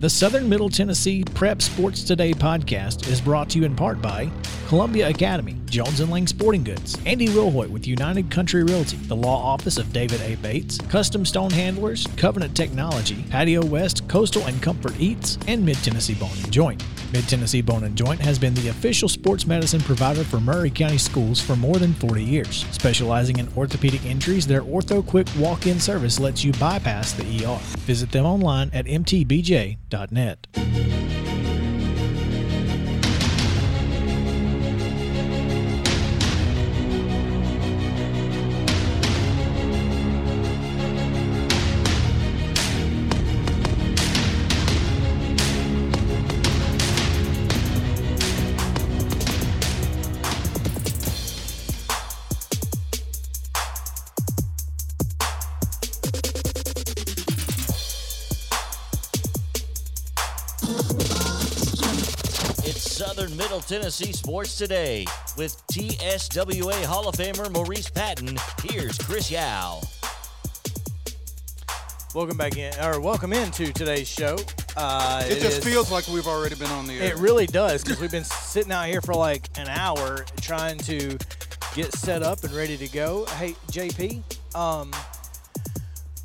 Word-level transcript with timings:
The 0.00 0.10
Southern 0.10 0.48
Middle 0.48 0.68
Tennessee 0.68 1.24
Prep 1.24 1.62
Sports 1.62 2.02
Today 2.02 2.32
podcast 2.32 3.08
is 3.08 3.20
brought 3.20 3.48
to 3.50 3.58
you 3.58 3.64
in 3.64 3.74
part 3.74 4.02
by 4.02 4.28
Columbia 4.66 5.08
Academy, 5.08 5.56
Jones 5.66 6.00
and 6.00 6.10
Lang 6.10 6.26
Sporting 6.26 6.64
Goods, 6.64 6.98
Andy 7.06 7.28
Wilhoit 7.28 7.70
with 7.70 7.86
United 7.86 8.30
Country 8.30 8.64
Realty, 8.64 8.96
the 8.96 9.16
law 9.16 9.42
office 9.42 9.78
of 9.78 9.92
David 9.92 10.20
A. 10.22 10.34
Bates, 10.36 10.78
Custom 10.88 11.24
Stone 11.24 11.52
Handlers, 11.52 12.06
Covenant 12.16 12.56
Technology, 12.56 13.24
Patio 13.30 13.64
West, 13.64 14.06
Coastal 14.08 14.42
and 14.46 14.60
Comfort 14.60 14.98
Eats, 14.98 15.38
and 15.46 15.64
Mid 15.64 15.76
Tennessee 15.76 16.14
Bone 16.14 16.36
and 16.42 16.52
Joint. 16.52 16.84
Mid 17.12 17.28
Tennessee 17.28 17.62
Bone 17.62 17.84
and 17.84 17.96
Joint 17.96 18.20
has 18.20 18.38
been 18.38 18.54
the 18.54 18.68
official 18.68 19.08
sports 19.08 19.46
medicine 19.46 19.80
provider 19.80 20.24
for 20.24 20.40
Maury 20.40 20.70
County 20.70 20.98
schools 20.98 21.40
for 21.40 21.54
more 21.56 21.76
than 21.76 21.94
40 21.94 22.22
years. 22.22 22.66
Specializing 22.72 23.38
in 23.38 23.48
orthopedic 23.56 24.04
injuries, 24.04 24.46
their 24.46 24.62
Ortho 24.62 25.06
Quick 25.06 25.28
walk 25.38 25.66
in 25.66 25.78
service 25.78 26.18
lets 26.18 26.42
you 26.44 26.52
bypass 26.54 27.12
the 27.12 27.46
ER. 27.46 27.58
Visit 27.86 28.10
them 28.10 28.26
online 28.26 28.70
at 28.74 28.86
mtbj.net. 28.86 29.93
It's 29.96 30.53
Tennessee 63.84 64.14
Sports 64.14 64.56
Today 64.56 65.04
with 65.36 65.62
TSWA 65.66 66.86
Hall 66.86 67.06
of 67.06 67.16
Famer 67.16 67.52
Maurice 67.52 67.90
Patton. 67.90 68.38
Here's 68.62 68.96
Chris 68.96 69.30
Yao. 69.30 69.82
Welcome 72.14 72.38
back 72.38 72.56
in, 72.56 72.72
or 72.82 72.98
welcome 72.98 73.34
into 73.34 73.74
today's 73.74 74.08
show. 74.08 74.38
Uh, 74.74 75.24
It, 75.26 75.38
just 75.38 75.58
is- 75.58 75.64
feels 75.64 75.92
like 75.92 76.08
we've 76.08 76.26
already 76.26 76.54
been 76.54 76.70
on 76.70 76.86
the 76.86 76.94
air. 76.94 77.12
It 77.12 77.18
really 77.18 77.46
does 77.46 77.84
because 77.84 78.00
we've 78.00 78.10
been 78.10 78.24
sitting 78.24 78.72
out 78.72 78.86
here 78.86 79.02
for 79.02 79.12
like 79.12 79.50
an 79.58 79.68
hour 79.68 80.24
trying 80.40 80.78
to 80.78 81.18
get 81.74 81.92
set 81.92 82.22
up 82.22 82.42
and 82.42 82.54
ready 82.54 82.78
to 82.78 82.88
go. 82.88 83.26
Hey, 83.36 83.54
JP, 83.70 84.22
um, 84.56 84.92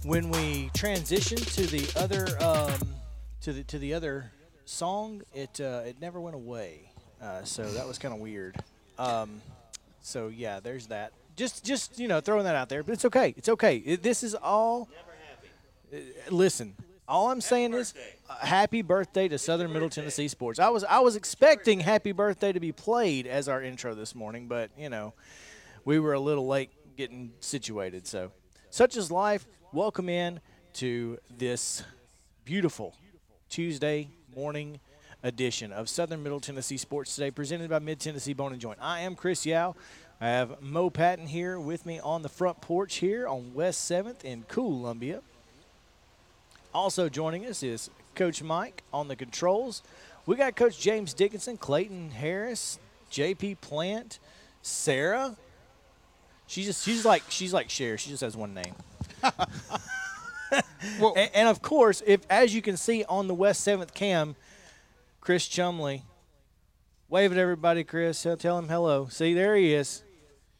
when 0.06 0.30
we 0.30 0.72
transition 0.74 1.38
to 1.38 1.68
the 1.68 1.92
other 2.00 2.26
um, 2.42 2.96
to 3.42 3.52
the 3.52 3.64
to 3.66 3.78
the 3.78 3.94
other 3.96 4.32
song, 4.64 5.24
it 5.34 5.60
uh, 5.60 5.82
it 5.86 6.00
never 6.00 6.22
went 6.22 6.38
away. 6.38 6.90
Uh, 7.22 7.44
so 7.44 7.64
that 7.64 7.88
was 7.88 7.98
kind 7.98 8.14
of 8.14 8.20
weird. 8.20 8.56
Um, 8.98 9.42
so 10.02 10.28
yeah, 10.30 10.60
there's 10.60 10.88
that. 10.88 11.12
Just 11.36 11.66
just 11.66 12.00
you 12.00 12.08
know 12.08 12.22
throwing 12.22 12.46
that 12.46 12.56
out 12.56 12.70
there, 12.70 12.84
but 12.84 12.94
it's 12.94 13.06
okay. 13.06 13.34
It's 13.38 13.50
okay. 13.50 13.78
It, 13.78 14.04
this 14.04 14.24
is 14.24 14.36
all. 14.36 14.90
Uh, 15.94 15.98
listen, 16.30 16.76
all 17.08 17.30
I'm 17.30 17.42
saying 17.42 17.74
is, 17.74 17.94
uh, 18.30 18.46
happy 18.46 18.82
birthday 18.82 19.28
to 19.28 19.38
Southern 19.38 19.74
Middle 19.74 19.90
Tennessee 19.90 20.28
sports. 20.28 20.60
I 20.60 20.70
was 20.70 20.84
I 20.84 21.00
was 21.00 21.16
expecting 21.16 21.80
happy 21.82 22.12
birthday 22.14 22.54
to 22.54 22.60
be 22.60 22.72
played 22.72 23.28
as 23.28 23.50
our 23.50 23.62
intro 23.62 23.96
this 23.96 24.16
morning, 24.16 24.48
but 24.48 24.70
you 24.78 24.90
know, 24.90 25.14
we 25.84 26.00
were 26.00 26.14
a 26.14 26.20
little 26.20 26.48
late 26.48 26.72
getting 26.96 27.32
situated. 27.42 28.08
So, 28.08 28.32
such 28.70 28.96
is 28.96 29.12
life. 29.12 29.46
Welcome 29.74 30.08
in 30.08 30.40
to 30.74 31.18
this 31.38 31.84
beautiful 32.46 32.96
Tuesday 33.50 34.08
morning 34.36 34.80
edition 35.24 35.72
of 35.72 35.90
Southern 35.90 36.24
Middle 36.24 36.40
Tennessee 36.40 36.78
Sports 36.78 37.16
Today, 37.16 37.32
presented 37.32 37.70
by 37.70 37.80
Mid 37.80 38.00
Tennessee 38.00 38.34
Bone 38.34 38.52
and 38.52 38.62
Joint. 38.62 38.80
I 38.82 39.02
am 39.02 39.16
Chris 39.16 39.46
Yao. 39.46 39.76
I 40.22 40.28
have 40.28 40.62
Mo 40.62 40.90
Patton 40.90 41.28
here 41.28 41.60
with 41.60 41.86
me 41.86 42.00
on 42.00 42.22
the 42.22 42.30
front 42.30 42.62
porch 42.62 42.96
here 42.98 43.28
on 43.28 43.54
West 43.54 43.86
Seventh 43.86 44.26
in 44.26 44.44
Columbia. 44.48 45.22
Also 46.74 47.10
joining 47.10 47.46
us 47.46 47.64
is 47.64 47.90
Coach 48.16 48.44
Mike 48.44 48.84
on 48.94 49.08
the 49.08 49.16
controls. 49.16 49.82
We 50.26 50.36
got 50.36 50.56
Coach 50.56 50.80
James 50.80 51.14
Dickinson, 51.14 51.58
Clayton 51.58 52.12
Harris, 52.12 52.80
JP 53.12 53.62
Plant, 53.62 54.20
Sarah. 54.62 55.36
She 56.48 56.64
just 56.64 56.84
she's 56.84 57.06
like 57.06 57.24
she's 57.30 57.54
like 57.54 57.70
Cher. 57.70 57.98
She 57.98 58.10
just 58.10 58.22
has 58.22 58.36
one 58.36 58.54
name. 58.54 58.76
Well- 61.00 61.14
and, 61.16 61.30
and 61.34 61.48
of 61.48 61.62
course, 61.62 62.04
if 62.06 62.22
as 62.30 62.54
you 62.54 62.62
can 62.62 62.78
see 62.78 63.04
on 63.06 63.28
the 63.28 63.34
West 63.34 63.64
Seventh 63.64 63.94
cam, 63.94 64.36
Chris 65.22 65.48
Chumley. 65.48 66.04
Wave 67.10 67.32
at 67.32 67.38
everybody, 67.38 67.84
Chris. 67.84 68.22
Tell- 68.22 68.58
him 68.60 68.68
hello. 68.70 69.08
See, 69.10 69.34
there 69.34 69.56
he 69.56 69.74
is. 69.74 70.04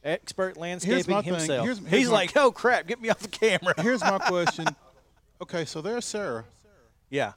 Expert 0.04 0.58
landscaping 0.58 1.24
himself. 1.24 1.66
Here's- 1.66 1.78
here's 1.80 1.92
He's 1.92 2.08
my- 2.08 2.14
like, 2.14 2.38
oh 2.38 2.52
crap, 2.52 2.88
get 2.88 3.02
me 3.02 3.10
off 3.10 3.20
the 3.20 3.28
camera. 3.28 3.74
Here's 3.82 4.02
my 4.02 4.18
question. 4.28 4.66
Okay, 5.42 5.66
so 5.66 5.82
there's 5.82 6.06
Sarah. 6.06 6.46
yeah. 7.10 7.34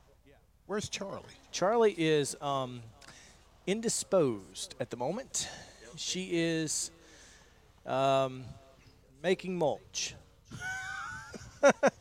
Where's 0.66 0.88
Charlie? 0.88 1.22
Charlie 1.50 1.94
is 1.98 2.34
um, 2.40 2.80
indisposed 3.66 4.74
at 4.80 4.90
the 4.90 4.96
moment. 4.96 5.48
She 5.96 6.30
is 6.32 6.90
um, 7.84 8.44
making 9.22 9.58
mulch. 9.58 10.14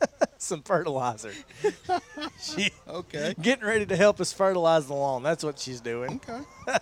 Some 0.41 0.63
fertilizer. 0.63 1.33
she 2.41 2.71
Okay. 2.87 3.35
getting 3.39 3.63
ready 3.63 3.85
to 3.85 3.95
help 3.95 4.19
us 4.19 4.33
fertilize 4.33 4.87
the 4.87 4.95
lawn. 4.95 5.21
That's 5.21 5.43
what 5.43 5.59
she's 5.59 5.81
doing. 5.81 6.19
Okay. 6.27 6.41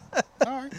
All 0.48 0.62
right. 0.64 0.74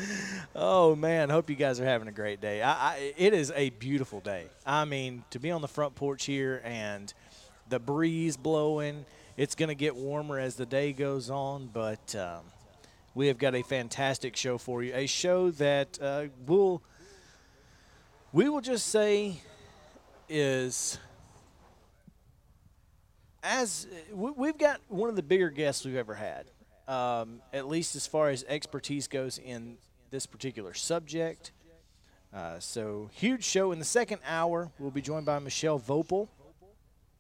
Oh 0.57 0.97
man, 0.97 1.29
hope 1.29 1.51
you 1.51 1.57
guys 1.57 1.79
are 1.79 1.85
having 1.85 2.09
a 2.09 2.13
great 2.13 2.41
day. 2.41 2.63
I, 2.63 2.73
I, 2.73 3.15
it 3.19 3.35
is 3.35 3.53
a 3.55 3.69
beautiful 3.69 4.21
day. 4.21 4.47
I 4.65 4.87
mean, 4.87 5.25
to 5.29 5.39
be 5.39 5.51
on 5.51 5.61
the 5.61 5.69
front 5.69 5.95
porch 5.95 6.25
here 6.25 6.63
and 6.65 7.13
the 7.69 7.79
breeze 7.79 8.39
blowing. 8.39 9.05
It's 9.37 9.55
going 9.55 9.69
to 9.69 9.75
get 9.75 9.95
warmer 9.95 10.39
as 10.39 10.55
the 10.55 10.65
day 10.65 10.95
goes 10.95 11.29
on, 11.29 11.69
but 11.71 12.15
um, 12.17 12.45
we 13.15 13.27
have 13.27 13.37
got 13.37 13.55
a 13.55 13.61
fantastic 13.63 14.37
show 14.37 14.57
for 14.57 14.83
you. 14.83 14.95
A 14.95 15.07
show 15.07 15.51
that 15.51 15.99
uh, 16.01 16.25
will 16.47 16.83
we 18.33 18.49
will 18.49 18.63
just 18.63 18.87
say 18.87 19.43
is 20.31 20.99
as 23.43 23.87
we- 24.13 24.31
we've 24.33 24.59
got 24.59 24.81
one 24.89 25.09
of 25.09 25.17
the 25.17 25.23
bigger 25.23 25.51
guests 25.51 25.85
we've 25.85 25.97
ever 25.97 26.15
had, 26.15 26.51
um, 26.89 27.43
at 27.53 27.67
least 27.69 27.97
as 27.97 28.07
far 28.07 28.31
as 28.31 28.45
expertise 28.45 29.09
goes 29.09 29.39
in 29.39 29.79
this 30.11 30.27
particular 30.27 30.75
subject. 30.75 31.53
Uh, 32.33 32.61
so, 32.61 33.11
huge 33.13 33.43
show 33.45 33.73
in 33.73 33.79
the 33.79 33.85
second 33.85 34.21
hour. 34.25 34.71
We'll 34.79 34.91
be 34.91 35.03
joined 35.03 35.27
by 35.27 35.39
Mechelle 35.41 35.81
Voepel, 35.81 36.29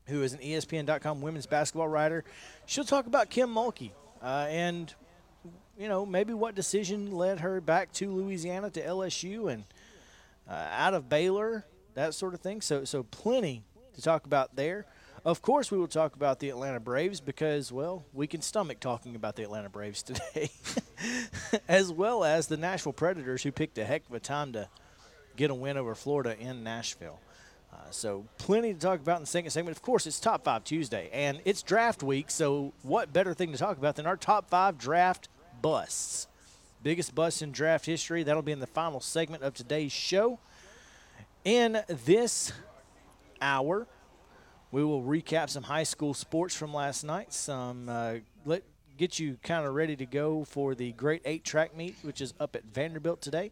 who 0.06 0.22
is 0.22 0.32
an 0.32 0.40
ESPN.com 0.40 1.20
women's 1.20 1.46
basketball 1.46 1.88
writer. 1.88 2.24
She'll 2.66 2.84
talk 2.84 3.06
about 3.06 3.28
Kim 3.30 3.52
Mulkey 3.52 3.90
uh, 4.22 4.46
and, 4.48 4.94
you 5.76 5.88
know, 5.88 6.06
maybe 6.06 6.32
what 6.32 6.54
decision 6.54 7.12
led 7.12 7.40
her 7.40 7.60
back 7.60 7.92
to 7.94 8.10
Louisiana 8.12 8.70
to 8.70 8.80
LSU 8.80 9.52
and 9.52 9.64
uh, 10.48 10.68
out 10.70 10.94
of 10.94 11.08
Baylor, 11.08 11.64
that 11.94 12.14
sort 12.14 12.34
of 12.34 12.40
thing. 12.40 12.60
So, 12.60 12.84
so 12.84 13.02
plenty 13.04 13.62
to 13.94 14.02
talk 14.02 14.26
about 14.26 14.54
there. 14.54 14.86
Of 15.22 15.42
course, 15.42 15.70
we 15.70 15.76
will 15.76 15.86
talk 15.86 16.16
about 16.16 16.38
the 16.38 16.48
Atlanta 16.48 16.80
Braves 16.80 17.20
because, 17.20 17.70
well, 17.70 18.06
we 18.14 18.26
can 18.26 18.40
stomach 18.40 18.80
talking 18.80 19.14
about 19.14 19.36
the 19.36 19.42
Atlanta 19.42 19.68
Braves 19.68 20.02
today, 20.02 20.50
as 21.68 21.92
well 21.92 22.24
as 22.24 22.46
the 22.46 22.56
Nashville 22.56 22.94
Predators, 22.94 23.42
who 23.42 23.52
picked 23.52 23.76
a 23.76 23.84
heck 23.84 24.08
of 24.08 24.14
a 24.14 24.20
time 24.20 24.52
to 24.52 24.68
get 25.36 25.50
a 25.50 25.54
win 25.54 25.76
over 25.76 25.94
Florida 25.94 26.38
in 26.38 26.64
Nashville. 26.64 27.20
Uh, 27.70 27.76
so, 27.90 28.24
plenty 28.38 28.72
to 28.72 28.80
talk 28.80 28.98
about 28.98 29.16
in 29.16 29.22
the 29.22 29.26
second 29.26 29.50
segment. 29.50 29.76
Of 29.76 29.82
course, 29.82 30.06
it's 30.06 30.18
Top 30.18 30.42
5 30.42 30.64
Tuesday, 30.64 31.10
and 31.12 31.40
it's 31.44 31.62
draft 31.62 32.02
week, 32.02 32.30
so 32.30 32.72
what 32.82 33.12
better 33.12 33.34
thing 33.34 33.52
to 33.52 33.58
talk 33.58 33.76
about 33.76 33.96
than 33.96 34.06
our 34.06 34.16
top 34.16 34.48
five 34.48 34.78
draft 34.78 35.28
busts? 35.60 36.28
Biggest 36.82 37.14
bust 37.14 37.42
in 37.42 37.52
draft 37.52 37.84
history. 37.84 38.22
That'll 38.22 38.40
be 38.40 38.52
in 38.52 38.60
the 38.60 38.66
final 38.66 39.00
segment 39.00 39.42
of 39.42 39.52
today's 39.52 39.92
show. 39.92 40.38
In 41.44 41.82
this 41.86 42.52
hour, 43.42 43.86
we 44.72 44.84
will 44.84 45.02
recap 45.02 45.50
some 45.50 45.64
high 45.64 45.82
school 45.82 46.14
sports 46.14 46.54
from 46.54 46.72
last 46.72 47.04
night. 47.04 47.32
Some 47.32 47.88
uh, 47.88 48.14
let 48.44 48.62
get 48.96 49.18
you 49.18 49.38
kind 49.42 49.66
of 49.66 49.74
ready 49.74 49.96
to 49.96 50.06
go 50.06 50.44
for 50.44 50.74
the 50.74 50.92
Great 50.92 51.22
Eight 51.24 51.44
track 51.44 51.76
meet, 51.76 51.96
which 52.02 52.20
is 52.20 52.34
up 52.38 52.54
at 52.54 52.64
Vanderbilt 52.64 53.20
today. 53.20 53.50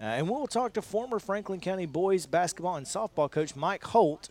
Uh, 0.00 0.04
and 0.04 0.28
we'll 0.28 0.46
talk 0.46 0.74
to 0.74 0.82
former 0.82 1.18
Franklin 1.18 1.60
County 1.60 1.86
boys 1.86 2.26
basketball 2.26 2.76
and 2.76 2.86
softball 2.86 3.30
coach 3.30 3.56
Mike 3.56 3.82
Holt, 3.84 4.28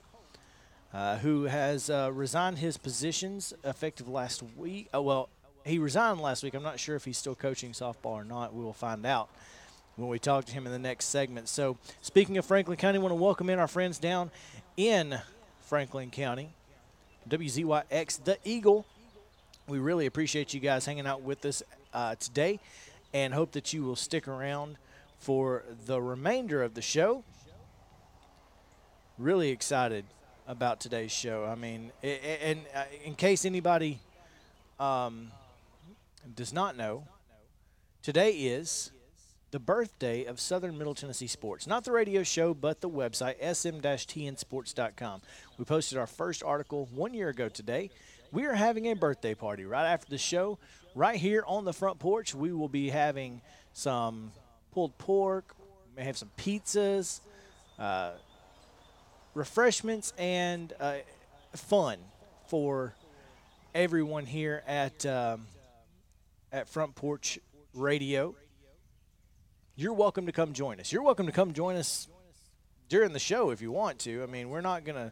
uh, 0.94 1.18
who 1.18 1.44
has 1.44 1.89
uh, 1.89 2.10
resigned 2.13 2.60
his 2.60 2.78
positions 2.78 3.54
effective 3.63 4.07
last 4.07 4.44
week. 4.56 4.88
Uh, 4.94 5.01
well, 5.01 5.30
he 5.63 5.80
resigned 5.80 6.21
last 6.21 6.44
week. 6.44 6.54
I'm 6.54 6.63
not 6.63 6.80
sure 6.80 6.95
if 6.95 7.06
he's 7.06 7.18
still 7.18 7.36
coaching 7.36 7.71
softball 7.71 8.12
or 8.12 8.24
not. 8.24 8.54
We 8.54 8.63
will 8.63 8.74
find 8.74 9.06
out 9.06 9.30
when 9.95 10.07
we 10.07 10.19
talk 10.19 10.45
to 10.45 10.54
him 10.54 10.66
in 10.66 10.71
the 10.71 10.80
next 10.80 11.06
segment. 11.06 11.50
So, 11.50 11.78
speaking 12.01 12.38
of 12.38 12.45
Franklin 12.45 12.78
County, 12.78 12.98
I 12.98 13.01
want 13.01 13.12
to 13.12 13.16
welcome 13.16 13.50
in 13.50 13.60
our 13.60 13.68
friends 13.68 13.98
down 13.98 14.30
in 14.78 15.19
Franklin 15.65 16.12
County. 16.12 16.50
WZYX, 17.27 18.23
the 18.23 18.38
Eagle, 18.44 18.85
We 19.67 19.79
really 19.79 20.06
appreciate 20.06 20.53
you 20.53 20.59
guys 20.59 20.85
hanging 20.85 21.07
out 21.07 21.23
with 21.23 21.44
us 21.44 21.63
uh, 21.91 22.13
today 22.15 22.59
and 23.13 23.33
hope 23.33 23.53
that 23.53 23.73
you 23.73 23.83
will 23.83 23.95
stick 23.95 24.27
around 24.27 24.77
for 25.17 25.63
the 25.88 26.00
remainder 26.00 26.62
of 26.62 26.75
the 26.75 26.83
show. 26.83 27.23
Really 29.17 29.50
excited 29.50 30.06
about 30.47 30.79
today's 30.79 31.12
show. 31.12 31.45
I 31.45 31.56
mean, 31.56 31.91
and 32.03 32.59
uh, 32.75 32.83
in 33.03 33.15
case 33.15 33.44
anybody 33.44 34.00
um, 34.79 35.31
does 36.35 36.53
not 36.53 36.77
know, 36.77 37.06
today 38.03 38.33
is 38.33 38.91
the 39.56 39.60
birthday 39.60 40.25
of 40.25 40.38
Southern 40.38 40.78
Middle 40.78 40.94
Tennessee 40.94 41.28
Sports. 41.28 41.66
Not 41.66 41.86
the 41.86 41.92
radio 41.94 42.24
show, 42.24 42.54
but 42.54 42.81
the 42.81 42.90
website, 42.90 43.36
sm-tnsports.com. 43.40 45.22
We 45.57 45.63
posted 45.63 45.98
our 45.98 46.07
first 46.07 46.44
article 46.44 46.90
one 46.94 47.13
year 47.13 47.30
ago 47.30 47.48
today. 47.48 47.90
We 48.34 48.44
are 48.48 48.54
having 48.54 48.88
a 48.88 48.96
birthday 48.96 49.34
party 49.34 49.63
right 49.63 49.86
after 49.86 50.10
the 50.10 50.18
show. 50.18 50.60
Right 50.94 51.18
here 51.18 51.46
on 51.48 51.63
the 51.63 51.72
front 51.72 52.00
porch, 52.00 52.36
we 52.36 52.52
will 52.52 52.68
be 52.68 52.90
having 52.90 53.40
some 53.72 54.34
pulled 54.74 54.98
pork, 54.98 55.56
may 55.96 56.04
have 56.04 56.18
some 56.18 56.31
pizzas, 56.38 57.22
uh, 57.80 58.12
refreshments, 59.36 60.12
and 60.18 60.74
uh, 60.81 60.96
fun 61.54 62.00
for 62.48 62.94
everyone 63.74 64.25
here 64.25 64.63
at 64.68 65.06
um, 65.06 65.48
at 66.52 66.68
Front 66.68 66.96
Porch 66.96 67.40
Radio. 67.74 68.36
You're 69.77 69.94
welcome 69.94 70.25
to 70.25 70.31
come 70.31 70.54
join 70.54 70.80
us. 70.80 70.94
You're 70.94 71.01
welcome 71.01 71.25
to 71.25 71.33
come 71.33 71.51
join 71.51 71.75
us 71.75 72.07
during 72.88 73.12
the 73.12 73.19
show 73.19 73.50
if 73.50 73.62
you 73.62 73.72
want 73.72 74.00
to. 74.00 74.24
I 74.24 74.25
mean, 74.25 74.50
we're 74.50 74.62
not 74.62 74.86
gonna 74.86 75.12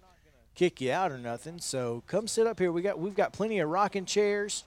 kick 0.55 0.79
you 0.79 0.89
out 0.89 1.11
or 1.11 1.17
nothing. 1.17 1.59
So 1.59 2.01
come 2.07 2.29
sit 2.29 2.47
up 2.47 2.59
here. 2.59 2.71
We 2.71 2.81
got 2.81 2.97
we've 2.97 3.15
got 3.15 3.33
plenty 3.33 3.59
of 3.59 3.67
rocking 3.67 4.05
chairs. 4.05 4.63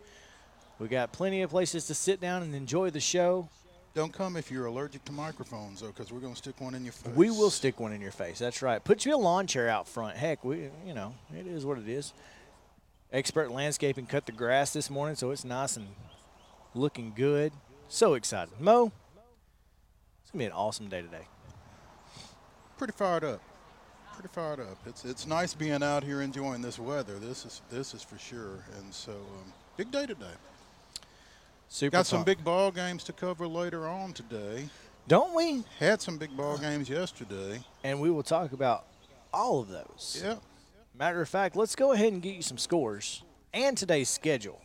We 0.79 0.89
got 0.89 1.13
plenty 1.13 1.41
of 1.41 1.49
places 1.49 1.87
to 1.87 1.95
sit 1.95 2.21
down 2.21 2.43
and 2.43 2.55
enjoy 2.55 2.91
the 2.91 3.01
show. 3.01 3.49
Don't 3.95 4.13
come 4.13 4.37
if 4.37 4.51
you're 4.51 4.67
allergic 4.67 5.03
to 5.07 5.13
microphones, 5.13 5.81
though, 5.81 5.87
because 5.87 6.13
we're 6.13 6.21
going 6.21 6.35
to 6.35 6.39
stick 6.39 6.61
one 6.61 6.75
in 6.75 6.85
your 6.85 6.93
face. 6.93 7.15
We 7.17 7.31
will 7.31 7.49
stick 7.49 7.81
one 7.81 7.93
in 7.95 8.03
your 8.03 8.11
face. 8.11 8.39
That's 8.39 8.61
right. 8.61 8.85
Put 8.85 9.07
you 9.07 9.15
a 9.15 9.17
lawn 9.17 9.47
chair 9.47 9.71
out 9.71 9.89
front. 9.89 10.19
Heck, 10.19 10.45
we 10.45 10.69
you 10.87 10.93
know 10.93 11.15
it 11.35 11.47
is 11.47 11.65
what 11.65 11.79
it 11.79 11.89
is. 11.89 12.13
Expert 13.11 13.51
landscaping 13.51 14.05
cut 14.05 14.27
the 14.27 14.33
grass 14.33 14.75
this 14.75 14.91
morning, 14.91 15.17
so 15.17 15.31
it's 15.31 15.47
nice 15.47 15.79
and 15.79 15.89
looking 16.75 17.15
good. 17.17 17.55
So 17.89 18.13
excited, 18.13 18.61
Mo. 18.61 18.93
It's 20.37 20.43
gonna 20.43 20.51
be 20.51 20.55
an 20.55 20.61
awesome 20.67 20.89
day 20.91 21.01
today. 21.01 21.27
Pretty 22.77 22.93
fired 22.93 23.25
up. 23.25 23.41
Pretty 24.13 24.29
fired 24.31 24.61
up. 24.61 24.77
It's 24.85 25.03
it's 25.07 25.27
nice 25.27 25.55
being 25.55 25.83
out 25.83 26.05
here 26.05 26.21
enjoying 26.21 26.61
this 26.61 26.79
weather. 26.79 27.19
This 27.19 27.47
is 27.47 27.63
this 27.71 27.95
is 27.95 28.03
for 28.03 28.19
sure. 28.19 28.63
And 28.77 28.93
so, 28.93 29.13
um, 29.13 29.53
big 29.79 29.91
day 29.91 30.05
today. 30.05 30.35
Super. 31.71 31.93
Got 31.93 32.07
some 32.07 32.19
pumped. 32.19 32.27
big 32.27 32.45
ball 32.45 32.71
games 32.71 33.03
to 33.05 33.15
cover 33.15 33.49
later 33.49 33.89
on 33.89 34.13
today. 34.13 34.69
don't 35.09 35.35
we? 35.35 35.65
Had 35.79 36.03
some 36.03 36.19
big 36.19 36.37
ball 36.37 36.59
games 36.59 36.91
yesterday. 36.91 37.61
And 37.83 37.99
we 37.99 38.11
will 38.11 38.23
talk 38.23 38.53
about 38.53 38.85
all 39.33 39.61
of 39.61 39.69
those. 39.69 40.21
Yeah. 40.23 40.35
Matter 40.95 41.23
of 41.23 41.31
fact, 41.31 41.57
let's 41.57 41.75
go 41.75 41.93
ahead 41.93 42.13
and 42.13 42.21
get 42.21 42.35
you 42.35 42.43
some 42.43 42.59
scores 42.59 43.23
and 43.55 43.75
today's 43.75 44.11
schedule 44.11 44.61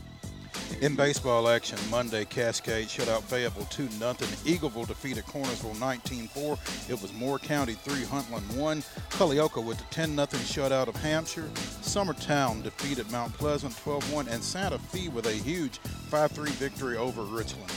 In 0.81 0.97
baseball 0.97 1.49
action, 1.49 1.79
Monday, 1.91 2.25
Cascade 2.25 2.91
shut 2.91 3.09
out 3.09 3.23
Fayetteville 3.25 3.65
2 3.67 3.89
0. 3.89 4.13
Eagleville 4.13 4.87
defeated 4.87 5.25
Cornersville 5.25 5.79
19 5.81 6.29
4. 6.29 6.59
It 6.89 7.01
was 7.01 7.13
Moore 7.13 7.39
County 7.39 7.75
3, 7.75 8.03
Huntland 8.03 8.57
1. 8.57 8.83
Culleoka 9.11 9.65
with 9.65 9.79
the 9.79 9.85
10 9.85 10.15
0 10.15 10.27
shutout 10.27 10.89
of 10.89 10.97
Hampshire. 10.97 11.49
Summertown 11.83 12.63
defeated 12.63 13.11
Mount 13.11 13.33
Pleasant 13.35 13.77
12 13.79 14.13
1. 14.13 14.29
And 14.29 14.43
Santa 14.43 14.79
Fe 14.79 15.09
with 15.09 15.27
a 15.27 15.33
huge 15.33 15.79
5 15.79 16.33
3 16.33 16.51
victory 16.51 16.97
over 16.97 17.23
Richland. 17.23 17.73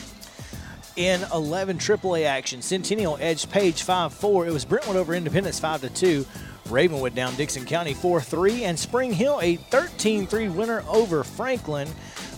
In 0.98 1.24
11 1.32 1.78
AAA 1.78 2.26
action, 2.26 2.64
Centennial 2.64 3.20
edged 3.22 3.52
Page 3.52 3.86
5-4. 3.86 4.48
It 4.48 4.52
was 4.52 4.66
Brentwood 4.66 4.96
over 4.96 5.14
Independence 5.14 5.60
5-2. 5.60 6.26
Ravenwood 6.72 7.14
down 7.14 7.36
Dickson 7.36 7.66
County 7.66 7.94
4-3. 7.94 8.62
And 8.62 8.80
Spring 8.80 9.14
Hill 9.14 9.40
a 9.42 9.58
13-3 9.58 10.54
winner 10.56 10.84
over 10.88 11.24
Franklin. 11.24 11.88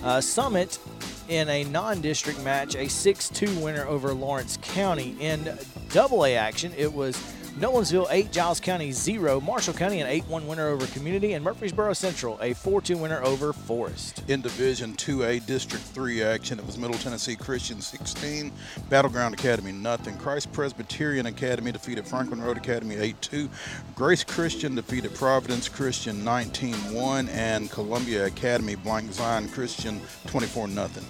Uh, 0.03 0.21
Summit 0.21 0.79
in 1.27 1.49
a 1.49 1.63
non-district 1.65 2.41
match, 2.43 2.75
a 2.75 2.85
6-2 2.85 3.61
winner 3.61 3.85
over 3.85 4.13
Lawrence 4.13 4.57
County. 4.61 5.15
In 5.19 5.57
double 5.89 6.25
A 6.25 6.35
action, 6.35 6.71
it 6.77 6.91
was 6.91 7.17
Nolensville 7.59 8.07
8, 8.09 8.31
Giles 8.31 8.61
County 8.61 8.93
0, 8.93 9.41
Marshall 9.41 9.73
County 9.73 9.99
an 9.99 10.07
8-1 10.07 10.45
winner 10.45 10.67
over 10.69 10.87
Community, 10.87 11.33
and 11.33 11.43
Murfreesboro 11.43 11.91
Central 11.91 12.37
a 12.39 12.53
4-2 12.53 12.97
winner 12.97 13.21
over 13.21 13.51
Forest. 13.51 14.23
In 14.29 14.39
Division 14.39 14.93
2A 14.93 15.45
District 15.45 15.83
3 15.83 16.23
action, 16.23 16.57
it 16.57 16.65
was 16.65 16.77
Middle 16.77 16.97
Tennessee 16.97 17.35
Christian 17.35 17.81
16, 17.81 18.53
Battleground 18.87 19.33
Academy 19.33 19.73
nothing. 19.73 20.15
Christ 20.15 20.53
Presbyterian 20.53 21.25
Academy 21.25 21.73
defeated 21.73 22.07
Franklin 22.07 22.41
Road 22.41 22.55
Academy 22.55 22.95
8-2. 22.95 23.49
Grace 23.93 24.23
Christian 24.23 24.73
defeated 24.75 25.13
Providence 25.13 25.67
Christian 25.67 26.23
19-1, 26.23 27.27
and 27.27 27.69
Columbia 27.69 28.27
Academy 28.27 28.75
blank 28.75 29.11
Zion 29.11 29.49
Christian 29.49 29.99
24 30.27 30.69
nothing. 30.69 31.03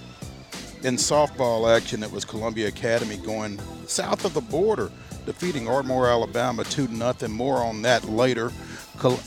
In 0.82 0.96
softball 0.96 1.76
action, 1.78 2.02
it 2.02 2.12
was 2.12 2.26
Columbia 2.26 2.70
Academy 2.70 3.18
going 3.18 3.60
south 3.86 4.26
of 4.26 4.34
the 4.34 4.42
border, 4.42 4.90
defeating 5.30 5.68
Ardmore, 5.68 6.08
Alabama 6.08 6.64
2 6.64 6.88
0. 6.88 7.14
More 7.30 7.58
on 7.58 7.84
that 7.84 8.04
later. 8.06 8.52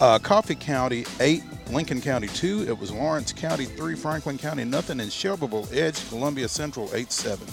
Uh, 0.00 0.18
Coffee 0.18 0.56
County 0.56 1.06
8, 1.20 1.44
Lincoln 1.70 2.00
County 2.00 2.26
2. 2.26 2.64
It 2.66 2.76
was 2.76 2.90
Lawrence 2.90 3.32
County 3.32 3.66
3, 3.66 3.94
Franklin 3.94 4.36
County 4.36 4.64
nothing, 4.64 4.98
and 4.98 5.12
Shelbyville 5.12 5.68
Edge, 5.72 6.08
Columbia 6.08 6.48
Central 6.48 6.90
8 6.92 7.12
7. 7.12 7.46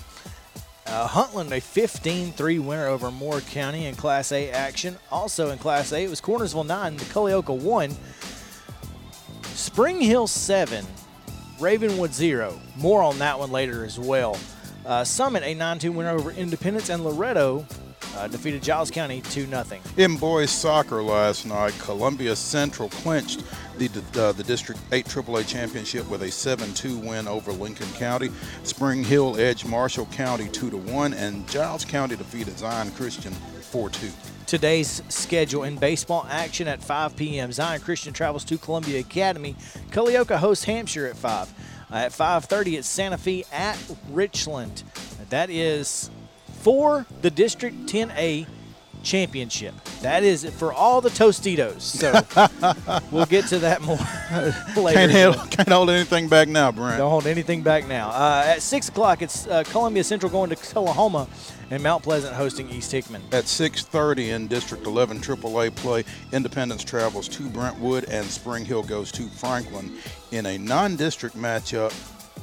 Uh, 0.88 1.07
Huntland, 1.07 1.51
a 1.51 1.62
15 1.62 2.31
3 2.31 2.60
winner 2.60 2.88
over 2.88 3.12
Moore 3.12 3.42
County 3.42 3.86
in 3.86 3.94
Class 3.94 4.31
A 4.31 4.50
action. 4.50 4.98
Also 5.12 5.51
in 5.51 5.60
Class 5.60 5.91
A, 5.91 6.03
it 6.03 6.10
was 6.10 6.20
Cornersville 6.20 6.65
9, 6.65 6.98
the 6.98 7.06
Culleoka 7.06 7.56
1. 7.56 7.96
Spring 9.44 10.01
Hill 10.01 10.25
7, 10.25 10.88
Ravenwood 11.60 12.15
0. 12.15 12.60
More 12.77 13.03
on 13.03 13.20
that 13.20 13.38
one 13.38 13.51
later 13.51 13.86
as 13.86 14.00
well. 14.00 14.39
Uh, 14.88 15.03
Summit, 15.03 15.44
a 15.44 15.53
9 15.53 15.77
2 15.77 15.91
winner 15.91 16.10
over 16.10 16.32
Independence, 16.32 16.89
and 16.89 17.03
Loretto 17.03 17.68
uh, 18.16 18.28
defeated 18.28 18.62
Giles 18.62 18.92
County 18.92 19.22
2 19.22 19.46
0. 19.46 19.63
In 19.98 20.18
boys 20.18 20.51
soccer 20.51 21.01
last 21.01 21.46
night, 21.46 21.74
Columbia 21.80 22.36
Central 22.36 22.89
clinched 22.89 23.44
the 23.78 24.04
uh, 24.22 24.32
the 24.34 24.44
District 24.44 24.80
8 24.92 25.06
AAA 25.06 25.48
championship 25.48 26.10
with 26.10 26.24
a 26.24 26.28
7-2 26.28 27.04
win 27.04 27.28
over 27.28 27.51
Lincoln 27.51 27.88
County. 27.94 28.30
Spring 28.63 29.04
Hill 29.04 29.39
edged 29.39 29.66
Marshall 29.66 30.08
County 30.08 30.46
2-1, 30.46 31.16
and 31.16 31.48
Giles 31.50 31.86
County 31.86 32.16
defeated 32.16 32.58
Zion 32.58 32.92
Christian 32.92 33.34
4-2. 33.72 34.12
Today's 34.46 35.04
schedule 35.10 35.63
in 35.63 35.78
baseball 35.78 36.25
action 36.30 36.68
at 36.68 36.82
5 36.82 37.16
p.m. 37.16 37.51
Zion 37.51 37.82
Christian 37.82 38.13
travels 38.13 38.44
to 38.46 38.58
Columbia 38.58 39.00
Academy. 39.00 39.56
Culleoka 39.92 40.38
hosts 40.38 40.66
Hampshire 40.66 41.06
at 41.06 41.16
5. 41.16 41.54
Uh, 41.92 41.96
at 41.96 42.12
5:30, 42.12 42.78
it's 42.78 42.88
Santa 42.88 43.18
Fe 43.18 43.46
at 43.51 43.78
Richland. 44.12 44.84
That 45.30 45.50
is 45.50 46.12
for 46.60 47.06
the 47.22 47.30
District 47.32 47.75
10A 47.86 48.46
championship. 49.04 49.74
That 50.01 50.24
is 50.24 50.44
it 50.44 50.54
for 50.54 50.74
all 50.74 51.01
the 51.01 51.10
Tostitos. 51.10 51.82
So 51.82 53.01
we'll 53.12 53.25
get 53.25 53.46
to 53.48 53.60
that 53.60 53.82
more 53.82 53.98
later. 54.84 55.08
Can't, 55.08 55.36
hold, 55.36 55.51
can't 55.51 55.70
hold 55.70 55.89
anything 55.89 56.28
back 56.28 56.48
now, 56.48 56.72
Brent. 56.72 56.98
Don't 56.98 57.10
hold 57.10 57.28
anything 57.28 57.62
back 57.62 57.88
now. 57.88 58.10
Uh, 58.10 58.44
at 58.48 58.62
6 58.62 58.89
o'clock, 58.89 59.22
it's 59.22 59.48
uh, 59.48 59.63
Columbia 59.63 60.04
Central 60.04 60.32
going 60.32 60.50
to 60.50 60.56
Tullahoma 60.56 61.28
and 61.72 61.82
Mount 61.84 62.04
Pleasant 62.04 62.36
hosting 62.36 62.70
East 62.70 62.92
Hickman. 62.92 63.22
At 63.32 63.46
6:30 63.46 64.30
in 64.30 64.48
District 64.48 64.86
11 64.86 65.20
AAA 65.20 65.75
play, 65.75 66.04
Independence 66.32 66.84
travels 66.84 67.28
to 67.30 67.50
Brentwood 67.50 68.06
and 68.10 68.25
Spring 68.25 68.66
Hill 68.66 68.84
goes 68.84 69.12
to 69.13 69.28
Franklin. 69.28 69.92
In 70.32 70.46
a 70.46 70.58
non-district 70.58 71.38
matchup, 71.38 71.94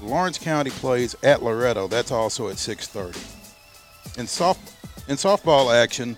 Lawrence 0.03 0.39
County 0.39 0.71
plays 0.71 1.17
at 1.23 1.43
Loretto. 1.43 1.89
That's 1.89 2.13
also 2.13 2.49
at 2.49 2.57
6:30. 2.57 3.46
In 4.17 4.27
soft 4.27 4.73
in 5.09 5.17
softball 5.17 5.75
action, 5.75 6.17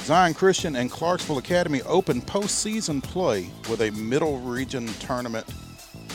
Zion 0.00 0.34
Christian 0.34 0.76
and 0.76 0.90
Clarksville 0.90 1.38
Academy 1.38 1.80
open 1.82 2.20
postseason 2.20 3.02
play 3.02 3.50
with 3.70 3.80
a 3.80 3.90
Middle 3.92 4.38
Region 4.40 4.86
tournament 5.00 5.46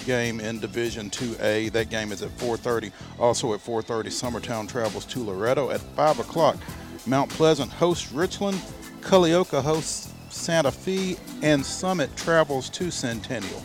game 0.06 0.40
in 0.40 0.60
Division 0.60 1.10
2A. 1.10 1.72
That 1.72 1.90
game 1.90 2.12
is 2.12 2.22
at 2.22 2.30
4:30. 2.38 2.92
Also 3.20 3.54
at 3.54 3.62
4:30, 3.62 4.10
Summertown 4.10 4.70
travels 4.70 5.06
to 5.06 5.24
Loretto. 5.24 5.72
At 5.72 5.82
5 5.96 6.20
o'clock, 6.20 6.58
Mount 7.06 7.30
Pleasant 7.32 7.72
hosts 7.72 8.12
Richland. 8.12 8.62
Culleoka 9.02 9.62
hosts 9.62 10.10
Santa 10.30 10.72
Fe, 10.72 11.18
and 11.42 11.66
Summit 11.66 12.16
travels 12.16 12.70
to 12.70 12.92
Centennial. 12.92 13.64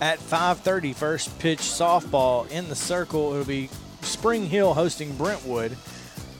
At 0.00 0.20
5:30, 0.20 0.94
first 0.94 1.38
pitch 1.38 1.60
softball 1.60 2.48
in 2.50 2.68
the 2.68 2.76
circle. 2.76 3.32
It'll 3.32 3.44
be 3.44 3.68
Spring 4.02 4.46
Hill 4.46 4.74
hosting 4.74 5.12
Brentwood, 5.16 5.76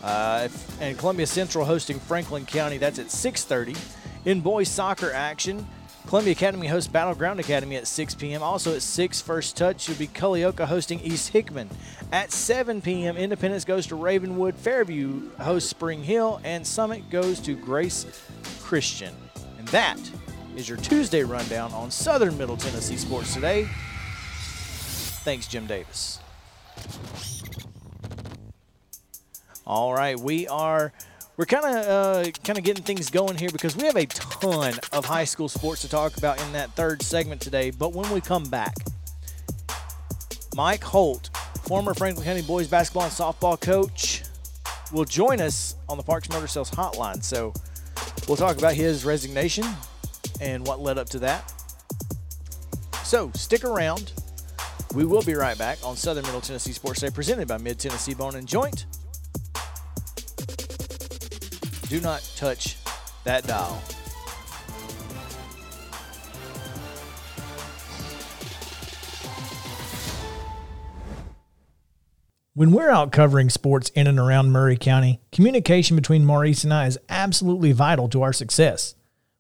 uh, 0.03 0.49
and 0.81 0.99
Columbia 0.99 1.27
Central 1.27 1.65
hosting 1.65 1.99
Franklin 2.01 2.47
County. 2.47 2.79
That's 2.79 2.99
at 2.99 3.07
6:30. 3.07 3.77
In 4.25 4.41
boys 4.41 4.69
soccer 4.69 5.13
action, 5.13 5.67
Columbia 6.09 6.33
Academy 6.33 6.67
hosts 6.67 6.91
Battleground 6.91 7.39
Academy 7.39 7.77
at 7.77 7.87
6 7.87 8.15
p.m. 8.15 8.43
Also 8.43 8.75
at 8.75 8.81
6, 8.81 9.21
first 9.21 9.59
touch 9.59 9.89
will 9.89 9.97
be 9.97 10.07
Culleoka 10.09 10.65
hosting 10.65 11.01
East 11.01 11.29
Hickman. 11.29 11.69
At 12.13 12.33
7 12.33 12.81
p.m., 12.81 13.19
Independence 13.19 13.67
goes 13.67 13.87
to 13.89 13.95
Ravenwood, 13.95 14.57
Fairview 14.57 15.31
hosts 15.39 15.69
Spring 15.69 16.03
Hill, 16.03 16.41
and 16.45 16.67
Summit 16.67 17.11
goes 17.11 17.41
to 17.41 17.55
Grace 17.55 18.07
Christian. 18.63 19.15
And 19.59 19.69
that 19.69 19.99
is 20.57 20.67
your 20.67 20.79
Tuesday 20.79 21.25
rundown 21.25 21.73
on 21.73 21.91
Southern 21.91 22.39
Middle 22.39 22.57
Tennessee 22.57 22.97
Sports 22.97 23.35
Today. 23.35 23.69
Thanks, 25.25 25.47
Jim 25.47 25.67
Davis. 25.67 26.21
All 29.69 29.93
right, 29.93 30.19
we 30.19 30.49
are 30.49 30.95
we're 31.37 31.45
kind 31.45 31.67
of 31.67 31.87
uh, 31.87 32.31
kind 32.43 32.59
of 32.59 32.65
getting 32.65 32.83
things 32.83 33.11
going 33.11 33.37
here 33.37 33.51
because 33.53 33.77
we 33.77 33.85
have 33.85 33.97
a 33.97 34.07
ton 34.07 34.73
of 34.95 35.05
high 35.05 35.25
school 35.25 35.47
sports 35.47 35.83
to 35.83 35.91
talk 35.91 36.17
about 36.17 36.41
in 36.41 36.53
that 36.55 36.71
third 36.71 37.03
segment 37.03 37.43
today. 37.43 37.71
But 37.71 37.93
when 37.93 38.11
we 38.11 38.23
come 38.23 38.45
back, 38.45 38.75
Mike 40.57 40.83
Holt, 40.83 41.29
former 41.65 41.93
Franklin 41.93 42.25
County 42.25 42.41
boys 42.41 42.67
basketball 42.67 43.03
and 43.03 43.13
softball 43.13 43.61
coach, 43.61 44.23
will 44.91 45.05
join 45.05 45.39
us 45.39 45.77
on 45.87 45.99
the 45.99 46.03
Parks 46.03 46.31
Motor 46.31 46.47
Sales 46.47 46.71
Hotline. 46.71 47.23
So 47.23 47.53
we'll 48.27 48.39
talk 48.39 48.57
about 48.57 48.73
his 48.73 49.05
resignation 49.05 49.67
and 50.41 50.67
what 50.67 50.81
led 50.81 50.97
up 50.97 51.11
to 51.11 51.19
that. 51.19 51.53
So 53.05 53.31
stick 53.35 53.65
around. 53.65 54.13
We 54.95 55.05
will 55.05 55.23
be 55.23 55.35
right 55.35 55.59
back 55.59 55.77
on 55.85 55.95
Southern 55.95 56.25
Middle 56.25 56.41
Tennessee 56.41 56.73
Sports 56.73 57.03
Day, 57.03 57.11
presented 57.11 57.49
by 57.49 57.59
Mid 57.59 57.79
Tennessee 57.79 58.15
Bone 58.15 58.35
and 58.35 58.49
Joint. 58.49 58.87
Do 61.89 62.03
not 62.03 62.21
touch 62.37 62.77
that 63.25 63.47
dial. 63.47 63.83
When 72.53 72.73
we're 72.73 72.91
out 72.91 73.11
covering 73.11 73.49
sports 73.49 73.89
in 73.95 74.07
and 74.07 74.19
around 74.19 74.53
Maury 74.53 74.77
County, 74.77 75.21
communication 75.33 75.97
between 75.97 76.27
Maurice 76.27 76.63
and 76.63 76.75
I 76.75 76.87
is 76.87 76.99
absolutely 77.09 77.73
vital 77.73 78.09
to 78.11 78.21
our 78.21 78.35
success. 78.35 78.95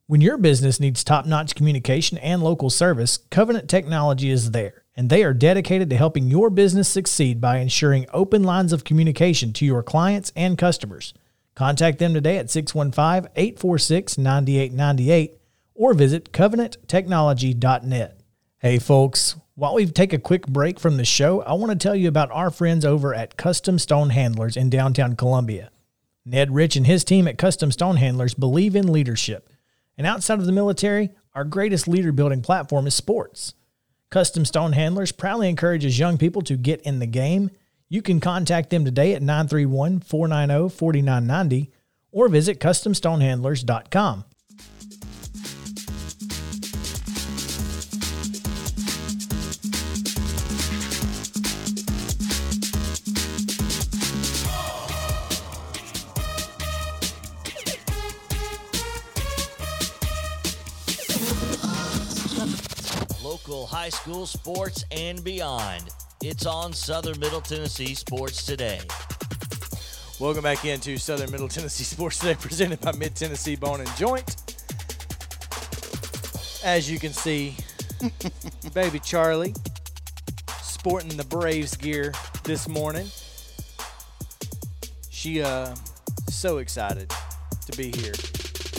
When 0.06 0.22
your 0.22 0.38
business 0.38 0.80
needs 0.80 1.04
top 1.04 1.26
notch 1.26 1.54
communication 1.54 2.16
and 2.16 2.42
local 2.42 2.70
service, 2.70 3.18
Covenant 3.30 3.68
Technology 3.68 4.30
is 4.30 4.52
there, 4.52 4.84
and 4.96 5.10
they 5.10 5.22
are 5.22 5.34
dedicated 5.34 5.90
to 5.90 5.96
helping 5.96 6.28
your 6.28 6.48
business 6.48 6.88
succeed 6.88 7.42
by 7.42 7.58
ensuring 7.58 8.06
open 8.14 8.42
lines 8.42 8.72
of 8.72 8.84
communication 8.84 9.52
to 9.54 9.66
your 9.66 9.82
clients 9.82 10.32
and 10.34 10.56
customers. 10.56 11.12
Contact 11.58 11.98
them 11.98 12.14
today 12.14 12.38
at 12.38 12.52
615 12.52 13.32
846 13.34 14.16
9898 14.16 15.40
or 15.74 15.92
visit 15.92 16.30
covenanttechnology.net. 16.30 18.20
Hey, 18.58 18.78
folks, 18.78 19.34
while 19.56 19.74
we 19.74 19.86
take 19.86 20.12
a 20.12 20.20
quick 20.20 20.46
break 20.46 20.78
from 20.78 20.98
the 20.98 21.04
show, 21.04 21.42
I 21.42 21.54
want 21.54 21.72
to 21.72 21.76
tell 21.76 21.96
you 21.96 22.06
about 22.06 22.30
our 22.30 22.52
friends 22.52 22.84
over 22.84 23.12
at 23.12 23.36
Custom 23.36 23.80
Stone 23.80 24.10
Handlers 24.10 24.56
in 24.56 24.70
downtown 24.70 25.16
Columbia. 25.16 25.72
Ned 26.24 26.54
Rich 26.54 26.76
and 26.76 26.86
his 26.86 27.02
team 27.02 27.26
at 27.26 27.38
Custom 27.38 27.72
Stone 27.72 27.96
Handlers 27.96 28.34
believe 28.34 28.76
in 28.76 28.92
leadership. 28.92 29.50
And 29.96 30.06
outside 30.06 30.38
of 30.38 30.46
the 30.46 30.52
military, 30.52 31.10
our 31.34 31.42
greatest 31.42 31.88
leader 31.88 32.12
building 32.12 32.40
platform 32.40 32.86
is 32.86 32.94
sports. 32.94 33.54
Custom 34.10 34.44
Stone 34.44 34.74
Handlers 34.74 35.10
proudly 35.10 35.48
encourages 35.48 35.98
young 35.98 36.18
people 36.18 36.42
to 36.42 36.56
get 36.56 36.82
in 36.82 37.00
the 37.00 37.06
game 37.06 37.50
you 37.88 38.02
can 38.02 38.20
contact 38.20 38.70
them 38.70 38.84
today 38.84 39.14
at 39.14 39.22
931 39.22 40.00
490 40.00 40.74
4990 40.74 41.72
or 42.12 42.28
visit 42.28 42.60
CustomStonehandlers.com. 42.60 44.24
Local 63.22 63.66
high 63.66 63.88
school 63.88 64.26
sports 64.26 64.84
and 64.90 65.22
beyond. 65.22 65.88
It's 66.20 66.46
on 66.46 66.72
Southern 66.72 67.20
Middle 67.20 67.40
Tennessee 67.40 67.94
Sports 67.94 68.44
Today. 68.44 68.80
Welcome 70.18 70.42
back 70.42 70.64
into 70.64 70.98
Southern 70.98 71.30
Middle 71.30 71.46
Tennessee 71.46 71.84
Sports 71.84 72.18
Today, 72.18 72.34
presented 72.34 72.80
by 72.80 72.90
Mid 72.90 73.14
Tennessee 73.14 73.54
Bone 73.54 73.80
and 73.80 73.96
Joint. 73.96 74.34
As 76.64 76.90
you 76.90 76.98
can 76.98 77.12
see, 77.12 77.54
baby 78.74 78.98
Charlie 78.98 79.54
sporting 80.60 81.16
the 81.16 81.24
Braves 81.24 81.76
gear 81.76 82.12
this 82.42 82.68
morning. 82.68 83.06
She 85.10 85.40
uh 85.40 85.72
so 86.28 86.58
excited 86.58 87.12
to 87.66 87.78
be 87.78 87.92
here. 87.96 88.14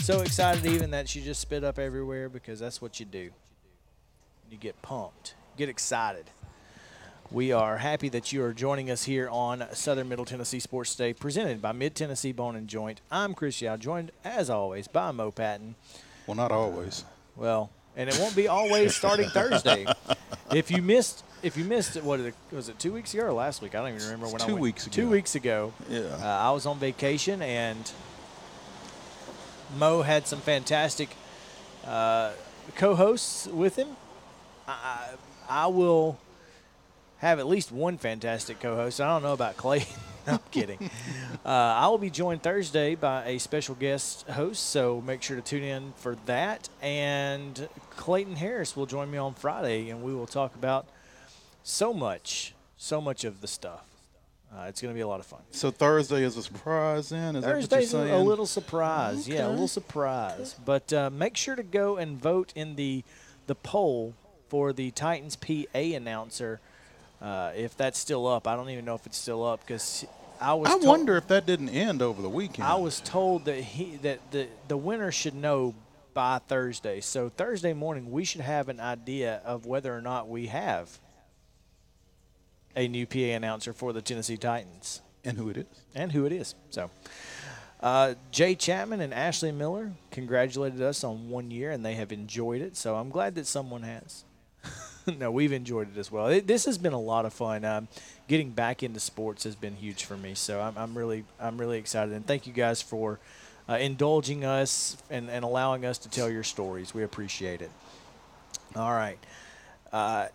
So 0.02 0.20
excited 0.20 0.66
even 0.66 0.90
that 0.90 1.08
she 1.08 1.22
just 1.22 1.40
spit 1.40 1.64
up 1.64 1.78
everywhere 1.78 2.28
because 2.28 2.60
that's 2.60 2.82
what 2.82 3.00
you 3.00 3.06
do. 3.06 3.30
You 4.50 4.58
get 4.58 4.82
pumped, 4.82 5.36
get 5.56 5.70
excited. 5.70 6.26
We 7.32 7.52
are 7.52 7.76
happy 7.78 8.08
that 8.08 8.32
you 8.32 8.42
are 8.42 8.52
joining 8.52 8.90
us 8.90 9.04
here 9.04 9.28
on 9.28 9.64
Southern 9.72 10.08
Middle 10.08 10.24
Tennessee 10.24 10.58
Sports 10.58 10.96
Day, 10.96 11.12
presented 11.12 11.62
by 11.62 11.70
Mid 11.70 11.94
Tennessee 11.94 12.32
Bone 12.32 12.56
and 12.56 12.66
Joint. 12.66 13.00
I'm 13.08 13.34
Chris 13.34 13.62
Yao, 13.62 13.76
joined 13.76 14.10
as 14.24 14.50
always 14.50 14.88
by 14.88 15.12
Mo 15.12 15.30
Patton. 15.30 15.76
Well, 16.26 16.34
not 16.34 16.50
always. 16.50 17.04
Well, 17.36 17.70
and 17.96 18.08
it 18.10 18.18
won't 18.18 18.34
be 18.34 18.48
always 18.48 18.96
starting 18.96 19.28
Thursday. 19.32 19.86
If 20.52 20.72
you 20.72 20.82
missed, 20.82 21.22
if 21.44 21.56
you 21.56 21.62
missed 21.62 21.94
it, 21.96 22.02
what 22.02 22.18
was 22.50 22.68
it? 22.68 22.80
Two 22.80 22.92
weeks 22.92 23.14
ago 23.14 23.26
or 23.26 23.32
last 23.32 23.62
week? 23.62 23.76
I 23.76 23.78
don't 23.78 23.94
even 23.94 24.02
remember 24.02 24.26
when. 24.26 24.38
Two 24.38 24.46
I 24.46 24.52
went. 24.54 24.62
weeks 24.62 24.86
ago. 24.88 24.92
Two 24.92 25.08
weeks 25.08 25.34
ago. 25.36 25.72
Yeah. 25.88 26.00
Uh, 26.20 26.26
I 26.26 26.50
was 26.50 26.66
on 26.66 26.80
vacation 26.80 27.42
and 27.42 27.92
Mo 29.78 30.02
had 30.02 30.26
some 30.26 30.40
fantastic 30.40 31.10
uh, 31.86 32.32
co-hosts 32.74 33.46
with 33.46 33.76
him. 33.76 33.90
I, 34.66 35.10
I 35.48 35.68
will 35.68 36.18
have 37.20 37.38
at 37.38 37.46
least 37.46 37.70
one 37.70 37.98
fantastic 37.98 38.60
co-host. 38.60 39.00
I 39.00 39.06
don't 39.06 39.22
know 39.22 39.32
about 39.32 39.56
Clay. 39.56 39.86
I'm 40.26 40.38
kidding. 40.50 40.90
uh, 41.44 41.48
I 41.48 41.88
will 41.88 41.98
be 41.98 42.10
joined 42.10 42.42
Thursday 42.42 42.94
by 42.94 43.24
a 43.24 43.38
special 43.38 43.74
guest 43.74 44.26
host, 44.28 44.70
so 44.70 45.00
make 45.00 45.22
sure 45.22 45.36
to 45.36 45.42
tune 45.42 45.62
in 45.62 45.92
for 45.96 46.16
that. 46.26 46.68
And 46.82 47.68
Clayton 47.96 48.36
Harris 48.36 48.76
will 48.76 48.86
join 48.86 49.10
me 49.10 49.18
on 49.18 49.34
Friday, 49.34 49.90
and 49.90 50.02
we 50.02 50.14
will 50.14 50.26
talk 50.26 50.54
about 50.54 50.86
so 51.62 51.92
much, 51.92 52.54
so 52.76 53.00
much 53.00 53.24
of 53.24 53.40
the 53.40 53.48
stuff. 53.48 53.84
Uh, 54.52 54.64
it's 54.64 54.80
going 54.80 54.92
to 54.92 54.96
be 54.96 55.02
a 55.02 55.06
lot 55.06 55.20
of 55.20 55.26
fun. 55.26 55.40
So 55.52 55.70
Thursday 55.70 56.24
is 56.24 56.36
a 56.36 56.42
surprise, 56.42 57.10
then? 57.10 57.36
Is 57.36 57.44
Thursday's 57.44 57.92
that 57.92 57.98
what 57.98 58.02
you're 58.04 58.10
saying? 58.10 58.20
a 58.20 58.28
little 58.28 58.46
surprise. 58.46 59.28
Yeah, 59.28 59.46
a 59.46 59.50
little 59.50 59.68
surprise. 59.68 60.56
But 60.64 60.92
uh, 60.92 61.08
make 61.10 61.36
sure 61.36 61.54
to 61.54 61.62
go 61.62 61.96
and 61.96 62.20
vote 62.20 62.52
in 62.56 62.76
the 62.76 63.04
the 63.46 63.54
poll 63.54 64.14
for 64.48 64.72
the 64.72 64.90
Titans 64.90 65.36
PA 65.36 65.78
announcer. 65.78 66.60
Uh, 67.20 67.52
if 67.54 67.76
that's 67.76 67.98
still 67.98 68.26
up, 68.26 68.46
I 68.46 68.56
don't 68.56 68.70
even 68.70 68.84
know 68.84 68.94
if 68.94 69.04
it's 69.06 69.18
still 69.18 69.44
up 69.44 69.60
because 69.60 70.06
I 70.40 70.54
was. 70.54 70.68
I 70.68 70.72
told- 70.72 70.86
wonder 70.86 71.16
if 71.16 71.26
that 71.28 71.44
didn't 71.46 71.68
end 71.70 72.00
over 72.02 72.22
the 72.22 72.30
weekend. 72.30 72.66
I 72.66 72.76
was 72.76 73.00
told 73.00 73.44
that 73.44 73.60
he 73.62 73.96
that 73.98 74.30
the 74.30 74.48
the 74.68 74.76
winner 74.76 75.12
should 75.12 75.34
know 75.34 75.74
by 76.14 76.38
Thursday. 76.38 77.00
So 77.00 77.28
Thursday 77.28 77.72
morning 77.74 78.10
we 78.10 78.24
should 78.24 78.40
have 78.40 78.68
an 78.68 78.80
idea 78.80 79.42
of 79.44 79.66
whether 79.66 79.94
or 79.94 80.00
not 80.00 80.28
we 80.28 80.46
have 80.46 80.98
a 82.74 82.88
new 82.88 83.06
PA 83.06 83.18
announcer 83.36 83.72
for 83.72 83.92
the 83.92 84.00
Tennessee 84.00 84.36
Titans 84.36 85.00
and 85.24 85.36
who 85.36 85.50
it 85.50 85.56
is. 85.58 85.66
and 85.94 86.12
who 86.12 86.24
it 86.24 86.32
is. 86.32 86.54
So, 86.70 86.90
uh, 87.80 88.14
Jay 88.30 88.54
Chapman 88.54 89.00
and 89.00 89.12
Ashley 89.12 89.52
Miller 89.52 89.92
congratulated 90.10 90.80
us 90.80 91.02
on 91.04 91.28
one 91.28 91.50
year, 91.50 91.70
and 91.70 91.84
they 91.84 91.94
have 91.94 92.12
enjoyed 92.12 92.62
it. 92.62 92.76
So 92.76 92.96
I'm 92.96 93.10
glad 93.10 93.34
that 93.34 93.46
someone 93.46 93.82
has. 93.82 94.24
no, 95.18 95.30
we've 95.30 95.52
enjoyed 95.52 95.94
it 95.94 95.98
as 95.98 96.10
well. 96.10 96.26
It, 96.26 96.46
this 96.46 96.64
has 96.66 96.78
been 96.78 96.92
a 96.92 97.00
lot 97.00 97.24
of 97.24 97.32
fun. 97.32 97.64
Um, 97.64 97.88
getting 98.28 98.50
back 98.50 98.82
into 98.82 99.00
sports 99.00 99.44
has 99.44 99.54
been 99.54 99.76
huge 99.76 100.04
for 100.04 100.16
me. 100.16 100.34
So 100.34 100.60
I'm, 100.60 100.76
I'm 100.76 100.96
really, 100.96 101.24
I'm 101.38 101.58
really 101.58 101.78
excited, 101.78 102.14
and 102.14 102.26
thank 102.26 102.46
you 102.46 102.52
guys 102.52 102.82
for 102.82 103.18
uh, 103.68 103.74
indulging 103.74 104.44
us 104.44 104.96
and, 105.10 105.30
and 105.30 105.44
allowing 105.44 105.84
us 105.84 105.98
to 105.98 106.08
tell 106.08 106.28
your 106.28 106.42
stories. 106.42 106.92
We 106.92 107.02
appreciate 107.02 107.62
it. 107.62 107.70
All 108.76 108.92
right. 108.92 109.18
Uh, 109.92 110.28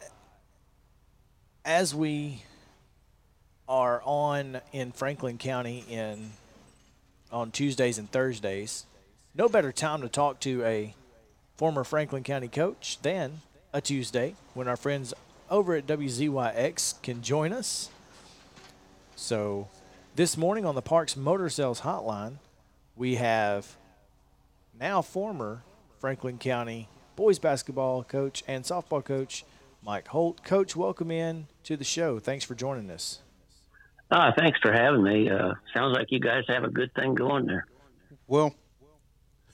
as 1.63 1.95
we 1.95 2.43
are 3.67 4.01
on 4.05 4.61
in 4.71 4.91
Franklin 4.91 5.37
County 5.37 5.83
in 5.89 6.31
on 7.31 7.51
Tuesdays 7.51 7.97
and 7.97 8.09
Thursdays, 8.11 8.85
no 9.33 9.49
better 9.49 9.71
time 9.71 10.01
to 10.01 10.09
talk 10.09 10.39
to 10.41 10.63
a 10.63 10.93
former 11.57 11.83
Franklin 11.83 12.23
County 12.23 12.47
coach 12.47 12.99
than 13.01 13.41
a 13.75 13.81
Tuesday 13.81 14.33
when 14.53 14.69
our 14.69 14.77
friends 14.77 15.13
over 15.49 15.75
at 15.75 15.85
WZYX 15.85 17.01
can 17.03 17.21
join 17.21 17.51
us. 17.51 17.89
So, 19.17 19.67
this 20.15 20.37
morning 20.37 20.65
on 20.65 20.75
the 20.75 20.81
Parks 20.81 21.17
Motor 21.17 21.49
Sales 21.49 21.81
Hotline, 21.81 22.37
we 22.95 23.15
have 23.15 23.75
now 24.79 25.01
former 25.01 25.61
Franklin 25.99 26.37
County 26.37 26.87
boys 27.17 27.37
basketball 27.37 28.05
coach 28.05 28.45
and 28.47 28.63
softball 28.63 29.03
coach 29.03 29.43
Mike 29.83 30.07
Holt. 30.07 30.41
Coach, 30.45 30.77
welcome 30.77 31.11
in 31.11 31.47
to 31.65 31.75
the 31.75 31.83
show. 31.83 32.17
Thanks 32.17 32.45
for 32.45 32.55
joining 32.55 32.89
us. 32.89 33.19
Ah, 34.09 34.31
thanks 34.37 34.57
for 34.61 34.71
having 34.71 35.03
me. 35.03 35.29
Uh, 35.29 35.53
sounds 35.73 35.93
like 35.97 36.07
you 36.11 36.21
guys 36.21 36.45
have 36.47 36.63
a 36.63 36.69
good 36.69 36.93
thing 36.93 37.13
going 37.13 37.45
there. 37.45 37.67
Well, 38.25 38.55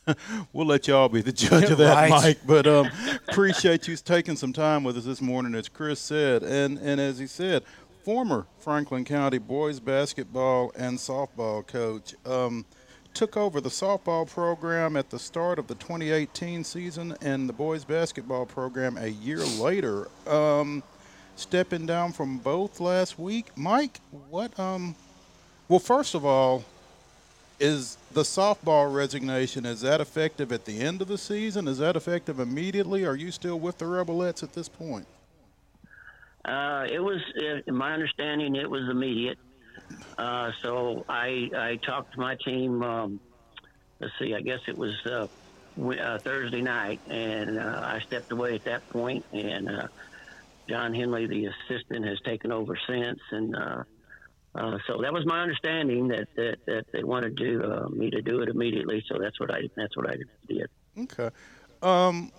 we'll 0.54 0.66
let 0.68 0.88
y'all 0.88 1.10
be 1.10 1.22
the 1.22 1.32
judge 1.32 1.70
of 1.70 1.78
that, 1.80 1.94
Right. 1.94 2.10
Mike. 2.10 2.40
But 2.46 2.68
um, 2.68 2.90
appreciate 3.28 3.88
you 3.88 3.96
taking 3.96 4.36
some 4.36 4.54
time 4.54 4.84
with 4.84 4.98
us 4.98 5.06
this 5.06 5.22
morning, 5.22 5.56
as 5.56 5.70
Chris 5.70 6.00
said, 6.00 6.44
and 6.44 6.78
and 6.80 7.00
as 7.00 7.20
he 7.20 7.28
said, 7.28 7.64
former 8.04 8.48
Franklin 8.60 9.06
County 9.06 9.38
boys 9.38 9.80
basketball 9.80 10.72
and 10.76 10.98
softball 10.98 11.66
coach. 11.66 12.16
Um, 12.26 12.66
took 13.14 13.36
over 13.36 13.60
the 13.60 13.70
softball 13.70 14.26
program 14.26 14.96
at 14.96 15.10
the 15.10 15.20
start 15.20 15.60
of 15.60 15.68
the 15.68 15.76
2018 15.76 16.64
season 16.64 17.14
and 17.22 17.50
the 17.50 17.52
boys 17.52 17.84
basketball 17.84 18.46
program 18.46 18.96
a 18.98 19.08
year 19.08 19.40
later. 19.60 20.08
Um, 20.26 20.82
stepping 21.36 21.86
down 21.86 22.14
from 22.14 22.38
both 22.38 22.80
last 22.80 23.20
week, 23.20 23.48
Mike. 23.58 24.00
What? 24.30 24.58
Um, 24.58 24.96
well, 25.68 25.80
first 25.80 26.16
of 26.16 26.26
all, 26.26 26.64
is 27.62 27.98
the 28.12 28.24
softball 28.24 28.94
resignation 28.94 29.66
is 29.66 29.82
that 29.82 30.02
effective 30.02 30.52
at 30.52 30.66
the 30.66 30.80
end 30.80 31.02
of 31.02 31.08
the 31.08 31.18
season? 31.18 31.68
Is 31.68 31.78
that 31.78 31.96
effective 31.96 32.40
immediately? 32.40 33.06
Are 33.06 33.16
you 33.16 33.32
still 33.32 33.60
with 33.60 33.78
the 33.78 33.86
Rebelettes 33.86 34.42
at 34.42 34.54
this 34.54 34.68
point? 34.68 35.06
Uh, 36.44 36.88
it 36.92 37.00
was, 37.00 37.22
uh, 37.38 37.62
in 37.68 37.76
my 37.76 37.94
understanding, 37.94 38.56
it 38.56 38.70
was 38.70 38.90
immediate. 38.90 39.38
Uh, 40.18 40.52
so 40.64 41.06
I 41.08 41.52
I 41.56 41.80
talked 41.86 42.14
to 42.14 42.20
my 42.20 42.36
team. 42.36 42.82
Um, 42.82 43.20
let's 44.00 44.14
see, 44.18 44.34
I 44.34 44.42
guess 44.42 44.62
it 44.68 44.78
was 44.78 44.96
uh, 45.06 45.28
uh, 45.80 46.18
Thursday 46.18 46.62
night, 46.62 47.00
and 47.10 47.60
uh, 47.60 47.82
I 47.84 48.00
stepped 48.00 48.32
away 48.32 48.56
at 48.56 48.64
that 48.64 48.90
point, 48.90 49.24
and 49.34 49.88
John 50.68 50.94
Henley, 50.96 51.28
the 51.28 51.46
assistant, 51.46 52.06
has 52.06 52.20
taken 52.22 52.52
over 52.52 52.78
since, 52.88 53.20
and 53.32 53.56
uh, 54.54 54.78
so 54.86 55.02
that 55.02 55.14
was 55.14 55.26
my 55.26 55.42
understanding 55.42 56.08
that 56.10 56.28
that, 56.36 56.58
that 56.66 56.86
they 56.92 57.04
wanted 57.04 57.38
to 57.38 57.64
uh, 57.64 57.90
me 57.90 58.10
to 58.10 58.22
do 58.22 58.42
it 58.42 58.50
immediately. 58.50 59.04
So 59.08 59.18
that's 59.20 59.40
what 59.40 59.54
I 59.54 59.62
that's 59.76 59.96
what 59.96 60.10
I 60.10 60.16
did. 60.48 60.68
Okay. 60.98 61.30
Um, 61.82 62.32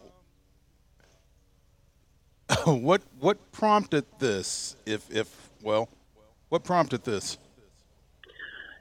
what 2.66 3.02
what 3.18 3.52
prompted 3.52 4.04
this? 4.18 4.76
If 4.84 5.10
if 5.10 5.50
well, 5.62 5.88
what 6.50 6.64
prompted 6.64 7.04
this? 7.04 7.38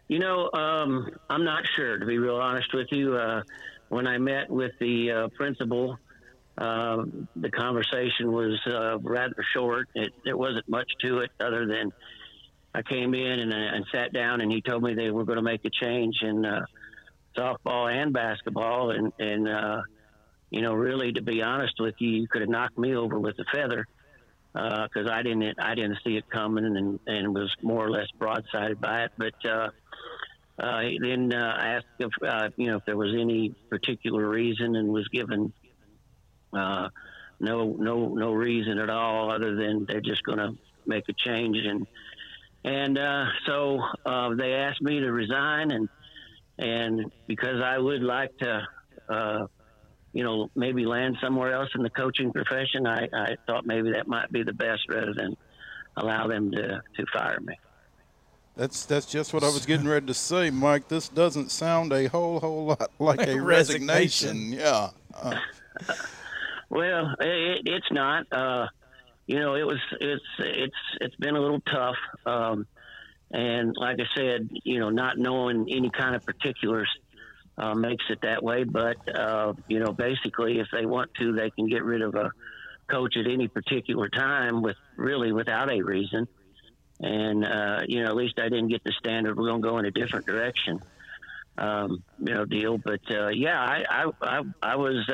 You 0.10 0.20
know, 0.20 0.52
um, 0.52 1.10
I'm 1.30 1.46
not 1.46 1.64
sure, 1.78 1.98
to 1.98 2.06
be 2.06 2.18
real 2.18 2.36
honest 2.36 2.74
with 2.74 2.88
you. 2.92 3.16
Uh, 3.16 3.44
when 3.88 4.08
I 4.08 4.18
met 4.18 4.50
with 4.50 4.74
the 4.80 5.12
uh, 5.12 5.28
principal, 5.38 5.98
uh, 6.58 7.04
the 7.38 7.50
conversation 7.50 8.34
was 8.34 8.60
uh, 8.68 9.00
rather 9.00 9.42
short. 9.54 9.88
It, 9.96 10.12
there 10.26 10.36
wasn't 10.36 10.68
much 10.68 10.92
to 11.02 11.20
it 11.20 11.32
other 11.40 11.66
than 11.66 11.94
I 12.74 12.82
came 12.82 13.14
in 13.14 13.40
and, 13.40 13.54
and 13.54 13.86
sat 13.92 14.14
down, 14.14 14.42
and 14.42 14.52
he 14.52 14.62
told 14.62 14.84
me 14.84 14.94
they 14.94 15.12
were 15.12 15.26
going 15.26 15.38
to 15.38 15.44
make 15.44 15.66
a 15.66 15.70
change 15.70 16.22
in 16.22 16.46
uh, 16.46 16.66
softball 17.38 17.92
and 17.92 18.14
basketball. 18.14 18.92
And, 18.92 19.12
and 19.20 19.48
uh, 19.48 19.82
you 20.50 20.62
know, 20.62 20.74
really, 20.74 21.12
to 21.14 21.22
be 21.22 21.42
honest 21.42 21.74
with 21.80 21.96
you, 22.00 22.10
you 22.10 22.28
could 22.28 22.42
have 22.42 22.50
knocked 22.50 22.78
me 22.78 22.96
over 22.96 23.20
with 23.20 23.38
a 23.40 23.46
feather 23.54 23.86
because 24.54 25.10
I 25.10 25.22
didn't 25.24 25.60
I 25.60 25.76
didn't 25.76 26.00
see 26.04 26.18
it 26.18 26.30
coming 26.30 26.66
and 26.66 27.00
and 27.08 27.34
was 27.34 27.56
more 27.62 27.86
or 27.86 27.90
less 27.90 28.08
broadsided 28.20 28.80
by 28.80 29.06
it. 29.06 29.12
But 29.18 29.46
uh, 29.46 29.70
uh, 30.60 30.82
then 31.02 31.34
uh, 31.34 31.56
I 31.58 31.68
asked 31.70 31.86
if 32.00 32.12
uh, 32.26 32.50
you 32.58 32.68
know 32.68 32.78
if 32.78 32.86
there 32.86 32.98
was 32.98 33.14
any 33.18 33.54
particular 33.70 34.28
reason, 34.28 34.76
and 34.76 34.90
was 34.90 35.08
given 35.08 35.54
uh, 36.54 36.90
no 37.40 37.76
no 37.80 38.10
no 38.10 38.34
reason 38.34 38.78
at 38.78 38.90
all 38.90 39.32
other 39.32 39.56
than 39.56 39.86
they're 39.86 40.02
just 40.02 40.24
going 40.24 40.40
to 40.40 40.52
make 40.86 41.08
a 41.10 41.14
change 41.14 41.58
and 41.58 41.88
and 42.64 42.98
uh, 42.98 43.26
so 43.46 43.80
uh, 44.06 44.36
they 44.36 44.54
asked 44.54 44.82
me 44.82 45.00
to 45.00 45.12
resign 45.12 45.72
and 45.72 45.90
and 46.58 47.12
because 47.28 47.62
I 47.64 47.78
would 47.78 48.02
like 48.04 48.38
to. 48.40 48.68
Uh, 49.10 49.48
you 50.14 50.26
know, 50.26 50.50
maybe 50.56 50.86
land 50.86 51.16
somewhere 51.24 51.54
else 51.54 51.70
in 51.74 51.84
the 51.84 51.90
coaching 51.90 52.34
profession. 52.34 52.86
I, 52.86 53.08
I 53.14 53.36
thought 53.48 53.66
maybe 53.66 53.94
that 53.94 54.10
might 54.10 54.30
be 54.30 54.44
the 54.44 54.52
best 54.52 54.82
rather 54.90 55.14
than 55.14 55.38
allow 55.96 56.28
them 56.28 56.52
to, 56.52 56.82
to 56.98 57.06
fire 57.14 57.40
me. 57.40 57.58
That's 58.58 58.86
that's 58.86 59.06
just 59.06 59.34
what 59.34 59.42
I 59.42 59.48
was 59.48 59.66
getting 59.66 59.88
ready 59.88 60.08
to 60.08 60.14
say, 60.14 60.50
Mike. 60.50 60.90
This 60.90 61.08
doesn't 61.08 61.50
sound 61.50 61.94
a 61.94 62.08
whole 62.08 62.42
whole 62.42 62.66
lot 62.66 62.92
like 63.00 63.26
a 63.26 63.40
Resignation. 63.40 64.52
resignation. 64.52 64.52
Yeah. 64.52 64.90
Uh, 65.16 65.40
Well, 66.70 67.16
it, 67.20 67.62
it's 67.66 67.92
not. 67.92 68.26
Uh, 68.32 68.68
you 69.32 69.40
know, 69.40 69.56
it 69.56 69.66
was 69.66 69.80
it's 70.02 70.26
it's 70.40 70.76
it's 71.00 71.16
been 71.16 71.38
a 71.38 71.40
little 71.40 71.62
tough, 71.62 71.96
um, 72.26 72.68
and 73.32 73.74
like 73.78 73.98
I 73.98 74.04
said, 74.14 74.50
you 74.66 74.78
know, 74.82 74.90
not 74.90 75.18
knowing 75.18 75.68
any 75.70 75.90
kind 75.90 76.16
of 76.16 76.26
particulars 76.26 76.90
uh, 77.58 77.74
makes 77.74 78.04
it 78.10 78.20
that 78.24 78.44
way. 78.44 78.66
But 78.66 78.98
uh, 79.18 79.54
you 79.70 79.80
know, 79.80 79.94
basically, 79.94 80.60
if 80.60 80.68
they 80.74 80.86
want 80.86 81.12
to, 81.20 81.32
they 81.32 81.50
can 81.50 81.70
get 81.70 81.86
rid 81.86 82.02
of 82.02 82.14
a 82.16 82.32
coach 82.90 83.16
at 83.16 83.26
any 83.26 83.48
particular 83.48 84.10
time 84.10 84.62
with 84.62 84.76
really 84.98 85.32
without 85.32 85.72
a 85.72 85.82
reason. 85.82 86.28
And 87.00 87.46
uh, 87.46 87.84
you 87.88 88.04
know, 88.04 88.10
at 88.10 88.16
least 88.18 88.38
I 88.38 88.50
didn't 88.50 88.68
get 88.68 88.84
the 88.84 88.92
standard. 89.00 89.38
We're 89.38 89.48
going 89.48 89.62
to 89.62 89.68
go 89.70 89.78
in 89.78 89.86
a 89.86 89.92
different 89.92 90.26
direction. 90.26 90.82
Um, 91.58 92.04
you 92.20 92.34
know, 92.34 92.44
deal. 92.44 92.78
But 92.78 93.00
uh, 93.10 93.30
yeah, 93.30 93.62
I 93.62 93.86
I 93.90 94.12
I, 94.22 94.42
I 94.62 94.76
was. 94.76 95.10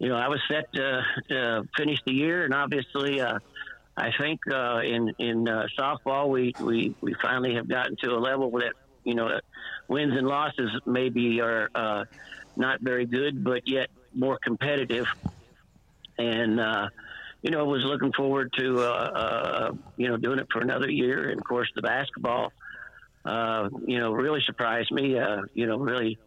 You 0.00 0.08
know, 0.08 0.16
I 0.16 0.28
was 0.28 0.40
set 0.50 0.64
to, 0.74 1.02
to 1.28 1.62
finish 1.76 1.98
the 2.06 2.14
year, 2.14 2.44
and 2.44 2.54
obviously, 2.54 3.20
uh, 3.20 3.38
I 3.98 4.10
think 4.18 4.40
uh, 4.50 4.78
in 4.78 5.12
in 5.18 5.46
uh, 5.46 5.66
softball 5.78 6.30
we, 6.30 6.54
we 6.58 6.94
we 7.02 7.14
finally 7.20 7.54
have 7.56 7.68
gotten 7.68 7.96
to 8.02 8.12
a 8.12 8.18
level 8.18 8.50
that 8.52 8.72
you 9.04 9.14
know 9.14 9.28
wins 9.88 10.16
and 10.16 10.26
losses 10.26 10.70
maybe 10.86 11.42
are 11.42 11.68
uh, 11.74 12.04
not 12.56 12.80
very 12.80 13.04
good, 13.04 13.44
but 13.44 13.68
yet 13.68 13.88
more 14.14 14.38
competitive. 14.42 15.04
And 16.16 16.58
uh, 16.58 16.88
you 17.42 17.50
know, 17.50 17.66
was 17.66 17.82
looking 17.84 18.12
forward 18.14 18.50
to 18.56 18.78
uh, 18.78 18.82
uh, 18.82 19.72
you 19.98 20.08
know 20.08 20.16
doing 20.16 20.38
it 20.38 20.46
for 20.50 20.62
another 20.62 20.90
year, 20.90 21.28
and 21.28 21.38
of 21.38 21.44
course 21.44 21.68
the 21.74 21.82
basketball. 21.82 22.52
Uh, 23.22 23.68
you 23.86 23.98
know, 23.98 24.12
really 24.12 24.40
surprised 24.46 24.90
me. 24.90 25.18
Uh, 25.18 25.42
you 25.52 25.66
know, 25.66 25.76
really 25.76 26.18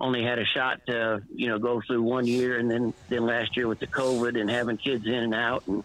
only 0.00 0.22
had 0.24 0.38
a 0.38 0.44
shot 0.44 0.80
to 0.86 1.22
you 1.34 1.48
know 1.48 1.58
go 1.58 1.80
through 1.86 2.02
one 2.02 2.26
year 2.26 2.58
and 2.58 2.70
then 2.70 2.94
then 3.08 3.26
last 3.26 3.56
year 3.56 3.68
with 3.68 3.78
the 3.78 3.86
covid 3.86 4.40
and 4.40 4.50
having 4.50 4.76
kids 4.76 5.06
in 5.06 5.14
and 5.14 5.34
out 5.34 5.62
and 5.66 5.84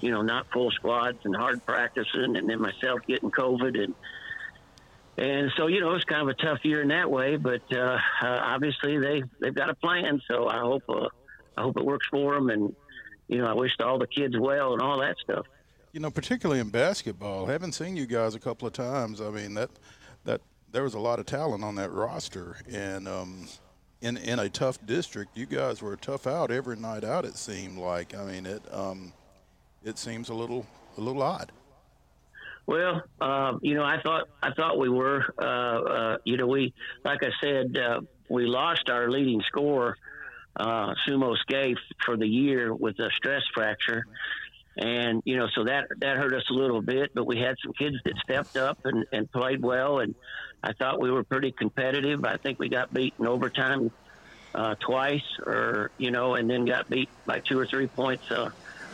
you 0.00 0.10
know 0.10 0.22
not 0.22 0.46
full 0.52 0.70
squads 0.70 1.18
and 1.24 1.34
hard 1.34 1.64
practicing 1.64 2.36
and 2.36 2.48
then 2.48 2.60
myself 2.60 3.00
getting 3.06 3.30
covid 3.30 3.82
and 3.82 3.94
and 5.16 5.50
so 5.56 5.66
you 5.66 5.80
know 5.80 5.94
it's 5.94 6.04
kind 6.04 6.22
of 6.22 6.28
a 6.28 6.34
tough 6.34 6.58
year 6.64 6.82
in 6.82 6.88
that 6.88 7.10
way 7.10 7.36
but 7.36 7.62
uh, 7.72 7.98
uh 8.22 8.40
obviously 8.42 8.98
they 8.98 9.22
they've 9.40 9.54
got 9.54 9.70
a 9.70 9.74
plan 9.74 10.20
so 10.28 10.48
i 10.48 10.58
hope 10.58 10.82
uh, 10.88 11.08
i 11.56 11.62
hope 11.62 11.76
it 11.76 11.84
works 11.84 12.06
for 12.10 12.34
them 12.34 12.50
and 12.50 12.74
you 13.28 13.38
know 13.38 13.46
i 13.46 13.54
wish 13.54 13.72
all 13.80 13.98
the 13.98 14.06
kids 14.06 14.38
well 14.38 14.72
and 14.72 14.82
all 14.82 15.00
that 15.00 15.16
stuff 15.22 15.46
you 15.94 16.00
know, 16.00 16.10
particularly 16.10 16.60
in 16.60 16.70
basketball, 16.70 17.46
haven't 17.46 17.70
seen 17.70 17.96
you 17.96 18.06
guys 18.06 18.34
a 18.34 18.40
couple 18.40 18.66
of 18.66 18.74
times. 18.74 19.20
I 19.20 19.30
mean 19.30 19.54
that 19.54 19.70
that 20.24 20.40
there 20.74 20.82
was 20.82 20.94
a 20.94 20.98
lot 20.98 21.20
of 21.20 21.26
talent 21.26 21.62
on 21.62 21.76
that 21.76 21.92
roster, 21.92 22.56
and 22.70 23.06
um, 23.06 23.46
in 24.00 24.16
in 24.16 24.40
a 24.40 24.48
tough 24.48 24.84
district, 24.84 25.38
you 25.38 25.46
guys 25.46 25.80
were 25.80 25.94
tough 25.94 26.26
out 26.26 26.50
every 26.50 26.76
night 26.76 27.04
out. 27.04 27.24
It 27.24 27.36
seemed 27.36 27.78
like. 27.78 28.12
I 28.12 28.24
mean, 28.24 28.44
it 28.44 28.60
um, 28.74 29.12
it 29.84 29.98
seems 29.98 30.30
a 30.30 30.34
little 30.34 30.66
a 30.98 31.00
little 31.00 31.22
odd. 31.22 31.52
Well, 32.66 33.02
uh, 33.20 33.52
you 33.62 33.76
know, 33.76 33.84
I 33.84 34.00
thought 34.02 34.28
I 34.42 34.50
thought 34.52 34.76
we 34.76 34.88
were. 34.88 35.24
Uh, 35.40 35.44
uh, 35.44 36.16
you 36.24 36.36
know, 36.36 36.48
we 36.48 36.74
like 37.04 37.20
I 37.22 37.30
said, 37.40 37.78
uh, 37.78 38.00
we 38.28 38.46
lost 38.46 38.90
our 38.90 39.08
leading 39.08 39.42
scorer, 39.46 39.96
uh, 40.56 40.94
Sumo 41.06 41.36
Scaife, 41.36 41.78
for 42.04 42.16
the 42.16 42.26
year 42.26 42.74
with 42.74 42.98
a 42.98 43.10
stress 43.16 43.42
fracture, 43.54 44.06
and 44.76 45.22
you 45.24 45.36
know, 45.36 45.46
so 45.54 45.64
that 45.64 45.86
that 46.00 46.16
hurt 46.16 46.34
us 46.34 46.44
a 46.50 46.54
little 46.54 46.82
bit. 46.82 47.12
But 47.14 47.26
we 47.28 47.38
had 47.38 47.54
some 47.62 47.74
kids 47.74 47.96
that 48.04 48.14
stepped 48.24 48.56
up 48.56 48.78
and, 48.84 49.06
and 49.12 49.30
played 49.30 49.62
well, 49.62 50.00
and 50.00 50.16
I 50.64 50.72
thought 50.72 50.98
we 50.98 51.10
were 51.10 51.24
pretty 51.24 51.52
competitive. 51.52 52.24
I 52.24 52.38
think 52.38 52.58
we 52.58 52.70
got 52.70 52.92
beat 52.92 53.12
in 53.18 53.26
overtime 53.26 53.90
uh, 54.54 54.74
twice, 54.76 55.22
or 55.44 55.90
you 55.98 56.10
know, 56.10 56.36
and 56.36 56.48
then 56.48 56.64
got 56.64 56.88
beat 56.88 57.10
by 57.26 57.40
two 57.40 57.58
or 57.58 57.66
three 57.66 57.86
points 57.86 58.30
uh, 58.30 58.48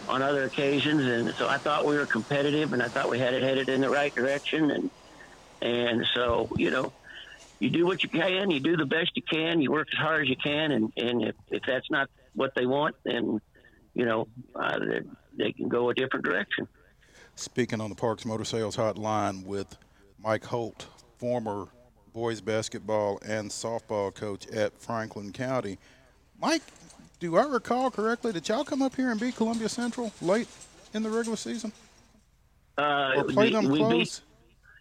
on 0.08 0.20
other 0.20 0.42
occasions, 0.42 1.02
and 1.06 1.32
so 1.36 1.48
I 1.48 1.58
thought 1.58 1.86
we 1.86 1.96
were 1.96 2.06
competitive, 2.06 2.72
and 2.72 2.82
I 2.82 2.88
thought 2.88 3.08
we 3.08 3.20
had 3.20 3.34
it 3.34 3.42
headed 3.44 3.68
in 3.68 3.80
the 3.80 3.88
right 3.88 4.12
direction, 4.12 4.72
and 4.72 4.90
and 5.62 6.06
so 6.12 6.48
you 6.56 6.72
know, 6.72 6.92
you 7.60 7.70
do 7.70 7.86
what 7.86 8.02
you 8.02 8.08
can, 8.08 8.50
you 8.50 8.58
do 8.58 8.76
the 8.76 8.86
best 8.86 9.12
you 9.14 9.22
can, 9.22 9.60
you 9.60 9.70
work 9.70 9.86
as 9.92 9.98
hard 9.98 10.22
as 10.22 10.28
you 10.28 10.36
can, 10.36 10.72
and 10.72 10.92
and 10.96 11.22
if, 11.22 11.36
if 11.50 11.62
that's 11.68 11.88
not 11.88 12.10
what 12.34 12.52
they 12.56 12.66
want, 12.66 12.96
then 13.04 13.40
you 13.94 14.06
know 14.06 14.26
uh, 14.56 14.76
they, 14.80 15.02
they 15.36 15.52
can 15.52 15.68
go 15.68 15.88
a 15.90 15.94
different 15.94 16.24
direction. 16.24 16.66
Speaking 17.36 17.80
on 17.80 17.90
the 17.90 17.96
Parks 17.96 18.24
Motor 18.24 18.44
Sales 18.44 18.76
Hotline 18.76 19.44
with 19.44 19.76
Mike 20.18 20.46
Holt, 20.46 20.88
former 21.20 21.66
boys 22.14 22.40
basketball 22.40 23.20
and 23.24 23.50
softball 23.50 24.12
coach 24.12 24.46
at 24.48 24.76
Franklin 24.80 25.32
County. 25.32 25.78
Mike, 26.40 26.62
do 27.20 27.36
I 27.36 27.44
recall 27.44 27.90
correctly? 27.90 28.32
Did 28.32 28.48
y'all 28.48 28.64
come 28.64 28.80
up 28.80 28.96
here 28.96 29.10
and 29.10 29.20
beat 29.20 29.36
Columbia 29.36 29.68
Central 29.68 30.10
late 30.22 30.48
in 30.94 31.02
the 31.02 31.10
regular 31.10 31.36
season? 31.36 31.72
Uh, 32.78 33.12
or 33.16 33.24
play 33.24 33.50
them 33.50 33.68
we 33.68 33.78
close? 33.78 34.20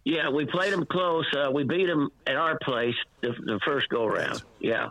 Beat, 0.06 0.16
yeah, 0.16 0.30
we 0.30 0.46
played 0.46 0.72
them 0.72 0.86
close. 0.86 1.26
Uh, 1.36 1.52
we 1.52 1.66
beat 1.66 1.88
them 1.88 2.10
at 2.26 2.38
our 2.38 2.58
place 2.60 2.96
the, 3.22 3.34
the 3.46 3.60
first 3.66 3.90
go 3.90 4.06
around. 4.06 4.42
Yeah, 4.62 4.88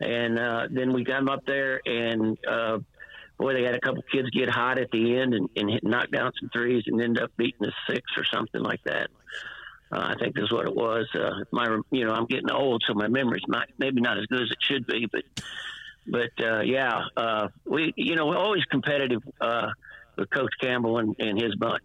and 0.00 0.38
uh, 0.38 0.68
then 0.70 0.92
we 0.92 1.02
got 1.02 1.18
them 1.18 1.28
up 1.28 1.44
there, 1.44 1.80
and 1.84 2.38
uh, 2.46 2.78
boy, 3.36 3.54
they 3.54 3.64
had 3.64 3.74
a 3.74 3.80
couple 3.80 4.02
kids 4.12 4.30
get 4.30 4.48
hot 4.48 4.78
at 4.78 4.92
the 4.92 5.18
end 5.18 5.34
and, 5.34 5.48
and 5.56 5.68
hit, 5.68 5.82
knock 5.82 6.12
down 6.12 6.30
some 6.40 6.48
threes, 6.50 6.84
and 6.86 7.02
end 7.02 7.18
up 7.18 7.32
beating 7.36 7.66
us 7.66 7.74
six 7.90 8.02
or 8.16 8.24
something 8.24 8.62
like 8.62 8.82
that. 8.84 9.08
Uh, 9.90 9.98
I 9.98 10.14
think 10.18 10.34
that's 10.34 10.52
what 10.52 10.66
it 10.66 10.74
was. 10.74 11.06
Uh, 11.14 11.44
my, 11.50 11.80
you 11.90 12.04
know, 12.04 12.12
I'm 12.12 12.26
getting 12.26 12.50
old, 12.50 12.82
so 12.86 12.94
my 12.94 13.08
memory's 13.08 13.44
not, 13.48 13.68
maybe 13.78 14.00
not 14.00 14.18
as 14.18 14.26
good 14.26 14.42
as 14.42 14.50
it 14.50 14.58
should 14.60 14.86
be. 14.86 15.06
But, 15.06 15.24
but 16.06 16.44
uh, 16.44 16.60
yeah, 16.60 17.04
uh, 17.16 17.48
we, 17.64 17.92
you 17.96 18.14
know, 18.14 18.26
we're 18.26 18.36
always 18.36 18.64
competitive 18.64 19.22
uh, 19.40 19.70
with 20.16 20.28
Coach 20.30 20.52
Campbell 20.60 20.98
and, 20.98 21.16
and 21.18 21.40
his 21.40 21.54
bunch. 21.54 21.84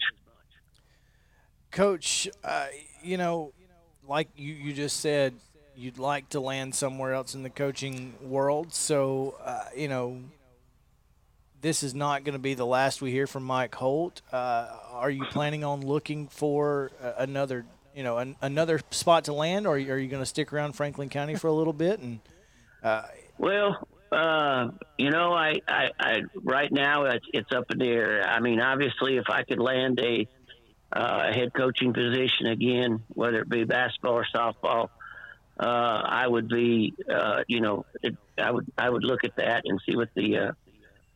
Coach, 1.72 2.28
uh, 2.44 2.68
you 3.02 3.18
know, 3.18 3.54
like 4.08 4.30
you, 4.36 4.54
you 4.54 4.74
just 4.74 5.00
said, 5.00 5.34
you'd 5.76 5.98
like 5.98 6.30
to 6.30 6.40
land 6.40 6.76
somewhere 6.76 7.14
else 7.14 7.34
in 7.34 7.44
the 7.44 7.50
coaching 7.50 8.14
world. 8.22 8.74
So, 8.74 9.36
uh, 9.44 9.64
you 9.76 9.88
know, 9.88 10.20
this 11.62 11.82
is 11.82 11.96
not 11.96 12.24
going 12.24 12.34
to 12.34 12.40
be 12.40 12.54
the 12.54 12.66
last 12.66 13.02
we 13.02 13.12
hear 13.12 13.26
from 13.26 13.44
Mike 13.44 13.74
Holt. 13.74 14.22
Uh, 14.32 14.68
are 14.92 15.10
you 15.10 15.24
planning 15.32 15.64
on 15.64 15.82
looking 15.82 16.28
for 16.28 16.92
uh, 17.02 17.14
another, 17.18 17.66
you 17.96 18.04
know, 18.04 18.18
an, 18.18 18.36
another 18.42 18.80
spot 18.92 19.26
to 19.26 19.34
land, 19.34 19.68
or 19.68 19.76
are 19.76 19.78
you, 19.78 20.08
going 20.08 20.22
to 20.22 20.26
stick 20.26 20.52
around 20.52 20.74
Franklin 20.74 21.10
County 21.10 21.36
for 21.36 21.48
a 21.48 21.54
little 21.54 21.74
bit? 21.74 22.00
And 22.00 22.20
uh, 22.84 23.04
well, 23.38 23.88
uh, 24.12 24.70
you 24.98 25.10
know, 25.10 25.34
I, 25.34 25.56
I, 25.68 25.90
I 26.00 26.22
right 26.44 26.72
now 26.72 27.06
it's, 27.06 27.26
it's, 27.34 27.52
up 27.52 27.66
in 27.72 27.80
the 27.80 27.88
air. 27.88 28.24
I 28.28 28.40
mean, 28.40 28.60
obviously, 28.60 29.18
if 29.18 29.26
I 29.30 29.44
could 29.44 29.60
land 29.60 30.00
a 30.00 30.28
uh, 30.92 31.34
head 31.34 31.54
coaching 31.54 31.94
position 31.94 32.48
again, 32.48 33.04
whether 33.10 33.40
it 33.40 33.50
be 33.50 33.64
basketball 33.64 34.14
or 34.14 34.26
softball, 34.34 34.90
uh, 35.60 36.02
I 36.06 36.28
would 36.28 36.48
be, 36.48 36.94
uh, 37.12 37.44
you 37.48 37.62
know, 37.62 37.86
it, 38.02 38.16
I 38.38 38.52
would 38.52 38.72
I 38.78 38.90
would 38.90 39.04
look 39.04 39.24
at 39.24 39.36
that 39.38 39.64
and 39.66 39.80
see 39.88 39.96
what 39.96 40.10
the, 40.16 40.38
uh, 40.38 40.52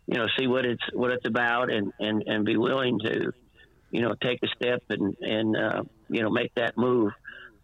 you 0.05 0.17
know, 0.17 0.27
see 0.37 0.47
what 0.47 0.65
it's 0.65 0.83
what 0.93 1.11
it's 1.11 1.25
about, 1.25 1.71
and 1.71 1.91
and 1.99 2.23
and 2.27 2.45
be 2.45 2.55
willing 2.55 2.99
to, 2.99 3.33
you 3.91 4.01
know, 4.01 4.13
take 4.21 4.39
a 4.43 4.47
step 4.55 4.83
and 4.89 5.17
and 5.21 5.57
uh, 5.57 5.83
you 6.09 6.21
know 6.21 6.29
make 6.29 6.53
that 6.55 6.77
move. 6.77 7.11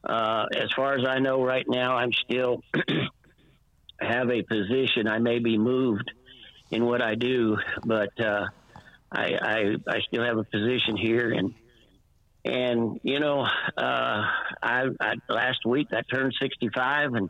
Uh, 0.04 0.46
as 0.56 0.70
far 0.76 0.96
as 0.96 1.06
I 1.08 1.20
know, 1.20 1.44
right 1.44 1.66
now, 1.68 1.96
I'm 1.96 2.12
still 2.12 2.62
have 4.00 4.30
a 4.30 4.44
position. 4.44 5.08
I 5.08 5.20
may 5.20 5.40
be 5.40 5.58
moved 5.58 6.12
in 6.72 6.86
what 6.86 7.02
I 7.02 7.16
do, 7.16 7.58
but 7.86 8.10
uh, 8.20 8.46
I, 9.12 9.38
I 9.42 9.76
I 9.88 10.00
still 10.08 10.24
have 10.24 10.38
a 10.38 10.44
position 10.44 10.98
here, 10.98 11.32
and 11.32 11.54
and 12.46 13.00
you 13.04 13.20
know, 13.20 13.42
uh, 13.42 14.24
I, 14.62 14.86
I 15.00 15.14
last 15.30 15.66
week 15.66 15.88
I 15.92 16.02
turned 16.14 16.34
65, 16.42 17.14
and 17.14 17.30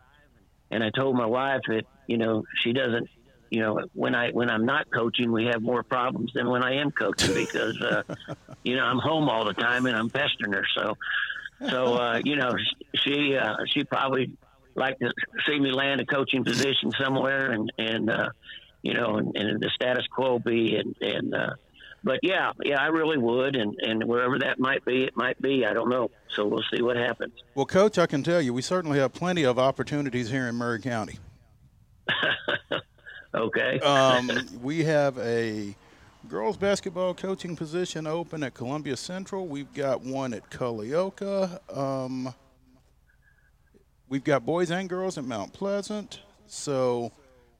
and 0.71 0.84
I 0.84 0.89
told 0.89 1.15
my 1.15 1.26
wife 1.26 1.62
that 1.67 1.84
you 2.08 2.17
know 2.17 2.43
she 2.62 2.73
doesn't, 2.73 3.08
you 3.53 3.59
know, 3.59 3.79
when 3.93 4.15
I 4.15 4.31
when 4.31 4.49
I'm 4.49 4.65
not 4.65 4.89
coaching, 4.91 5.31
we 5.31 5.45
have 5.45 5.61
more 5.61 5.83
problems 5.83 6.31
than 6.33 6.49
when 6.49 6.63
I 6.63 6.81
am 6.81 6.89
coaching 6.89 7.35
because 7.35 7.79
uh, 7.79 8.01
you 8.63 8.75
know 8.75 8.83
I'm 8.83 8.97
home 8.97 9.29
all 9.29 9.45
the 9.45 9.53
time 9.53 9.85
and 9.85 9.95
I'm 9.95 10.09
pestering 10.09 10.53
her. 10.53 10.65
So 10.75 10.97
so 11.69 11.93
uh, 11.93 12.21
you 12.23 12.35
know 12.35 12.55
she 12.95 13.37
uh, 13.37 13.57
she 13.67 13.83
probably 13.83 14.31
like 14.73 14.97
to 14.97 15.13
see 15.47 15.59
me 15.59 15.71
land 15.71 16.01
a 16.01 16.05
coaching 16.05 16.43
position 16.43 16.91
somewhere, 16.99 17.51
and 17.51 17.71
and 17.77 18.09
uh, 18.09 18.29
you 18.81 18.95
know, 18.95 19.17
and, 19.17 19.37
and 19.37 19.61
the 19.61 19.69
status 19.75 20.07
quo 20.07 20.39
be 20.39 20.75
and 20.75 20.95
and. 20.99 21.35
Uh, 21.35 21.53
but 22.05 22.19
yeah, 22.21 22.51
yeah, 22.65 22.81
I 22.81 22.87
really 22.87 23.17
would, 23.17 23.55
and 23.55 23.77
and 23.79 24.03
wherever 24.03 24.37
that 24.39 24.59
might 24.59 24.83
be, 24.83 25.03
it 25.03 25.15
might 25.15 25.41
be. 25.41 25.65
I 25.65 25.71
don't 25.71 25.89
know. 25.89 26.09
So 26.35 26.45
we'll 26.45 26.65
see 26.75 26.81
what 26.81 26.97
happens. 26.97 27.31
Well, 27.55 27.65
Coach, 27.65 27.97
I 27.97 28.07
can 28.07 28.23
tell 28.23 28.41
you, 28.41 28.53
we 28.53 28.61
certainly 28.61 28.99
have 28.99 29.13
plenty 29.13 29.43
of 29.43 29.57
opportunities 29.57 30.29
here 30.29 30.47
in 30.49 30.55
Maury 30.55 30.81
County. 30.81 31.19
okay. 33.34 33.80
um, 33.82 34.32
we 34.62 34.84
have 34.84 35.17
a 35.19 35.76
girls 36.28 36.58
basketball 36.58 37.13
coaching 37.13 37.56
position 37.56 38.08
open 38.08 38.43
at 38.43 38.54
Columbia 38.54 38.98
Central. 38.98 39.48
We've 39.48 39.74
got 39.74 40.02
one 40.02 40.34
at 40.34 40.50
Culleoka. 40.50 41.60
Um, 41.76 42.34
we've 44.08 44.24
got 44.24 44.46
boys 44.46 44.72
and 44.72 44.88
girls 44.88 45.17
at 45.17 45.26
Mount 45.26 45.54
Pleasant. 45.54 46.22
So 46.48 47.12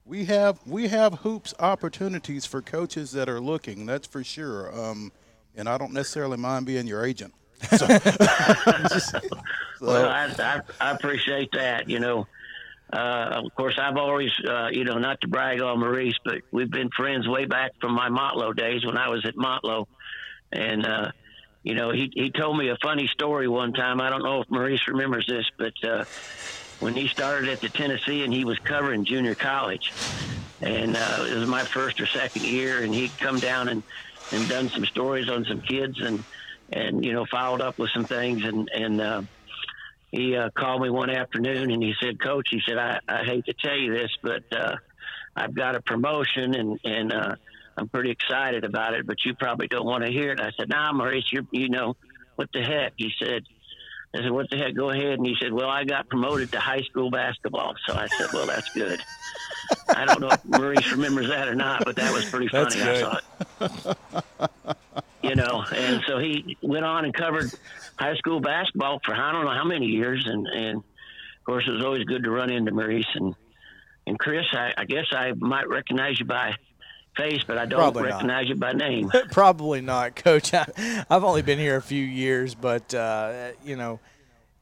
we 0.04 0.24
have 0.26 0.58
we 0.66 0.88
have 0.88 1.14
hoops 1.14 1.54
opportunities 1.58 2.46
for 2.46 2.62
coaches 2.62 3.12
that 3.12 3.28
are 3.28 3.40
looking. 3.40 3.86
That's 3.86 4.06
for 4.06 4.22
sure. 4.22 4.72
Um, 4.78 5.12
and 5.56 5.68
I 5.68 5.78
don't 5.78 5.92
necessarily 5.92 6.36
mind 6.36 6.66
being 6.66 6.86
your 6.86 7.04
agent. 7.04 7.34
So, 7.78 7.86
so. 8.98 9.20
Well, 9.80 10.06
I, 10.06 10.26
I, 10.38 10.60
I, 10.80 10.90
appreciate 10.90 11.50
that. 11.52 11.88
You 11.88 11.98
know, 11.98 12.26
uh, 12.92 13.42
of 13.44 13.54
course, 13.56 13.78
I've 13.80 13.96
always, 13.96 14.30
uh, 14.46 14.68
you 14.70 14.84
know, 14.84 14.98
not 14.98 15.20
to 15.22 15.28
brag 15.28 15.60
on 15.60 15.80
Maurice, 15.80 16.16
but 16.24 16.36
we've 16.52 16.70
been 16.70 16.90
friends 16.96 17.26
way 17.26 17.44
back 17.44 17.72
from 17.80 17.92
my 17.92 18.08
Motlow 18.08 18.54
days 18.54 18.84
when 18.84 18.96
I 18.96 19.08
was 19.08 19.24
at 19.26 19.34
Motlow, 19.34 19.86
and 20.52 20.86
uh, 20.86 21.10
you 21.62 21.74
know, 21.74 21.90
he 21.90 22.10
he 22.14 22.30
told 22.30 22.56
me 22.58 22.68
a 22.68 22.76
funny 22.82 23.08
story 23.08 23.48
one 23.48 23.72
time. 23.72 24.00
I 24.00 24.10
don't 24.10 24.22
know 24.22 24.42
if 24.42 24.50
Maurice 24.50 24.86
remembers 24.86 25.26
this, 25.26 25.46
but 25.58 25.72
uh, 25.82 26.04
when 26.78 26.94
he 26.94 27.08
started 27.08 27.48
at 27.48 27.60
the 27.60 27.70
Tennessean 27.70 28.24
and 28.24 28.34
he 28.34 28.44
was 28.44 28.58
covering 28.58 29.04
junior 29.06 29.34
college. 29.34 29.94
And 30.60 30.96
uh, 30.96 31.24
it 31.28 31.34
was 31.34 31.48
my 31.48 31.64
first 31.64 32.00
or 32.00 32.06
second 32.06 32.44
year, 32.44 32.82
and 32.82 32.94
he'd 32.94 33.18
come 33.18 33.40
down 33.40 33.68
and, 33.68 33.82
and 34.30 34.48
done 34.48 34.68
some 34.68 34.84
stories 34.84 35.28
on 35.28 35.44
some 35.44 35.60
kids 35.60 36.00
and, 36.00 36.24
and 36.70 37.04
you 37.04 37.12
know, 37.12 37.26
followed 37.30 37.60
up 37.60 37.78
with 37.78 37.90
some 37.90 38.06
things. 38.06 38.44
And, 38.44 38.68
and 38.74 39.00
uh, 39.00 39.22
he 40.14 40.36
uh, 40.36 40.50
called 40.56 40.82
me 40.82 40.90
one 40.90 41.10
afternoon 41.10 41.70
and 41.70 41.82
he 41.82 41.94
said, 42.02 42.20
Coach, 42.20 42.48
he 42.50 42.60
said, 42.66 42.78
I, 42.78 42.98
I 43.08 43.24
hate 43.24 43.44
to 43.46 43.54
tell 43.54 43.76
you 43.76 43.92
this, 43.92 44.10
but 44.22 44.42
uh, 44.56 44.76
I've 45.36 45.54
got 45.54 45.76
a 45.76 45.82
promotion 45.82 46.54
and, 46.54 46.78
and 46.84 47.12
uh, 47.12 47.34
I'm 47.76 47.88
pretty 47.88 48.10
excited 48.10 48.64
about 48.64 48.94
it, 48.94 49.06
but 49.06 49.16
you 49.24 49.34
probably 49.34 49.66
don't 49.66 49.86
want 49.86 50.04
to 50.04 50.12
hear 50.12 50.30
it. 50.30 50.40
I 50.40 50.50
said, 50.58 50.68
Nah, 50.68 50.92
Maurice, 50.92 51.24
you're, 51.32 51.44
you 51.50 51.68
know, 51.68 51.96
what 52.36 52.48
the 52.52 52.62
heck? 52.62 52.92
He 52.96 53.10
said, 53.18 53.42
I 54.14 54.22
said, 54.22 54.30
"What 54.30 54.48
the 54.48 54.56
heck? 54.56 54.74
Go 54.76 54.90
ahead." 54.90 55.14
And 55.18 55.26
he 55.26 55.34
said, 55.42 55.52
"Well, 55.52 55.68
I 55.68 55.84
got 55.84 56.08
promoted 56.08 56.52
to 56.52 56.60
high 56.60 56.82
school 56.82 57.10
basketball." 57.10 57.74
So 57.88 57.94
I 57.94 58.06
said, 58.16 58.28
"Well, 58.32 58.46
that's 58.46 58.68
good." 58.70 59.02
I 59.88 60.04
don't 60.04 60.20
know 60.20 60.28
if 60.28 60.44
Maurice 60.44 60.92
remembers 60.92 61.28
that 61.28 61.48
or 61.48 61.56
not, 61.56 61.84
but 61.84 61.96
that 61.96 62.12
was 62.12 62.24
pretty 62.26 62.48
funny. 62.48 62.80
I 62.80 63.18
thought. 63.60 64.78
you 65.24 65.34
know, 65.34 65.64
and 65.74 66.02
so 66.06 66.18
he 66.18 66.56
went 66.62 66.84
on 66.84 67.04
and 67.04 67.14
covered 67.14 67.50
high 67.96 68.14
school 68.16 68.40
basketball 68.40 69.00
for 69.04 69.14
I 69.14 69.32
don't 69.32 69.44
know 69.44 69.54
how 69.54 69.64
many 69.64 69.86
years, 69.86 70.24
and 70.26 70.46
and 70.46 70.76
of 70.78 71.44
course 71.44 71.64
it 71.66 71.70
was 71.70 71.84
always 71.84 72.04
good 72.04 72.24
to 72.24 72.30
run 72.30 72.50
into 72.50 72.72
Maurice 72.72 73.06
and 73.14 73.34
and 74.06 74.18
Chris. 74.18 74.44
I, 74.52 74.72
I 74.76 74.84
guess 74.84 75.06
I 75.12 75.32
might 75.32 75.68
recognize 75.68 76.18
you 76.20 76.26
by 76.26 76.54
face, 77.16 77.42
but 77.46 77.56
I 77.56 77.64
don't 77.64 77.78
Probably 77.78 78.02
recognize 78.04 78.44
not. 78.44 78.48
you 78.48 78.54
by 78.56 78.72
name. 78.72 79.10
Probably 79.30 79.80
not, 79.80 80.14
Coach. 80.14 80.52
I, 80.52 80.66
have 81.08 81.24
only 81.24 81.42
been 81.42 81.58
here 81.58 81.76
a 81.76 81.82
few 81.82 82.04
years, 82.04 82.54
but 82.54 82.92
uh, 82.92 83.52
you 83.64 83.76
know, 83.76 84.00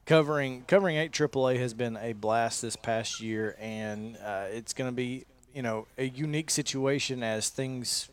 covering 0.05 0.63
covering 0.67 0.95
eight 0.95 1.11
AAA 1.11 1.59
has 1.59 1.73
been 1.73 1.97
a 1.97 2.13
blast 2.13 2.61
this 2.61 2.77
past 2.77 3.19
year, 3.21 3.57
and 3.59 4.17
uh, 4.17 4.45
it's 4.49 4.73
going 4.73 4.89
to 4.89 4.95
be 4.95 5.25
you 5.53 5.61
know 5.61 5.87
a 5.97 6.05
unique 6.05 6.49
situation 6.49 7.21
as 7.21 7.49
things 7.49 8.09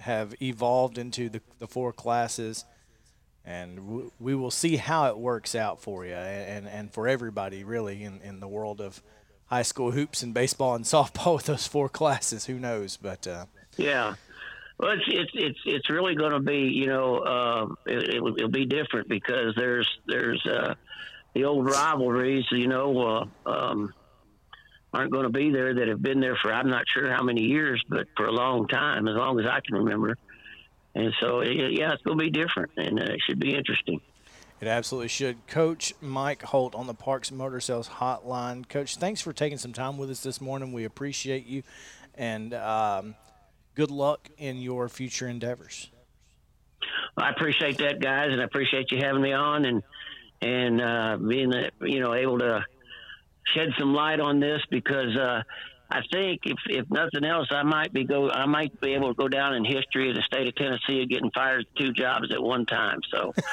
have 0.00 0.34
evolved 0.42 0.98
into 0.98 1.28
the, 1.28 1.40
the 1.58 1.66
four 1.66 1.92
classes. 1.92 2.64
And 3.44 3.76
w- 3.76 4.12
we 4.18 4.34
will 4.34 4.50
see 4.50 4.76
how 4.76 5.06
it 5.06 5.18
works 5.18 5.54
out 5.54 5.80
for 5.80 6.04
you 6.04 6.14
and, 6.14 6.68
and 6.68 6.92
for 6.92 7.08
everybody, 7.08 7.64
really, 7.64 8.02
in, 8.02 8.20
in 8.22 8.40
the 8.40 8.48
world 8.48 8.80
of 8.80 9.02
high 9.46 9.62
school 9.62 9.90
hoops 9.90 10.22
and 10.22 10.32
baseball 10.32 10.74
and 10.74 10.84
softball 10.86 11.36
with 11.36 11.46
those 11.46 11.66
four 11.66 11.88
classes. 11.88 12.46
Who 12.46 12.58
knows? 12.58 12.96
But 12.96 13.26
uh, 13.26 13.46
yeah. 13.76 14.14
Well, 14.78 14.92
it's 14.92 15.04
it's 15.08 15.30
it's, 15.34 15.58
it's 15.66 15.90
really 15.90 16.14
going 16.14 16.32
to 16.32 16.40
be 16.40 16.60
you 16.60 16.86
know 16.86 17.18
uh, 17.18 17.66
it, 17.84 18.14
it, 18.14 18.22
will 18.22 18.48
be 18.48 18.64
different 18.64 19.08
because 19.08 19.54
there's 19.54 19.88
there's 20.06 20.44
uh, 20.46 20.74
the 21.34 21.44
old 21.44 21.66
rivalries 21.66 22.46
you 22.50 22.66
know 22.66 23.28
uh, 23.46 23.50
um, 23.50 23.92
aren't 24.92 25.12
going 25.12 25.24
to 25.24 25.30
be 25.30 25.50
there 25.50 25.74
that 25.74 25.88
have 25.88 26.02
been 26.02 26.20
there 26.20 26.36
for 26.42 26.52
I'm 26.52 26.68
not 26.68 26.84
sure 26.92 27.10
how 27.10 27.22
many 27.22 27.42
years 27.42 27.82
but 27.88 28.08
for 28.16 28.26
a 28.26 28.32
long 28.32 28.66
time 28.68 29.08
as 29.08 29.14
long 29.14 29.38
as 29.40 29.46
I 29.46 29.60
can 29.60 29.76
remember 29.76 30.16
and 30.94 31.12
so 31.20 31.42
yeah, 31.42 31.92
it's 31.92 32.02
going 32.02 32.18
to 32.18 32.24
be 32.24 32.30
different, 32.30 32.72
and 32.76 32.98
uh, 33.00 33.04
it 33.04 33.20
should 33.26 33.38
be 33.38 33.54
interesting. 33.54 34.00
It 34.60 34.68
absolutely 34.68 35.08
should. 35.08 35.46
Coach 35.46 35.94
Mike 36.00 36.42
Holt 36.42 36.74
on 36.74 36.86
the 36.86 36.94
Parks 36.94 37.30
Motor 37.30 37.60
Sales 37.60 37.88
Hotline. 37.88 38.68
Coach, 38.68 38.96
thanks 38.96 39.20
for 39.20 39.32
taking 39.32 39.56
some 39.56 39.72
time 39.72 39.96
with 39.96 40.10
us 40.10 40.22
this 40.22 40.40
morning. 40.40 40.72
We 40.72 40.84
appreciate 40.84 41.46
you, 41.46 41.62
and 42.14 42.52
um, 42.54 43.14
good 43.74 43.90
luck 43.90 44.28
in 44.36 44.60
your 44.60 44.88
future 44.88 45.28
endeavors. 45.28 45.90
I 47.16 47.30
appreciate 47.30 47.78
that, 47.78 48.00
guys, 48.00 48.32
and 48.32 48.40
I 48.40 48.44
appreciate 48.44 48.90
you 48.90 48.98
having 48.98 49.22
me 49.22 49.32
on 49.32 49.64
and 49.64 49.82
and 50.42 50.80
uh, 50.80 51.16
being 51.18 51.52
you 51.82 52.00
know 52.00 52.14
able 52.14 52.38
to 52.40 52.64
shed 53.44 53.70
some 53.78 53.94
light 53.94 54.20
on 54.20 54.40
this 54.40 54.60
because 54.70 55.16
uh, 55.16 55.42
I 55.90 56.02
think 56.12 56.40
if 56.44 56.58
if 56.68 56.90
nothing 56.90 57.24
else, 57.24 57.48
I 57.50 57.62
might 57.62 57.92
be 57.92 58.04
go 58.04 58.30
I 58.30 58.46
might 58.46 58.80
be 58.80 58.94
able 58.94 59.08
to 59.08 59.14
go 59.14 59.28
down 59.28 59.54
in 59.54 59.64
history 59.64 60.10
of 60.10 60.16
the 60.16 60.22
state 60.22 60.46
of 60.46 60.54
Tennessee 60.54 61.02
of 61.02 61.08
getting 61.08 61.30
fired 61.32 61.66
two 61.76 61.92
jobs 61.92 62.32
at 62.32 62.42
one 62.42 62.66
time. 62.66 63.00
So. 63.10 63.34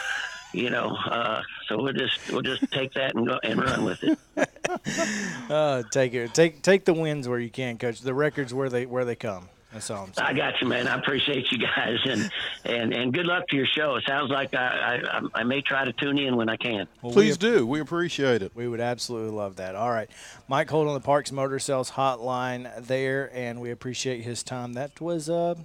you 0.54 0.70
know, 0.70 0.96
uh, 0.96 1.42
so 1.68 1.78
we'll 1.78 1.94
just 1.94 2.32
we'll 2.32 2.42
just 2.42 2.72
take 2.72 2.94
that 2.94 3.16
and 3.16 3.28
go 3.28 3.38
and 3.44 3.62
run 3.62 3.84
with 3.84 4.02
it. 4.04 4.18
uh, 5.52 5.84
take 5.92 6.14
it, 6.14 6.34
take 6.34 6.62
take 6.62 6.86
the 6.86 6.94
wins 6.94 7.28
where 7.28 7.38
you 7.38 7.50
can, 7.50 7.78
coach. 7.78 8.00
The 8.00 8.14
records 8.14 8.54
where 8.54 8.70
they 8.70 8.86
where 8.86 9.06
they 9.06 9.16
come. 9.16 9.50
That's 9.74 9.92
all 9.92 10.06
I'm 10.06 10.14
saying. 10.14 10.28
I 10.28 10.34
got 10.34 10.62
you, 10.62 10.68
man. 10.68 10.88
I 10.88 10.96
appreciate 10.96 11.52
you 11.52 11.58
guys, 11.58 11.98
and 12.06 12.32
and 12.66 12.94
and 12.94 13.14
good 13.14 13.26
luck 13.26 13.48
to 13.50 13.56
your 13.56 13.66
show. 13.66 13.96
It 13.96 14.06
sounds 14.08 14.32
like 14.32 14.54
I 14.54 15.02
I, 15.12 15.22
I 15.42 15.44
may 15.44 15.62
try 15.62 15.84
to 15.84 15.92
tune 15.94 16.18
in 16.18 16.38
when 16.38 16.48
I 16.48 16.56
can. 16.56 16.88
Well, 17.02 17.12
Please 17.12 17.38
we, 17.38 17.50
do. 17.50 17.68
We 17.68 17.82
appreciate 17.82 18.42
it. 18.42 18.54
We 18.56 18.68
would 18.68 18.80
absolutely 18.80 19.32
love 19.32 19.58
that. 19.58 19.76
All 19.76 19.90
right, 19.90 20.10
Mike 20.48 20.70
Holt 20.70 20.88
on 20.88 20.94
the 20.94 21.02
Parks 21.02 21.34
Motor 21.34 21.60
Sales 21.60 21.92
Hotline 21.92 22.86
there, 22.86 23.30
and 23.34 23.60
we 23.60 23.70
appreciate 23.72 24.22
his 24.22 24.42
time. 24.42 24.74
That 24.74 25.02
was 25.02 25.30
uh. 25.30 25.56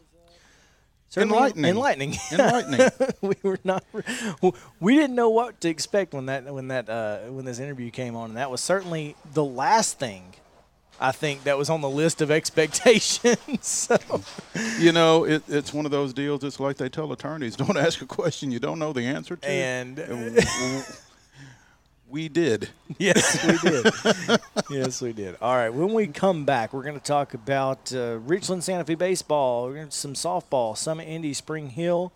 enlightening. 1.17 1.65
Enlightening. 1.65 2.17
Enlightening. 2.33 2.91
we 3.21 3.37
were 3.45 3.61
not. 3.63 3.85
We 4.81 4.97
didn't 4.97 5.15
know 5.15 5.31
what 5.31 5.61
to 5.61 5.69
expect 5.69 6.13
when 6.13 6.27
that 6.27 6.53
when 6.53 6.69
that 6.69 6.89
uh, 6.89 7.19
when 7.29 7.45
this 7.45 7.61
interview 7.61 7.91
came 7.93 8.17
on, 8.17 8.31
and 8.31 8.37
that 8.37 8.51
was 8.51 8.61
certainly 8.61 9.15
the 9.33 9.45
last 9.45 10.01
thing 10.01 10.35
I 11.03 11.11
think 11.11 11.43
that 11.45 11.59
was 11.59 11.69
on 11.69 11.81
the 11.81 11.91
list 11.91 12.23
of 12.23 12.31
expectations. 12.41 13.39
so. 13.61 13.99
You 14.79 14.93
know, 14.93 15.25
it, 15.25 15.43
it's 15.49 15.75
one 15.75 15.85
of 15.85 15.91
those 15.91 16.13
deals. 16.13 16.45
It's 16.45 16.61
like 16.61 16.77
they 16.77 16.89
tell 16.89 17.13
attorneys: 17.13 17.57
don't 17.63 17.77
ask 17.77 18.01
a 18.01 18.07
question 18.07 18.51
you 18.51 18.61
don't 18.61 18.79
know 18.79 18.93
the 18.93 19.03
answer 19.03 19.37
to. 19.37 19.49
And, 19.49 19.99
we 22.09 22.29
did. 22.29 22.69
Yes, 22.99 23.43
we 23.43 23.71
did. 23.71 24.41
yes, 24.71 25.01
we 25.01 25.13
did. 25.15 25.35
All 25.41 25.57
right. 25.57 25.71
When 25.71 25.95
we 25.95 26.07
come 26.09 26.45
back, 26.45 26.75
we're 26.75 26.83
going 26.83 26.99
to 26.99 27.05
talk 27.05 27.33
about 27.33 27.91
uh, 27.95 28.19
Richland 28.19 28.63
Santa 28.63 28.85
Fe 28.85 28.97
baseball. 28.97 29.65
We're 29.65 29.77
going 29.77 29.89
to 29.89 29.97
some 29.97 30.13
softball, 30.13 30.77
some 30.77 31.01
Indy, 31.01 31.33
Spring 31.33 31.71
Hill 31.71 32.13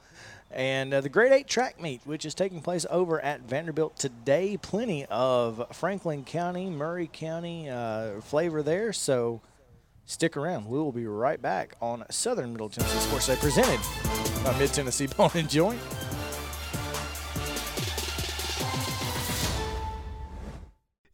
and 0.56 0.94
uh, 0.94 1.02
the 1.02 1.10
Great 1.10 1.32
Eight 1.32 1.46
track 1.46 1.78
meet, 1.78 2.00
which 2.06 2.24
is 2.24 2.34
taking 2.34 2.62
place 2.62 2.86
over 2.88 3.20
at 3.20 3.42
Vanderbilt 3.42 3.94
today. 3.96 4.56
Plenty 4.56 5.04
of 5.10 5.66
Franklin 5.72 6.24
County, 6.24 6.70
Maury 6.70 7.10
County 7.12 7.68
uh, 7.68 8.22
flavor 8.22 8.62
there. 8.62 8.90
So 8.94 9.42
stick 10.06 10.34
around. 10.34 10.66
We 10.66 10.78
will 10.78 10.92
be 10.92 11.06
right 11.06 11.40
back 11.40 11.76
on 11.82 12.04
Southern 12.10 12.52
Middle 12.52 12.70
Tennessee 12.70 12.98
Sports 13.00 13.26
Day 13.26 13.36
presented 13.36 13.80
by 14.42 14.58
Mid 14.58 14.72
Tennessee 14.72 15.06
Bone 15.16 15.30
and 15.34 15.48
Joint. 15.48 15.80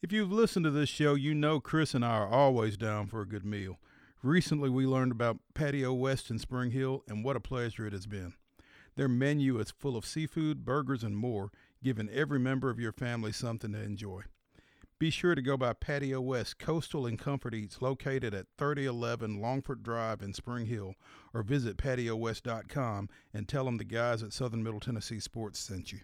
If 0.01 0.13
you've 0.13 0.31
listened 0.31 0.67
to 0.67 0.71
this 0.71 0.89
show, 0.89 1.15
you 1.15 1.35
know 1.35 1.59
Chris 1.59 1.95
and 1.95 2.05
I 2.05 2.11
are 2.11 2.29
always 2.29 2.77
down 2.77 3.09
for 3.09 3.23
a 3.23 3.27
good 3.27 3.45
meal. 3.45 3.81
Recently, 4.23 4.71
we 4.71 4.87
learned 4.87 5.11
about 5.11 5.39
Patio 5.53 5.93
West 5.93 6.31
in 6.31 6.39
Spring 6.39 6.71
Hill, 6.71 7.03
and 7.09 7.25
what 7.25 7.35
a 7.35 7.41
pleasure 7.41 7.89
it 7.89 7.93
has 7.93 8.07
been. 8.07 8.35
Their 8.97 9.09
menu 9.09 9.59
is 9.59 9.71
full 9.71 9.97
of 9.97 10.05
seafood, 10.05 10.65
burgers, 10.65 11.03
and 11.03 11.17
more, 11.17 11.51
giving 11.83 12.09
every 12.11 12.39
member 12.39 12.71
of 12.71 12.79
your 12.79 12.93
family 12.93 13.33
something 13.33 13.73
to 13.73 13.83
enjoy. 13.83 14.23
Be 14.99 15.11
sure 15.11 15.35
to 15.35 15.43
go 15.43 15.57
by 15.57 15.73
Patio 15.73 16.21
West 16.21 16.61
Coastal 16.61 17.07
and 17.07 17.19
Comfort 17.19 17.55
Eats 17.55 17.83
located 17.83 18.35
at 18.35 18.47
3011 18.57 19.41
Longford 19.41 19.83
Drive 19.83 20.23
in 20.23 20.33
Spring 20.33 20.67
Hill 20.67 20.95
or 21.35 21.43
visit 21.43 21.77
patiowest.com 21.77 23.09
and 23.35 23.49
tell 23.49 23.65
them 23.65 23.79
the 23.79 23.85
guys 23.85 24.23
at 24.23 24.33
Southern 24.33 24.63
Middle 24.63 24.79
Tennessee 24.79 25.19
Sports 25.19 25.59
sent 25.59 25.91
you. 25.91 26.01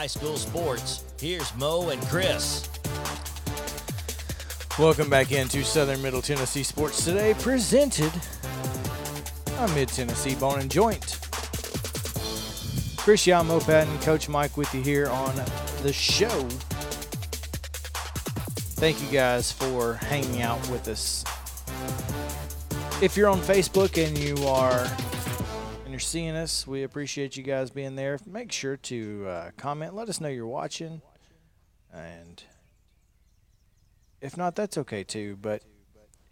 High 0.00 0.06
school 0.06 0.38
sports. 0.38 1.04
Here's 1.20 1.54
Mo 1.56 1.90
and 1.90 2.00
Chris. 2.06 2.66
Welcome 4.78 5.10
back 5.10 5.30
into 5.30 5.62
Southern 5.62 6.00
Middle 6.00 6.22
Tennessee 6.22 6.62
Sports 6.62 7.04
Today, 7.04 7.34
presented 7.34 8.10
by 9.44 9.66
Mid 9.74 9.88
Tennessee 9.88 10.34
Bone 10.36 10.60
and 10.60 10.70
Joint. 10.70 11.18
Chris 12.96 13.26
Mopat 13.26 13.90
and 13.90 14.00
Coach 14.00 14.26
Mike 14.26 14.56
with 14.56 14.74
you 14.74 14.80
here 14.80 15.08
on 15.08 15.34
the 15.82 15.92
show. 15.92 16.48
Thank 18.80 19.02
you 19.02 19.08
guys 19.08 19.52
for 19.52 19.96
hanging 19.96 20.40
out 20.40 20.66
with 20.70 20.88
us. 20.88 21.26
If 23.02 23.18
you're 23.18 23.28
on 23.28 23.40
Facebook 23.40 24.02
and 24.02 24.16
you 24.16 24.46
are 24.46 24.86
you're 25.92 26.00
seeing 26.00 26.36
us, 26.36 26.66
we 26.66 26.82
appreciate 26.82 27.36
you 27.36 27.42
guys 27.42 27.70
being 27.70 27.96
there. 27.96 28.18
Make 28.26 28.52
sure 28.52 28.76
to 28.76 29.26
uh, 29.26 29.50
comment. 29.56 29.94
Let 29.94 30.08
us 30.08 30.20
know 30.20 30.28
you're 30.28 30.46
watching. 30.46 31.00
And 31.92 32.42
if 34.20 34.36
not, 34.36 34.54
that's 34.56 34.76
okay 34.78 35.04
too. 35.04 35.38
But 35.40 35.62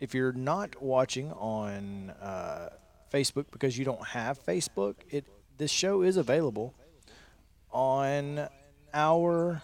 if 0.01 0.15
you're 0.15 0.33
not 0.33 0.83
watching 0.83 1.33
on 1.33 2.11
uh, 2.21 2.71
Facebook 3.13 3.47
because 3.51 3.79
you 3.79 3.85
don't 3.85 4.07
have 4.09 4.45
Facebook, 4.45 4.97
it 5.11 5.25
this 5.57 5.71
show 5.71 6.03
is 6.03 6.17
available 6.17 6.75
on 7.73 8.49
our 8.95 9.63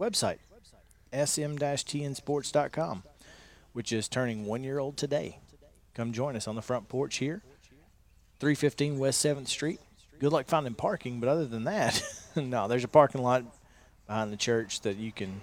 website, 0.00 0.38
sm-tnsports.com, 1.12 3.02
which 3.72 3.92
is 3.92 4.08
turning 4.08 4.46
one 4.46 4.64
year 4.64 4.78
old 4.78 4.96
today. 4.96 5.38
Come 5.94 6.12
join 6.12 6.34
us 6.34 6.48
on 6.48 6.54
the 6.56 6.62
front 6.62 6.88
porch 6.88 7.16
here 7.18 7.42
315 8.40 8.98
West 8.98 9.24
7th 9.24 9.48
Street. 9.48 9.80
Good 10.18 10.32
luck 10.32 10.46
finding 10.46 10.74
parking, 10.74 11.20
but 11.20 11.28
other 11.28 11.46
than 11.46 11.64
that, 11.64 12.02
no, 12.36 12.68
there's 12.68 12.84
a 12.84 12.88
parking 12.88 13.22
lot 13.22 13.44
behind 14.06 14.32
the 14.32 14.36
church 14.36 14.80
that 14.82 14.96
you 14.96 15.12
can 15.12 15.40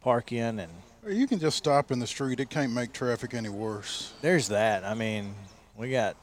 park 0.00 0.32
in 0.32 0.58
and 0.58 0.72
you 1.08 1.26
can 1.26 1.38
just 1.38 1.56
stop 1.56 1.90
in 1.90 1.98
the 1.98 2.06
street. 2.06 2.40
It 2.40 2.50
can't 2.50 2.72
make 2.72 2.92
traffic 2.92 3.34
any 3.34 3.48
worse. 3.48 4.12
There's 4.20 4.48
that. 4.48 4.84
I 4.84 4.94
mean, 4.94 5.34
we 5.76 5.90
got 5.90 6.16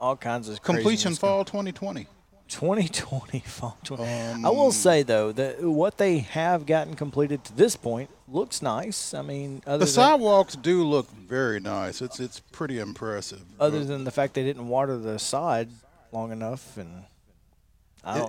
all 0.00 0.16
kinds 0.16 0.48
of 0.48 0.62
completion 0.62 1.14
fall 1.14 1.44
2020. 1.44 2.06
2020 2.50 3.40
fall 3.46 3.78
20. 3.84 4.02
Um, 4.02 4.44
I 4.44 4.50
will 4.50 4.72
say 4.72 5.02
though 5.02 5.32
that 5.32 5.62
what 5.62 5.98
they 5.98 6.18
have 6.18 6.66
gotten 6.66 6.94
completed 6.94 7.44
to 7.44 7.56
this 7.56 7.76
point 7.76 8.10
looks 8.28 8.60
nice. 8.60 9.14
I 9.14 9.22
mean, 9.22 9.62
the 9.64 9.86
sidewalks 9.86 10.56
do 10.56 10.84
look 10.84 11.10
very 11.10 11.60
nice. 11.60 12.02
It's 12.02 12.20
it's 12.20 12.40
pretty 12.40 12.78
impressive. 12.78 13.42
Other 13.58 13.84
than 13.84 14.04
the 14.04 14.10
fact 14.10 14.34
they 14.34 14.44
didn't 14.44 14.68
water 14.68 14.98
the 14.98 15.18
side 15.18 15.68
long 16.12 16.32
enough, 16.32 16.76
and 16.76 17.04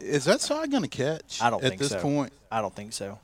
is 0.02 0.26
that 0.26 0.42
side 0.42 0.72
going 0.72 0.84
to 0.84 0.90
catch? 0.90 1.42
I 1.42 1.50
don't 1.50 1.64
at 1.64 1.78
this 1.78 1.90
so. 1.90 2.00
point. 2.00 2.34
I 2.52 2.62
don't 2.62 2.76
think 2.76 2.94
so. 2.94 3.20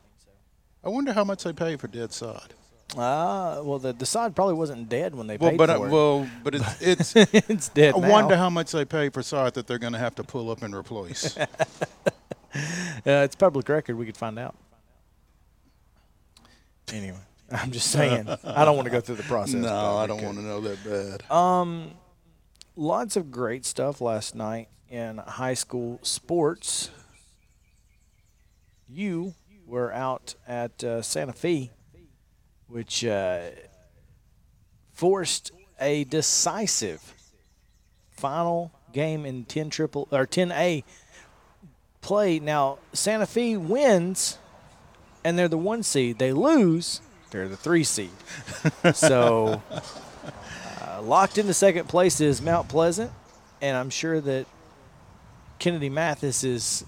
I 0.83 0.89
wonder 0.89 1.13
how 1.13 1.23
much 1.23 1.43
they 1.43 1.53
pay 1.53 1.75
for 1.75 1.87
dead 1.87 2.13
sod. 2.13 2.53
Ah, 2.95 3.57
uh, 3.57 3.63
well, 3.63 3.79
the, 3.79 3.91
the 3.91 4.05
sod 4.05 4.35
probably 4.35 4.53
wasn't 4.53 4.87
dead 4.87 5.13
when 5.13 5.27
they 5.27 5.35
well, 5.35 5.51
paid 5.51 5.57
but, 5.57 5.69
for 5.69 5.75
uh, 5.75 5.85
it. 5.85 5.91
Well, 5.91 6.29
but 6.43 6.55
it's 6.55 6.81
it's 7.15 7.15
it's 7.15 7.69
dead. 7.69 7.95
I 7.95 7.99
now. 7.99 8.09
wonder 8.09 8.37
how 8.37 8.49
much 8.49 8.71
they 8.71 8.85
pay 8.85 9.09
for 9.09 9.21
sod 9.21 9.55
that 9.55 9.67
they're 9.67 9.77
going 9.77 9.93
to 9.93 9.99
have 9.99 10.15
to 10.15 10.23
pull 10.23 10.49
up 10.49 10.63
and 10.63 10.73
replace. 10.73 11.35
uh, 11.37 11.45
it's 13.03 13.35
public 13.35 13.67
record. 13.67 13.97
We 13.97 14.05
could 14.05 14.15
find 14.15 14.39
out. 14.39 14.55
Anyway, 16.93 17.19
I'm 17.51 17.71
just 17.71 17.91
saying. 17.91 18.29
I 18.43 18.63
don't 18.63 18.77
want 18.77 18.85
to 18.85 18.91
go 18.91 19.01
through 19.01 19.15
the 19.15 19.23
process. 19.23 19.55
No, 19.55 19.97
I 19.97 20.07
don't 20.07 20.23
want 20.23 20.37
to 20.37 20.43
know 20.43 20.61
that 20.61 20.83
bad. 21.29 21.31
Um, 21.31 21.91
lots 22.77 23.17
of 23.17 23.31
great 23.31 23.65
stuff 23.65 23.99
last 23.99 24.33
night 24.33 24.69
in 24.89 25.17
high 25.17 25.55
school 25.55 25.99
sports. 26.03 26.89
You 28.87 29.33
were 29.65 29.91
out 29.91 30.35
at 30.47 30.81
uh, 30.81 31.01
Santa 31.01 31.33
Fe 31.33 31.71
which 32.67 33.05
uh, 33.05 33.41
forced 34.93 35.51
a 35.79 36.03
decisive 36.05 37.13
final 38.11 38.71
game 38.93 39.25
in 39.25 39.45
10 39.45 39.69
triple 39.69 40.07
or 40.11 40.25
10A 40.25 40.83
play. 42.01 42.39
Now 42.39 42.79
Santa 42.93 43.25
Fe 43.25 43.57
wins, 43.57 44.37
and 45.23 45.37
they're 45.37 45.47
the 45.47 45.57
one 45.57 45.83
seed. 45.83 46.19
They 46.19 46.33
lose, 46.33 47.01
they're 47.31 47.47
the 47.47 47.57
three 47.57 47.83
seed. 47.83 48.11
so 48.93 49.61
uh, 50.81 51.01
locked 51.01 51.37
into 51.37 51.53
second 51.53 51.87
place 51.87 52.19
is 52.21 52.41
Mount 52.41 52.67
Pleasant, 52.69 53.11
and 53.61 53.77
I'm 53.77 53.89
sure 53.89 54.19
that 54.21 54.47
Kennedy 55.59 55.89
Mathis 55.89 56.43
is 56.43 56.85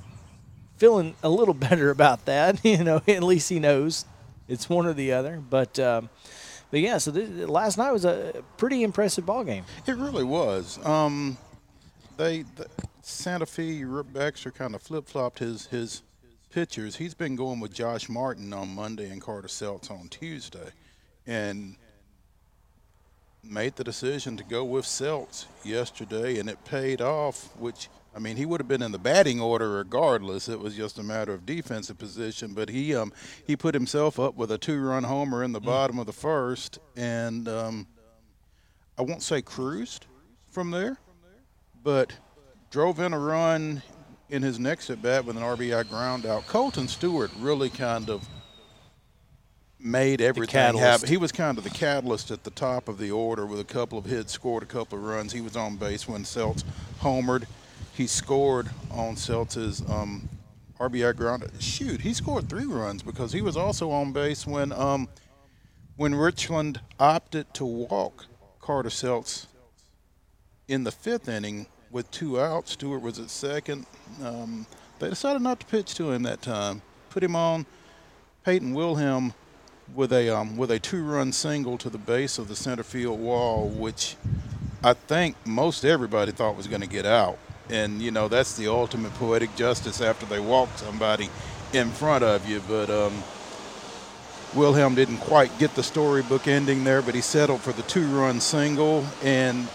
feeling 0.78 1.16
a 1.22 1.30
little 1.30 1.54
better 1.70 1.90
about 1.90 2.26
that. 2.26 2.64
you 2.66 2.84
know, 2.84 3.02
at 3.08 3.24
least 3.24 3.50
he 3.50 3.60
knows 3.60 4.06
it's 4.50 4.70
one 4.70 4.86
or 4.86 4.94
the 4.94 5.14
other. 5.14 5.42
But 5.50 5.80
um, 5.80 6.10
but 6.72 6.82
yeah, 6.82 6.98
so 6.98 7.12
this, 7.12 7.30
last 7.48 7.78
night 7.78 7.92
was 7.92 8.06
a 8.06 8.44
pretty 8.58 8.84
impressive 8.84 9.26
ball 9.26 9.44
game. 9.44 9.64
It 9.88 9.96
really 9.96 10.24
was. 10.24 10.84
Um, 10.86 11.38
they 12.18 12.44
the, 12.56 12.68
Santa 13.02 13.46
Fe 13.46 13.84
Baxter 14.14 14.52
kind 14.52 14.76
of 14.76 14.82
flip 14.82 15.08
flopped 15.08 15.40
his 15.40 15.68
his 15.68 16.02
pitchers. 16.52 16.96
He's 16.96 17.14
been 17.14 17.36
going 17.36 17.60
with 17.60 17.74
Josh 17.74 18.10
Martin 18.10 18.54
on 18.54 18.76
Monday 18.76 19.10
and 19.10 19.22
Carter 19.22 19.48
Seltz 19.48 19.90
on 19.90 20.10
Tuesday, 20.10 20.72
and 21.26 21.76
made 23.44 23.76
the 23.76 23.84
decision 23.84 24.36
to 24.38 24.44
go 24.44 24.66
with 24.66 24.86
Seltz 24.86 25.46
yesterday, 25.64 26.40
and 26.40 26.50
it 26.50 26.64
paid 26.66 27.02
off. 27.02 27.56
Which 27.58 27.90
I 28.16 28.20
mean, 28.20 28.38
he 28.38 28.46
would 28.46 28.60
have 28.60 28.68
been 28.68 28.82
in 28.82 28.92
the 28.92 29.00
batting 29.00 29.40
order 29.40 29.70
regardless. 29.70 30.50
It 30.50 30.60
was 30.60 30.76
just 30.76 30.98
a 30.98 31.04
matter 31.04 31.34
of 31.34 31.46
defensive 31.46 31.98
position. 31.98 32.54
But 32.54 32.70
he 32.70 32.96
um, 32.96 33.14
he 33.46 33.56
put 33.56 33.74
himself 33.74 34.20
up 34.20 34.36
with 34.36 34.52
a 34.52 34.58
two-run 34.58 35.04
homer 35.04 35.44
in 35.44 35.52
the 35.52 35.62
mm. 35.62 35.66
bottom 35.66 36.00
of 36.00 36.06
the 36.06 36.14
first, 36.14 36.80
and 36.96 37.48
um, 37.48 37.88
I 38.98 39.04
won't 39.04 39.22
say 39.22 39.42
cruised 39.42 40.08
from 40.50 40.72
there, 40.72 40.98
but 41.84 42.14
drove 42.72 43.00
in 43.00 43.14
a 43.14 43.20
run 43.20 43.82
in 44.30 44.42
his 44.42 44.60
next 44.60 44.90
at 44.90 45.02
bat 45.02 45.26
with 45.26 45.38
an 45.38 45.44
RBI 45.44 45.90
ground 45.90 46.26
out. 46.26 46.46
Colton 46.48 46.88
Stewart 46.88 47.32
really 47.40 47.70
kind 47.70 48.10
of 48.10 48.28
made 49.80 50.22
everything 50.22 50.78
happen. 50.78 51.08
He 51.08 51.18
was 51.18 51.32
kind 51.32 51.58
of 51.58 51.64
the 51.64 51.70
catalyst 51.70 52.32
at 52.32 52.44
the 52.44 52.52
top 52.52 52.88
of 52.88 52.98
the 52.98 53.12
order 53.12 53.46
with 53.46 53.60
a 53.60 53.66
couple 53.66 53.98
of 53.98 54.06
hits, 54.06 54.34
scored 54.34 54.64
a 54.64 54.66
couple 54.66 54.98
of 54.98 55.04
runs. 55.04 55.32
He 55.32 55.42
was 55.42 55.56
on 55.56 55.78
base 55.78 56.08
when 56.08 56.24
Seltz 56.24 56.64
homered. 57.02 57.46
He 58.00 58.08
scored 58.08 58.70
on 58.92 59.18
Seltz's 59.18 59.82
um, 59.90 60.30
RBI 60.80 61.18
ground. 61.18 61.44
Shoot, 61.60 62.00
he 62.00 62.14
scored 62.14 62.48
three 62.48 62.64
runs 62.64 63.04
because 63.04 63.34
he 63.34 63.42
was 63.42 63.58
also 63.58 63.92
on 63.92 64.14
base 64.14 64.48
when 64.48 64.72
um, 64.72 65.10
when 65.98 66.16
Richland 66.16 66.80
opted 66.98 67.54
to 67.56 67.66
walk 67.66 68.28
Carter 68.62 68.88
Seltz 68.88 69.48
in 70.70 70.86
the 70.86 70.92
fifth 70.94 71.28
inning 71.28 71.68
with 71.92 72.10
two 72.10 72.40
outs. 72.40 72.72
Stewart 72.72 73.02
was 73.02 73.20
at 73.20 73.30
second. 73.30 73.86
Um, 74.24 74.66
they 75.00 75.10
decided 75.10 75.42
not 75.42 75.60
to 75.60 75.66
pitch 75.66 75.94
to 75.96 76.10
him 76.10 76.24
that 76.24 76.42
time. 76.42 76.82
Put 77.10 77.22
him 77.22 77.36
on. 77.36 77.66
Peyton 78.46 78.74
Wilhelm 78.74 79.34
with 79.94 80.14
a 80.14 80.30
um, 80.30 80.56
with 80.56 80.72
a 80.72 80.80
two-run 80.80 81.34
single 81.34 81.78
to 81.78 81.90
the 81.90 81.98
base 81.98 82.38
of 82.38 82.48
the 82.48 82.56
center 82.56 82.84
field 82.84 83.20
wall, 83.20 83.68
which 83.68 84.16
I 84.82 84.94
think 84.94 85.36
most 85.46 85.84
everybody 85.84 86.32
thought 86.32 86.56
was 86.56 86.68
going 86.68 86.80
to 86.80 86.88
get 86.88 87.06
out. 87.06 87.38
And 87.70 88.02
you 88.02 88.12
know 88.12 88.28
that's 88.28 88.56
the 88.56 88.68
ultimate 88.68 89.14
poetic 89.16 89.56
justice 89.56 90.02
after 90.02 90.26
they 90.26 90.40
walk 90.40 90.70
somebody 90.76 91.30
in 91.74 91.90
front 91.92 92.24
of 92.24 92.48
you. 92.50 92.62
But 92.68 92.90
um, 92.90 93.14
Wilhelm 94.56 94.96
didn't 94.96 95.20
quite 95.20 95.58
get 95.60 95.76
the 95.76 95.84
storybook 95.84 96.48
ending 96.48 96.84
there, 96.84 97.02
but 97.02 97.14
he 97.14 97.22
settled 97.22 97.62
for 97.62 97.72
the 97.72 97.84
two-run 97.84 98.40
single 98.40 99.06
and 99.24 99.68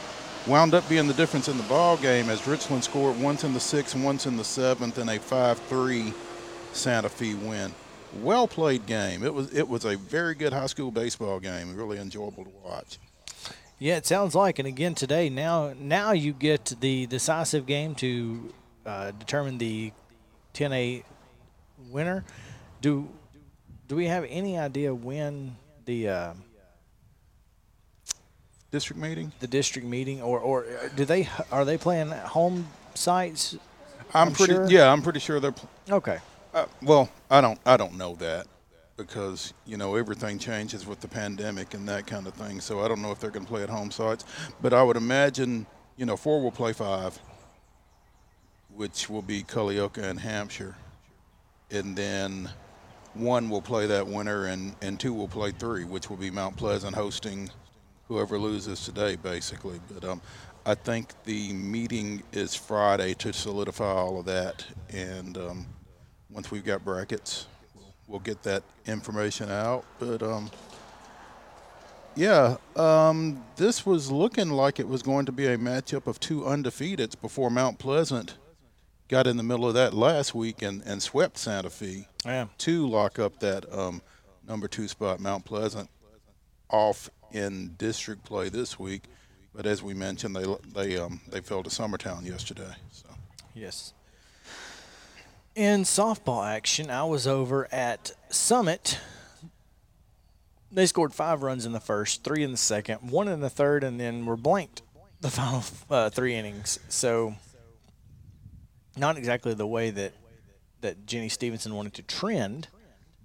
wound 0.46 0.74
up 0.74 0.88
being 0.88 1.06
the 1.06 1.14
difference 1.14 1.48
in 1.48 1.56
the 1.56 1.62
ball 1.64 1.96
game 1.96 2.28
as 2.28 2.46
Richland 2.46 2.84
scored 2.84 3.18
once 3.20 3.44
in 3.44 3.54
the 3.54 3.60
sixth 3.60 3.94
once 3.94 4.26
in 4.26 4.36
the 4.36 4.44
seventh 4.44 4.98
in 4.98 5.08
a 5.08 5.18
5-3 5.18 6.12
Santa 6.72 7.08
Fe 7.08 7.34
win. 7.34 7.72
Well 8.20 8.46
played 8.46 8.86
game. 8.86 9.24
It 9.24 9.34
was 9.34 9.52
it 9.52 9.68
was 9.68 9.84
a 9.84 9.96
very 9.96 10.34
good 10.34 10.52
high 10.52 10.66
school 10.66 10.90
baseball 10.90 11.40
game. 11.40 11.74
Really 11.74 11.98
enjoyable 11.98 12.44
to 12.44 12.50
watch. 12.64 12.98
Yeah, 13.78 13.96
it 13.96 14.06
sounds 14.06 14.34
like. 14.34 14.58
And 14.58 14.68
again 14.68 14.94
today, 14.94 15.28
now 15.28 15.74
now 15.78 16.12
you 16.12 16.32
get 16.32 16.74
the 16.80 17.06
decisive 17.06 17.66
game 17.66 17.94
to 17.96 18.52
uh, 18.86 19.10
determine 19.12 19.58
the 19.58 19.92
10A 20.54 21.02
winner. 21.90 22.24
Do 22.80 23.08
do 23.88 23.96
we 23.96 24.06
have 24.06 24.24
any 24.28 24.58
idea 24.58 24.94
when 24.94 25.56
the 25.84 26.08
uh, 26.08 26.34
district 28.70 29.00
meeting? 29.00 29.32
The 29.40 29.46
district 29.46 29.86
meeting, 29.86 30.22
or 30.22 30.38
or 30.38 30.66
do 30.96 31.04
they 31.04 31.28
are 31.50 31.64
they 31.64 31.76
playing 31.76 32.10
home 32.10 32.68
sites? 32.94 33.56
I'm, 34.14 34.28
I'm 34.28 34.34
pretty 34.34 34.52
sure? 34.52 34.70
yeah, 34.70 34.92
I'm 34.92 35.02
pretty 35.02 35.20
sure 35.20 35.40
they're. 35.40 35.52
Pl- 35.52 35.68
okay. 35.90 36.18
Uh, 36.52 36.66
well, 36.82 37.08
I 37.30 37.40
don't 37.40 37.58
I 37.66 37.76
don't 37.76 37.96
know 37.96 38.14
that 38.16 38.46
because 38.96 39.52
you 39.66 39.76
know 39.76 39.96
everything 39.96 40.38
changes 40.38 40.86
with 40.86 41.00
the 41.00 41.08
pandemic 41.08 41.74
and 41.74 41.88
that 41.88 42.06
kind 42.06 42.26
of 42.26 42.34
thing. 42.34 42.60
So 42.60 42.80
I 42.80 42.88
don't 42.88 43.02
know 43.02 43.10
if 43.10 43.20
they're 43.20 43.30
going 43.30 43.44
to 43.44 43.50
play 43.50 43.62
at 43.62 43.70
home 43.70 43.90
sites, 43.90 44.24
but 44.60 44.72
I 44.72 44.82
would 44.82 44.96
imagine 44.96 45.66
you 45.96 46.06
know 46.06 46.16
four 46.16 46.42
will 46.42 46.52
play 46.52 46.72
five, 46.72 47.18
which 48.74 49.08
will 49.08 49.22
be 49.22 49.42
Culleoka 49.42 50.02
and 50.02 50.20
Hampshire, 50.20 50.76
and 51.70 51.96
then 51.96 52.48
one 53.14 53.48
will 53.48 53.62
play 53.62 53.86
that 53.86 54.06
winner, 54.06 54.46
and 54.46 54.74
and 54.82 54.98
two 54.98 55.12
will 55.12 55.28
play 55.28 55.50
three, 55.50 55.84
which 55.84 56.08
will 56.08 56.16
be 56.16 56.30
Mount 56.30 56.56
Pleasant 56.56 56.94
hosting 56.94 57.50
whoever 58.08 58.38
loses 58.38 58.84
today, 58.84 59.16
basically. 59.16 59.80
But 59.92 60.04
um, 60.04 60.20
I 60.66 60.74
think 60.74 61.12
the 61.24 61.52
meeting 61.52 62.22
is 62.32 62.54
Friday 62.54 63.14
to 63.14 63.32
solidify 63.32 63.84
all 63.84 64.20
of 64.20 64.26
that, 64.26 64.64
and 64.90 65.36
um, 65.36 65.66
once 66.30 66.50
we've 66.50 66.64
got 66.64 66.84
brackets, 66.84 67.46
we'll, 68.06 68.20
get 68.20 68.42
that 68.42 68.62
information 68.86 69.50
out. 69.50 69.84
But 69.98 70.22
um, 70.22 70.50
yeah, 72.14 72.56
um, 72.76 73.44
this 73.56 73.84
was 73.84 74.10
looking 74.10 74.50
like 74.50 74.78
it 74.78 74.88
was 74.88 75.02
going 75.02 75.26
to 75.26 75.32
be 75.32 75.46
a 75.46 75.58
matchup 75.58 76.06
of 76.06 76.20
two 76.20 76.42
undefeateds 76.42 77.20
before 77.20 77.50
Mount 77.50 77.78
Pleasant 77.78 78.36
got 79.08 79.26
in 79.26 79.36
the 79.36 79.42
middle 79.42 79.66
of 79.66 79.74
that 79.74 79.92
last 79.94 80.34
week 80.34 80.62
and, 80.62 80.82
and 80.82 81.02
swept 81.02 81.38
Santa 81.38 81.70
Fe 81.70 82.08
yeah. 82.24 82.46
to 82.58 82.86
lock 82.86 83.18
up 83.18 83.38
that 83.40 83.70
um, 83.72 84.00
number 84.46 84.68
two 84.68 84.88
spot. 84.88 85.20
Mount 85.20 85.44
Pleasant 85.44 85.90
off 86.70 87.10
in 87.32 87.74
district 87.78 88.24
play 88.24 88.48
this 88.48 88.78
week, 88.78 89.04
but 89.54 89.66
as 89.66 89.82
we 89.82 89.94
mentioned, 89.94 90.36
they 90.36 90.46
they 90.72 90.96
um, 90.96 91.20
they 91.28 91.40
fell 91.40 91.62
to 91.62 91.70
Summertown 91.70 92.24
yesterday. 92.24 92.72
So 92.92 93.08
yes. 93.54 93.92
In 95.54 95.82
softball 95.82 96.44
action, 96.44 96.90
I 96.90 97.04
was 97.04 97.28
over 97.28 97.68
at 97.72 98.10
Summit. 98.28 98.98
They 100.72 100.86
scored 100.86 101.14
five 101.14 101.44
runs 101.44 101.64
in 101.64 101.70
the 101.70 101.78
first, 101.78 102.24
three 102.24 102.42
in 102.42 102.50
the 102.50 102.56
second, 102.56 103.08
one 103.08 103.28
in 103.28 103.38
the 103.38 103.48
third, 103.48 103.84
and 103.84 104.00
then 104.00 104.26
were 104.26 104.36
blanked 104.36 104.82
the 105.20 105.30
final 105.30 105.62
uh, 105.88 106.10
three 106.10 106.34
innings. 106.34 106.80
So, 106.88 107.36
not 108.96 109.16
exactly 109.16 109.54
the 109.54 109.66
way 109.66 109.90
that 109.90 110.12
that 110.80 111.06
Jenny 111.06 111.28
Stevenson 111.28 111.72
wanted 111.74 111.94
to 111.94 112.02
trend, 112.02 112.66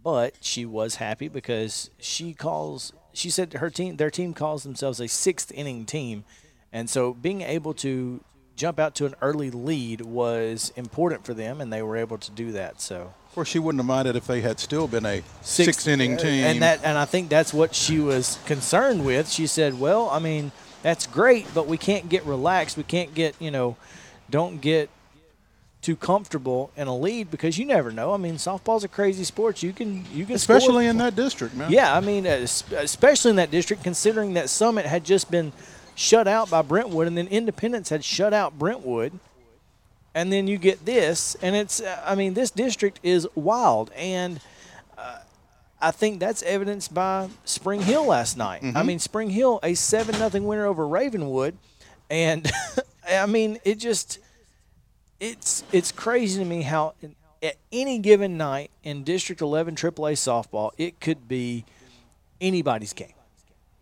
but 0.03 0.35
she 0.39 0.65
was 0.65 0.95
happy 0.95 1.29
because 1.29 1.89
she 1.97 2.35
calls 2.35 2.93
she 3.11 3.31
said 3.31 3.53
her 3.53 3.71
team, 3.71 3.97
their 3.97 4.11
team 4.11 4.35
calls 4.35 4.61
themselves 4.61 4.99
a 4.99 5.07
sixth 5.07 5.51
inning 5.51 5.87
team, 5.87 6.25
and 6.71 6.87
so 6.87 7.11
being 7.11 7.41
able 7.41 7.73
to 7.73 8.23
jump 8.59 8.77
out 8.77 8.93
to 8.95 9.05
an 9.05 9.15
early 9.21 9.49
lead 9.49 10.01
was 10.01 10.73
important 10.75 11.25
for 11.25 11.33
them, 11.33 11.61
and 11.61 11.71
they 11.71 11.81
were 11.81 11.95
able 11.95 12.17
to 12.17 12.29
do 12.31 12.51
that. 12.51 12.81
So. 12.81 13.13
Of 13.27 13.35
course, 13.35 13.47
she 13.47 13.59
wouldn't 13.59 13.79
have 13.79 13.87
minded 13.87 14.15
if 14.15 14.27
they 14.27 14.41
had 14.41 14.59
still 14.59 14.87
been 14.87 15.05
a 15.05 15.23
six, 15.41 15.87
uh, 15.87 15.91
inning 15.91 16.17
team. 16.17 16.43
And 16.43 16.61
that, 16.61 16.83
and 16.83 16.97
I 16.97 17.05
think 17.05 17.29
that's 17.29 17.53
what 17.53 17.73
she 17.73 17.99
was 17.99 18.37
concerned 18.45 19.05
with. 19.05 19.29
She 19.29 19.47
said, 19.47 19.79
"Well, 19.79 20.09
I 20.09 20.19
mean, 20.19 20.51
that's 20.81 21.07
great, 21.07 21.47
but 21.53 21.67
we 21.67 21.77
can't 21.77 22.09
get 22.09 22.25
relaxed. 22.25 22.75
We 22.75 22.83
can't 22.83 23.13
get, 23.13 23.35
you 23.39 23.51
know, 23.51 23.77
don't 24.29 24.59
get 24.61 24.89
too 25.81 25.95
comfortable 25.95 26.71
in 26.75 26.87
a 26.87 26.95
lead 26.95 27.31
because 27.31 27.57
you 27.57 27.65
never 27.65 27.91
know. 27.91 28.13
I 28.13 28.17
mean, 28.17 28.35
softball's 28.35 28.83
a 28.83 28.87
crazy 28.89 29.23
sport. 29.23 29.63
You 29.63 29.71
can 29.71 30.05
you 30.11 30.25
can 30.25 30.35
especially 30.35 30.87
in 30.87 30.97
that 30.97 31.15
district, 31.15 31.55
man. 31.55 31.71
Yeah, 31.71 31.95
I 31.95 32.01
mean, 32.01 32.27
uh, 32.27 32.45
especially 32.77 33.29
in 33.29 33.37
that 33.37 33.51
district, 33.51 33.83
considering 33.83 34.33
that 34.33 34.49
Summit 34.49 34.85
had 34.85 35.05
just 35.05 35.31
been 35.31 35.53
shut 35.99 36.29
out 36.29 36.49
by 36.49 36.61
Brentwood, 36.61 37.07
and 37.07 37.17
then 37.17 37.27
Independence 37.27 37.89
had 37.89 38.05
shut 38.05 38.33
out 38.33 38.57
Brentwood, 38.57 39.19
and 40.15 40.31
then 40.31 40.47
you 40.47 40.57
get 40.57 40.85
this, 40.85 41.35
and 41.41 41.55
it's 41.55 41.81
I 42.05 42.15
mean, 42.15 42.33
this 42.33 42.51
district 42.51 43.01
is 43.03 43.27
wild, 43.35 43.91
and 43.91 44.39
uh, 44.97 45.19
I 45.81 45.91
think 45.91 46.21
that's 46.21 46.41
evidenced 46.43 46.93
by 46.93 47.29
Spring 47.43 47.81
Hill 47.81 48.05
last 48.05 48.37
night. 48.37 48.61
Mm-hmm. 48.61 48.77
I 48.77 48.83
mean, 48.83 48.99
Spring 48.99 49.29
Hill 49.29 49.59
a 49.61 49.73
seven 49.73 50.17
nothing 50.17 50.45
winner 50.45 50.65
over 50.65 50.87
Ravenwood, 50.87 51.57
and 52.09 52.49
I 53.09 53.25
mean, 53.25 53.59
it 53.65 53.75
just 53.75 54.19
it's 55.19 55.65
it's 55.73 55.91
crazy 55.91 56.39
to 56.39 56.45
me 56.45 56.61
how 56.61 56.93
at 57.43 57.57
any 57.73 57.99
given 57.99 58.37
night 58.37 58.71
in 58.83 59.03
District 59.03 59.41
11 59.41 59.75
AAA 59.75 60.13
softball, 60.13 60.71
it 60.77 61.01
could 61.01 61.27
be 61.27 61.65
anybody's 62.39 62.93
game, 62.93 63.13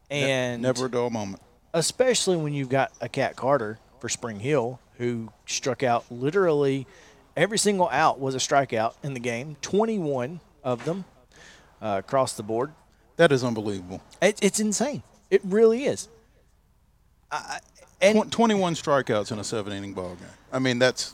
and 0.09 0.63
never 0.63 0.88
a 0.88 0.91
dull 0.91 1.11
moment. 1.11 1.43
Especially 1.78 2.38
when 2.38 2.54
you've 2.54 2.70
got 2.70 2.92
a 3.02 3.08
Cat 3.08 3.36
Carter 3.36 3.80
for 4.00 4.10
Spring 4.10 4.40
Hill, 4.40 4.80
who 4.98 5.30
struck 5.46 5.84
out 5.84 6.06
literally 6.12 6.88
every 7.36 7.58
single 7.58 7.88
out 7.90 8.20
was 8.20 8.36
a 8.36 8.40
strikeout 8.40 8.96
in 9.04 9.14
the 9.14 9.20
game, 9.20 9.56
21 9.62 10.40
of 10.64 10.84
them 10.86 11.06
uh, 11.82 12.02
across 12.04 12.34
the 12.34 12.44
board. 12.44 12.72
That 13.18 13.32
is 13.32 13.44
unbelievable. 13.44 14.02
It, 14.22 14.40
it's 14.42 14.60
insane. 14.60 15.04
It 15.30 15.42
really 15.44 15.86
is. 15.86 16.10
I, 17.32 17.60
and 18.02 18.32
21 18.32 18.76
strikeouts 18.76 19.32
in 19.32 19.40
a 19.40 19.44
seven 19.44 19.74
inning 19.74 19.94
ball 19.94 20.16
game. 20.16 20.30
I 20.52 20.60
mean, 20.60 20.80
that's 20.80 21.14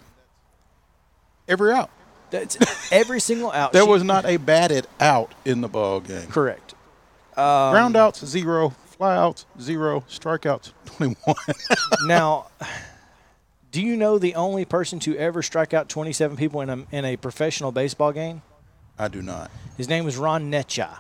every 1.48 1.72
out. 1.72 1.90
that's 2.30 2.58
every 2.92 3.20
single 3.20 3.52
out. 3.52 3.74
There 3.74 3.86
was 3.86 4.04
not 4.04 4.26
a 4.26 4.38
batted 4.38 4.88
out 5.00 5.34
in 5.46 5.62
the 5.62 5.68
ball 5.68 6.00
game. 6.00 6.28
correct. 6.28 6.76
Ground 7.36 7.96
outs, 7.96 8.24
zero. 8.26 8.76
Flyouts, 9.04 9.44
zero. 9.60 10.06
Strikeouts, 10.10 10.72
21. 10.86 11.36
Now, 12.06 12.48
do 13.72 13.82
you 13.82 13.98
know 13.98 14.18
the 14.18 14.36
only 14.36 14.64
person 14.64 15.00
to 15.00 15.18
ever 15.18 15.42
strike 15.44 15.74
out 15.74 15.90
27 15.90 16.38
people 16.38 16.62
in 16.62 16.70
a, 16.70 16.86
in 16.92 17.04
a 17.04 17.18
professional 17.18 17.74
baseball 17.74 18.14
game? 18.14 18.42
I 18.98 19.10
do 19.10 19.22
not. 19.22 19.52
His 19.76 19.90
name 19.90 20.06
was 20.06 20.16
Ron 20.16 20.50
Necciai. 20.50 21.00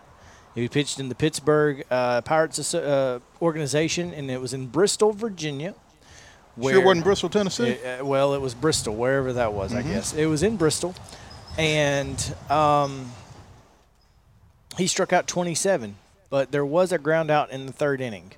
He 0.53 0.67
pitched 0.67 0.99
in 0.99 1.07
the 1.07 1.15
Pittsburgh 1.15 1.85
uh, 1.89 2.21
Pirates 2.21 2.75
uh, 2.75 3.19
organization, 3.41 4.13
and 4.13 4.29
it 4.29 4.41
was 4.41 4.53
in 4.53 4.67
Bristol, 4.67 5.13
Virginia. 5.13 5.73
sure 6.61 6.81
wasn't 6.81 7.05
Bristol, 7.05 7.29
Tennessee? 7.29 7.77
Uh, 7.83 8.03
well, 8.03 8.33
it 8.33 8.41
was 8.41 8.53
Bristol, 8.53 8.95
wherever 8.95 9.31
that 9.33 9.53
was, 9.53 9.73
I 9.73 9.81
guess. 9.81 10.13
It 10.13 10.25
was 10.25 10.43
in 10.43 10.57
Bristol. 10.57 10.93
And 11.57 12.35
um, 12.49 13.11
he 14.77 14.87
struck 14.87 15.13
out 15.13 15.25
27, 15.25 15.95
but 16.33 16.51
there 16.51 16.65
was 16.65 16.91
a 16.91 16.97
ground 16.97 17.29
out 17.29 17.51
in 17.51 17.67
the 17.67 17.71
third 17.71 18.01
inning. 18.01 18.31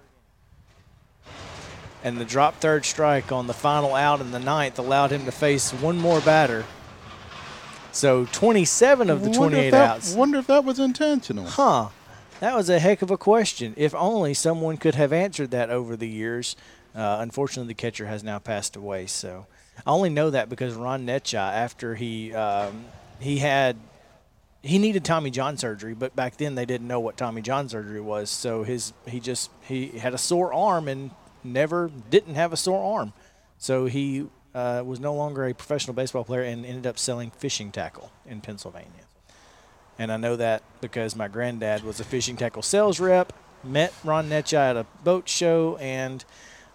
And 2.03 2.17
the 2.17 2.25
drop 2.25 2.55
third 2.55 2.83
strike 2.83 3.31
on 3.31 3.47
the 3.47 3.53
final 3.53 3.95
out 3.95 4.19
in 4.19 4.31
the 4.31 4.39
ninth 4.39 4.77
allowed 4.77 5.11
him 5.13 5.23
to 5.23 5.31
face 5.31 5.71
one 5.71 5.97
more 5.97 6.19
batter. 6.19 6.65
So 7.93 8.25
27 8.33 9.09
of 9.09 9.23
the 9.23 9.31
28 9.31 9.67
if 9.67 9.71
that- 9.71 9.89
outs. 9.91 10.13
Wonder 10.13 10.39
if 10.39 10.47
that 10.47 10.65
was 10.65 10.77
intentional. 10.77 11.45
Huh. 11.45 11.87
That 12.41 12.53
was 12.53 12.69
a 12.69 12.79
heck 12.79 13.01
of 13.01 13.11
a 13.11 13.17
question. 13.17 13.73
If 13.77 13.95
only 13.95 14.33
someone 14.33 14.75
could 14.75 14.95
have 14.95 15.13
answered 15.13 15.51
that 15.51 15.69
over 15.69 15.95
the 15.95 16.09
years. 16.09 16.57
Uh, 16.93 17.19
unfortunately, 17.21 17.69
the 17.69 17.75
catcher 17.75 18.07
has 18.07 18.25
now 18.25 18.39
passed 18.39 18.75
away. 18.75 19.05
So 19.05 19.45
I 19.87 19.91
only 19.91 20.09
know 20.09 20.31
that 20.31 20.49
because 20.49 20.73
Ron 20.73 21.05
Necciai, 21.05 21.53
after 21.53 21.95
he 21.95 22.33
um, 22.33 22.83
he 23.21 23.37
had 23.37 23.77
he 24.65 24.79
needed 24.79 25.05
Tommy 25.05 25.29
John 25.29 25.57
surgery, 25.57 25.93
but 25.93 26.15
back 26.15 26.37
then 26.37 26.55
they 26.55 26.65
didn't 26.65 26.87
know 26.87 26.99
what 26.99 27.17
Tommy 27.17 27.41
John 27.41 27.69
surgery 27.69 28.01
was. 28.01 28.31
So 28.31 28.63
his 28.63 28.93
he 29.07 29.19
just 29.19 29.51
he 29.61 29.89
had 29.99 30.13
a 30.13 30.17
sore 30.17 30.53
arm 30.53 30.87
and 30.87 31.11
never 31.43 31.91
didn't 32.09 32.33
have 32.33 32.51
a 32.51 32.57
sore 32.57 32.97
arm. 32.97 33.13
So 33.59 33.85
he 33.85 34.27
uh, 34.55 34.81
was 34.83 34.99
no 34.99 35.13
longer 35.13 35.45
a 35.45 35.53
professional 35.53 35.93
baseball 35.93 36.23
player 36.23 36.41
and 36.41 36.65
ended 36.65 36.87
up 36.87 36.97
selling 36.97 37.29
fishing 37.29 37.71
tackle 37.71 38.11
in 38.25 38.41
Pennsylvania. 38.41 38.89
And 39.99 40.11
I 40.11 40.17
know 40.17 40.35
that 40.35 40.63
because 40.81 41.15
my 41.15 41.27
granddad 41.27 41.83
was 41.83 41.99
a 41.99 42.03
fishing 42.03 42.35
tackle 42.35 42.63
sales 42.63 42.99
rep, 42.99 43.33
met 43.63 43.93
Ron 44.03 44.29
Necciai 44.29 44.71
at 44.71 44.77
a 44.77 44.85
boat 45.03 45.29
show, 45.29 45.77
and 45.77 46.25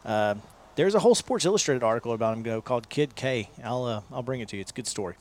uh, 0.04 0.36
there's 0.76 0.94
a 0.94 1.00
whole 1.00 1.14
Sports 1.16 1.44
Illustrated 1.44 1.82
article 1.82 2.12
about 2.12 2.36
him 2.36 2.62
called 2.62 2.88
Kid 2.88 3.16
K. 3.16 3.50
I'll 3.64 3.84
uh, 3.84 4.00
I'll 4.12 4.22
bring 4.22 4.40
it 4.40 4.48
to 4.50 4.56
you. 4.56 4.60
It's 4.62 4.70
a 4.70 4.74
good 4.74 4.86
story. 4.86 5.16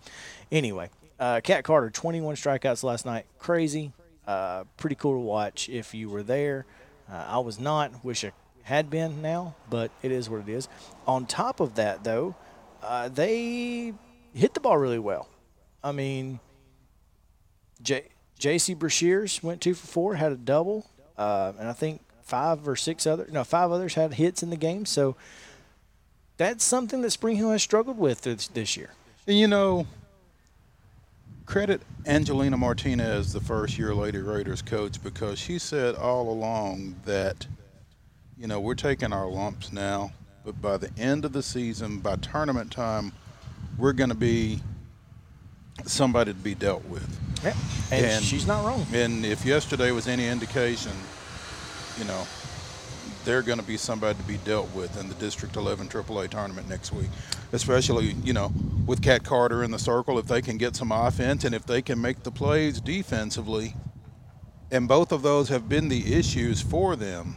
Anyway, 0.51 0.89
uh, 1.19 1.41
Cat 1.41 1.63
Carter, 1.63 1.89
21 1.89 2.35
strikeouts 2.35 2.83
last 2.83 3.05
night. 3.05 3.25
Crazy. 3.37 3.91
Uh, 4.25 4.63
pretty 4.77 4.95
cool 4.95 5.13
to 5.13 5.19
watch 5.19 5.69
if 5.69 5.93
you 5.93 6.09
were 6.09 6.23
there. 6.23 6.65
Uh, 7.11 7.25
I 7.27 7.39
was 7.39 7.59
not. 7.59 8.03
Wish 8.03 8.23
I 8.23 8.31
had 8.63 8.89
been 8.89 9.21
now, 9.21 9.55
but 9.69 9.91
it 10.03 10.11
is 10.11 10.29
what 10.29 10.41
it 10.41 10.49
is. 10.49 10.67
On 11.07 11.25
top 11.25 11.59
of 11.59 11.75
that, 11.75 12.03
though, 12.03 12.35
uh, 12.83 13.09
they 13.09 13.93
hit 14.33 14.53
the 14.53 14.59
ball 14.59 14.77
really 14.77 14.99
well. 14.99 15.27
I 15.83 15.91
mean, 15.91 16.39
J- 17.81 18.09
J.C. 18.37 18.75
Brashears 18.75 19.41
went 19.41 19.61
two 19.61 19.73
for 19.73 19.87
four, 19.87 20.15
had 20.15 20.31
a 20.31 20.37
double, 20.37 20.85
uh, 21.17 21.53
and 21.57 21.67
I 21.67 21.73
think 21.73 22.01
five 22.21 22.67
or 22.67 22.75
six 22.75 23.07
other 23.07 23.27
no 23.31 23.43
five 23.43 23.71
others 23.71 23.95
had 23.95 24.13
hits 24.13 24.43
in 24.43 24.51
the 24.51 24.55
game. 24.55 24.85
So 24.85 25.15
that's 26.37 26.63
something 26.63 27.01
that 27.01 27.11
Spring 27.11 27.37
Hill 27.37 27.51
has 27.51 27.63
struggled 27.63 27.97
with 27.97 28.21
this, 28.21 28.47
this 28.47 28.77
year. 28.77 28.91
You 29.25 29.47
know, 29.47 29.87
credit 31.49 31.81
Angelina 32.05 32.55
Martinez, 32.55 33.33
the 33.33 33.39
first 33.39 33.77
year 33.79 33.95
Lady 33.95 34.19
Raiders 34.19 34.61
coach, 34.61 35.01
because 35.01 35.39
she 35.39 35.57
said 35.57 35.95
all 35.95 36.29
along 36.29 36.95
that, 37.05 37.47
you 38.37 38.45
know, 38.45 38.59
we're 38.59 38.75
taking 38.75 39.11
our 39.11 39.25
lumps 39.25 39.73
now, 39.73 40.11
but 40.45 40.61
by 40.61 40.77
the 40.77 40.91
end 40.99 41.25
of 41.25 41.33
the 41.33 41.41
season, 41.41 41.97
by 41.99 42.15
tournament 42.17 42.71
time, 42.71 43.11
we're 43.79 43.93
going 43.93 44.11
to 44.11 44.15
be 44.15 44.61
somebody 45.85 46.31
to 46.33 46.39
be 46.39 46.53
dealt 46.53 46.85
with. 46.85 47.19
Yeah, 47.43 47.55
and, 47.91 48.05
And- 48.05 48.23
she's 48.23 48.45
not 48.45 48.63
wrong. 48.63 48.85
And 48.93 49.25
if 49.25 49.43
yesterday 49.43 49.89
was 49.89 50.07
any 50.07 50.27
indication, 50.27 50.91
you 51.97 52.05
know, 52.05 52.27
they're 53.25 53.41
going 53.41 53.59
to 53.59 53.65
be 53.65 53.77
somebody 53.77 54.17
to 54.17 54.23
be 54.25 54.37
dealt 54.37 54.73
with 54.73 54.99
in 54.99 55.07
the 55.09 55.15
District 55.15 55.55
11 55.55 55.87
AAA 55.87 56.29
tournament 56.29 56.69
next 56.69 56.93
week. 56.93 57.09
Especially, 57.51 58.13
you 58.23 58.33
know, 58.33 58.51
with 58.85 59.01
Cat 59.01 59.23
Carter 59.23 59.63
in 59.63 59.71
the 59.71 59.79
circle, 59.79 60.17
if 60.19 60.25
they 60.25 60.41
can 60.41 60.57
get 60.57 60.75
some 60.75 60.91
offense 60.91 61.43
and 61.43 61.53
if 61.53 61.65
they 61.65 61.81
can 61.81 62.01
make 62.01 62.23
the 62.23 62.31
plays 62.31 62.79
defensively. 62.81 63.75
And 64.71 64.87
both 64.87 65.11
of 65.11 65.21
those 65.21 65.49
have 65.49 65.67
been 65.67 65.89
the 65.89 66.13
issues 66.13 66.61
for 66.61 66.95
them 66.95 67.35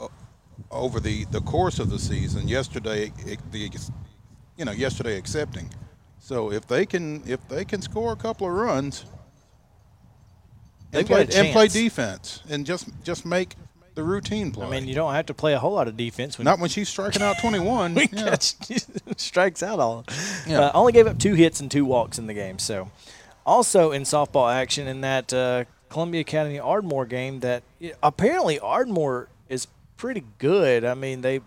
uh, 0.00 0.08
over 0.70 1.00
the, 1.00 1.24
the 1.26 1.40
course 1.40 1.78
of 1.78 1.90
the 1.90 1.98
season. 1.98 2.48
Yesterday, 2.48 3.12
it, 3.26 3.38
the, 3.50 3.70
you 4.56 4.64
know, 4.64 4.72
yesterday 4.72 5.16
accepting. 5.16 5.70
So 6.18 6.52
if 6.52 6.66
they 6.66 6.86
can 6.86 7.22
if 7.26 7.46
they 7.48 7.64
can 7.64 7.80
score 7.80 8.12
a 8.12 8.16
couple 8.16 8.46
of 8.46 8.52
runs, 8.52 9.06
and 10.92 11.06
play, 11.06 11.26
and 11.34 11.52
play 11.52 11.68
defense 11.68 12.42
and 12.48 12.66
just 12.66 12.88
just 13.02 13.24
make 13.24 13.54
the 14.00 14.06
routine 14.06 14.50
play. 14.50 14.66
I 14.66 14.70
mean, 14.70 14.88
you 14.88 14.94
don't 14.94 15.12
have 15.12 15.26
to 15.26 15.34
play 15.34 15.52
a 15.52 15.58
whole 15.58 15.74
lot 15.74 15.86
of 15.86 15.96
defense 15.96 16.38
when 16.38 16.46
not 16.46 16.58
when 16.58 16.70
she's 16.70 16.88
striking 16.88 17.20
out 17.22 17.38
21. 17.38 17.94
we 17.96 18.08
yeah. 18.10 18.30
catch 18.30 18.54
strikes 19.18 19.62
out 19.62 19.78
all. 19.78 20.06
Yeah. 20.46 20.60
Uh, 20.60 20.72
only 20.74 20.92
gave 20.92 21.06
up 21.06 21.18
two 21.18 21.34
hits 21.34 21.60
and 21.60 21.70
two 21.70 21.84
walks 21.84 22.18
in 22.18 22.26
the 22.26 22.34
game. 22.34 22.58
So, 22.58 22.90
also 23.44 23.92
in 23.92 24.02
softball 24.02 24.52
action 24.52 24.86
in 24.86 25.02
that 25.02 25.32
uh, 25.32 25.64
Columbia 25.90 26.22
Academy 26.22 26.58
Ardmore 26.58 27.04
game, 27.04 27.40
that 27.40 27.62
apparently 28.02 28.58
Ardmore 28.58 29.28
is 29.48 29.66
pretty 29.98 30.24
good. 30.38 30.84
I 30.84 30.94
mean, 30.94 31.20
they 31.20 31.40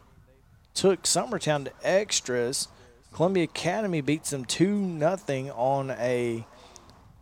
took 0.76 1.04
Summertown 1.04 1.66
to 1.66 1.72
extras. 1.84 2.68
Columbia 3.14 3.46
Academy 3.46 4.02
beats 4.02 4.30
them 4.30 4.46
two 4.46 4.76
nothing 4.78 5.50
on 5.52 5.92
a 5.92 6.46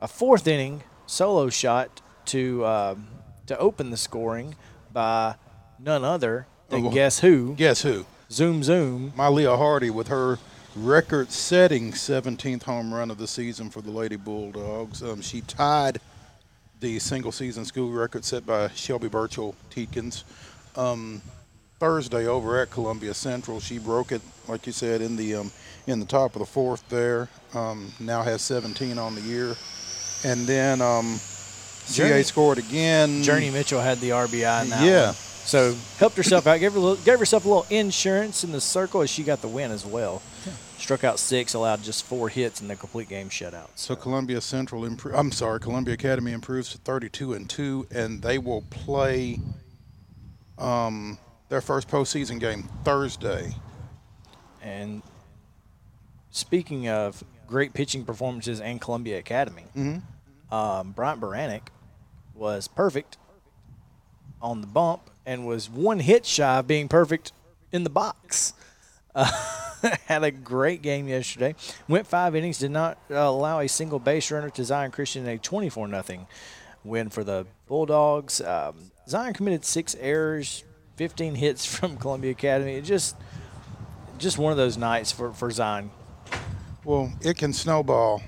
a 0.02 0.08
fourth 0.08 0.48
inning 0.48 0.84
solo 1.06 1.50
shot 1.50 2.02
to 2.26 2.66
um, 2.66 3.08
to 3.46 3.58
open 3.58 3.92
the 3.92 3.98
scoring 3.98 4.56
by 4.94 5.36
none 5.80 6.04
other 6.04 6.46
than 6.70 6.86
Oh. 6.88 6.90
guess 6.90 7.20
who? 7.20 7.54
Guess 7.56 7.82
who? 7.82 8.06
Zoom 8.32 8.64
zoom. 8.64 9.14
Malia 9.16 9.56
Hardy 9.58 9.90
with 9.90 10.08
her 10.08 10.40
record-setting 10.76 11.92
17th 11.92 12.64
home 12.64 12.94
run 12.94 13.12
of 13.12 13.18
the 13.18 13.28
season 13.28 13.70
for 13.70 13.82
the 13.82 13.92
Lady 13.92 14.16
Bulldogs. 14.16 15.04
Um, 15.04 15.22
she 15.22 15.42
tied 15.42 16.00
the 16.80 16.98
single-season 17.00 17.66
school 17.66 17.92
record 17.92 18.24
set 18.24 18.46
by 18.46 18.70
Shelby 18.70 19.08
Burchell 19.10 19.54
Teatkins 19.70 20.24
um, 20.78 21.22
Thursday 21.80 22.26
over 22.28 22.62
at 22.62 22.72
Columbia 22.72 23.14
Central. 23.14 23.60
She 23.60 23.80
broke 23.80 24.12
it, 24.12 24.22
like 24.48 24.66
you 24.66 24.72
said, 24.72 25.02
in 25.02 25.16
the 25.18 25.36
um, 25.36 25.52
in 25.88 26.00
the 26.00 26.06
top 26.06 26.36
of 26.36 26.40
the 26.40 26.46
fourth. 26.46 26.88
There 26.90 27.28
um, 27.54 27.92
now 28.00 28.22
has 28.22 28.42
17 28.44 28.98
on 28.98 29.16
the 29.16 29.22
year, 29.22 29.56
and 30.24 30.48
then 30.48 30.82
um, 31.88 31.94
GA 31.94 32.24
scored 32.24 32.58
again. 32.58 33.24
Journey 33.24 33.50
Mitchell 33.50 33.82
had 33.82 34.00
the 34.00 34.10
RBI 34.12 34.64
in 34.64 34.70
that 34.70 34.86
Yeah. 34.86 35.06
one. 35.08 35.16
So 35.16 35.76
helped 35.98 36.18
herself 36.18 36.46
out. 36.48 36.60
Gave, 36.60 36.74
her 36.74 36.78
a 36.78 36.82
little, 36.82 37.04
gave 37.04 37.20
herself 37.20 37.46
a 37.46 37.48
little 37.48 37.66
insurance 37.70 38.44
in 38.44 38.52
the 38.52 38.62
circle 38.62 39.02
as 39.02 39.10
she 39.10 39.24
got 39.24 39.42
the 39.42 39.48
win 39.48 39.72
as 39.72 39.86
well. 39.86 40.22
Struck 40.78 41.04
out 41.04 41.20
six, 41.20 41.54
allowed 41.54 41.84
just 41.84 42.06
four 42.06 42.30
hits 42.30 42.62
in 42.62 42.68
the 42.68 42.76
complete 42.76 43.10
game 43.10 43.30
shutout. 43.30 43.68
So 43.76 43.96
Columbia 43.96 44.40
Central 44.42 44.86
improve. 44.86 45.14
I'm 45.16 45.32
sorry, 45.32 45.60
Columbia 45.60 45.94
Academy 45.96 46.32
improves 46.32 46.70
to 46.72 46.78
32 46.80 47.34
and 47.34 47.50
two, 47.50 47.88
and 47.92 48.22
they 48.22 48.38
will 48.38 48.62
play 48.70 49.40
um, 50.58 51.18
their 51.50 51.62
first 51.62 51.88
postseason 51.88 52.40
game 52.40 52.70
Thursday. 52.84 53.54
And 54.62 55.02
speaking 56.30 56.88
of 56.88 57.24
great 57.48 57.74
pitching 57.74 58.06
performances 58.06 58.62
and 58.62 58.80
Columbia 58.80 59.18
Academy, 59.20 59.66
um, 60.52 60.92
Bryant 60.92 61.22
Baranek 61.22 61.68
was 62.36 62.68
perfect 62.68 63.18
on 64.42 64.62
the 64.62 64.68
bump 64.68 65.10
and 65.26 65.46
was 65.46 65.70
one 65.70 66.00
hit 66.00 66.26
shy 66.26 66.60
of 66.60 66.68
being 66.68 66.88
perfect 66.88 67.32
in 67.72 67.84
the 67.84 67.90
box. 67.90 68.54
Uh, 69.14 69.30
had 70.06 70.24
a 70.24 70.32
great 70.32 70.82
game 70.82 71.08
yesterday. 71.08 71.56
Went 71.88 72.08
five 72.08 72.36
innings, 72.36 72.60
did 72.60 72.72
not 72.72 72.98
uh, 73.10 73.16
allow 73.16 73.60
a 73.60 73.68
single 73.68 74.00
base 74.00 74.32
runner 74.32 74.50
to 74.52 74.64
Zion 74.64 74.92
Christian 74.92 75.24
in 75.24 75.30
a 75.30 75.38
24 75.38 75.88
0 75.90 76.28
win 76.84 77.10
for 77.10 77.24
the 77.24 77.46
Bulldogs. 77.68 78.42
Um, 78.42 78.92
Zion 79.08 79.34
committed 79.34 79.66
six 79.66 79.96
errors, 80.00 80.64
15 80.98 81.36
hits 81.36 81.66
from 81.76 81.98
Columbia 81.98 82.32
Academy. 82.32 82.76
It 82.76 82.84
just 82.84 83.16
just 84.18 84.38
one 84.38 84.52
of 84.52 84.58
those 84.58 84.78
nights 84.78 85.12
for 85.12 85.34
for 85.34 85.50
Zion. 85.52 85.92
Well, 86.84 87.12
it 87.22 87.38
can 87.38 87.54
snowball. 87.54 88.22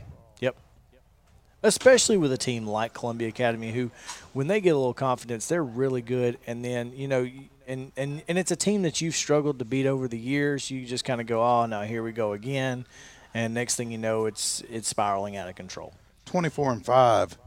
Especially 1.64 2.18
with 2.18 2.32
a 2.34 2.38
team 2.38 2.68
like 2.68 2.94
Columbia 2.94 3.30
Academy, 3.30 3.72
who, 3.72 3.90
when 4.34 4.48
they 4.48 4.60
get 4.60 4.72
a 4.72 4.78
little 4.78 4.94
confidence, 4.94 5.48
they're 5.48 5.64
really 5.64 6.02
good. 6.02 6.38
And 6.46 6.64
then 6.64 6.92
you 6.96 7.08
know, 7.08 7.30
and 7.68 7.92
and 7.96 8.22
and 8.28 8.38
it's 8.38 8.52
a 8.52 8.56
team 8.56 8.82
that 8.82 9.00
you've 9.02 9.16
struggled 9.16 9.60
to 9.60 9.66
beat 9.66 9.86
over 9.86 10.08
the 10.08 10.20
years. 10.20 10.70
You 10.70 10.86
just 10.86 11.06
kind 11.06 11.22
of 11.22 11.28
go, 11.28 11.42
oh, 11.42 11.66
now 11.66 11.84
here 11.84 12.04
we 12.04 12.12
go 12.12 12.34
again, 12.34 12.86
and 13.34 13.54
next 13.54 13.76
thing 13.76 13.92
you 13.92 13.98
know, 13.98 14.26
it's 14.26 14.62
it's 14.70 14.88
spiraling 14.90 15.38
out 15.38 15.48
of 15.48 15.56
control. 15.56 15.94
24 16.26 16.72
and 16.72 16.86
5 16.86 17.38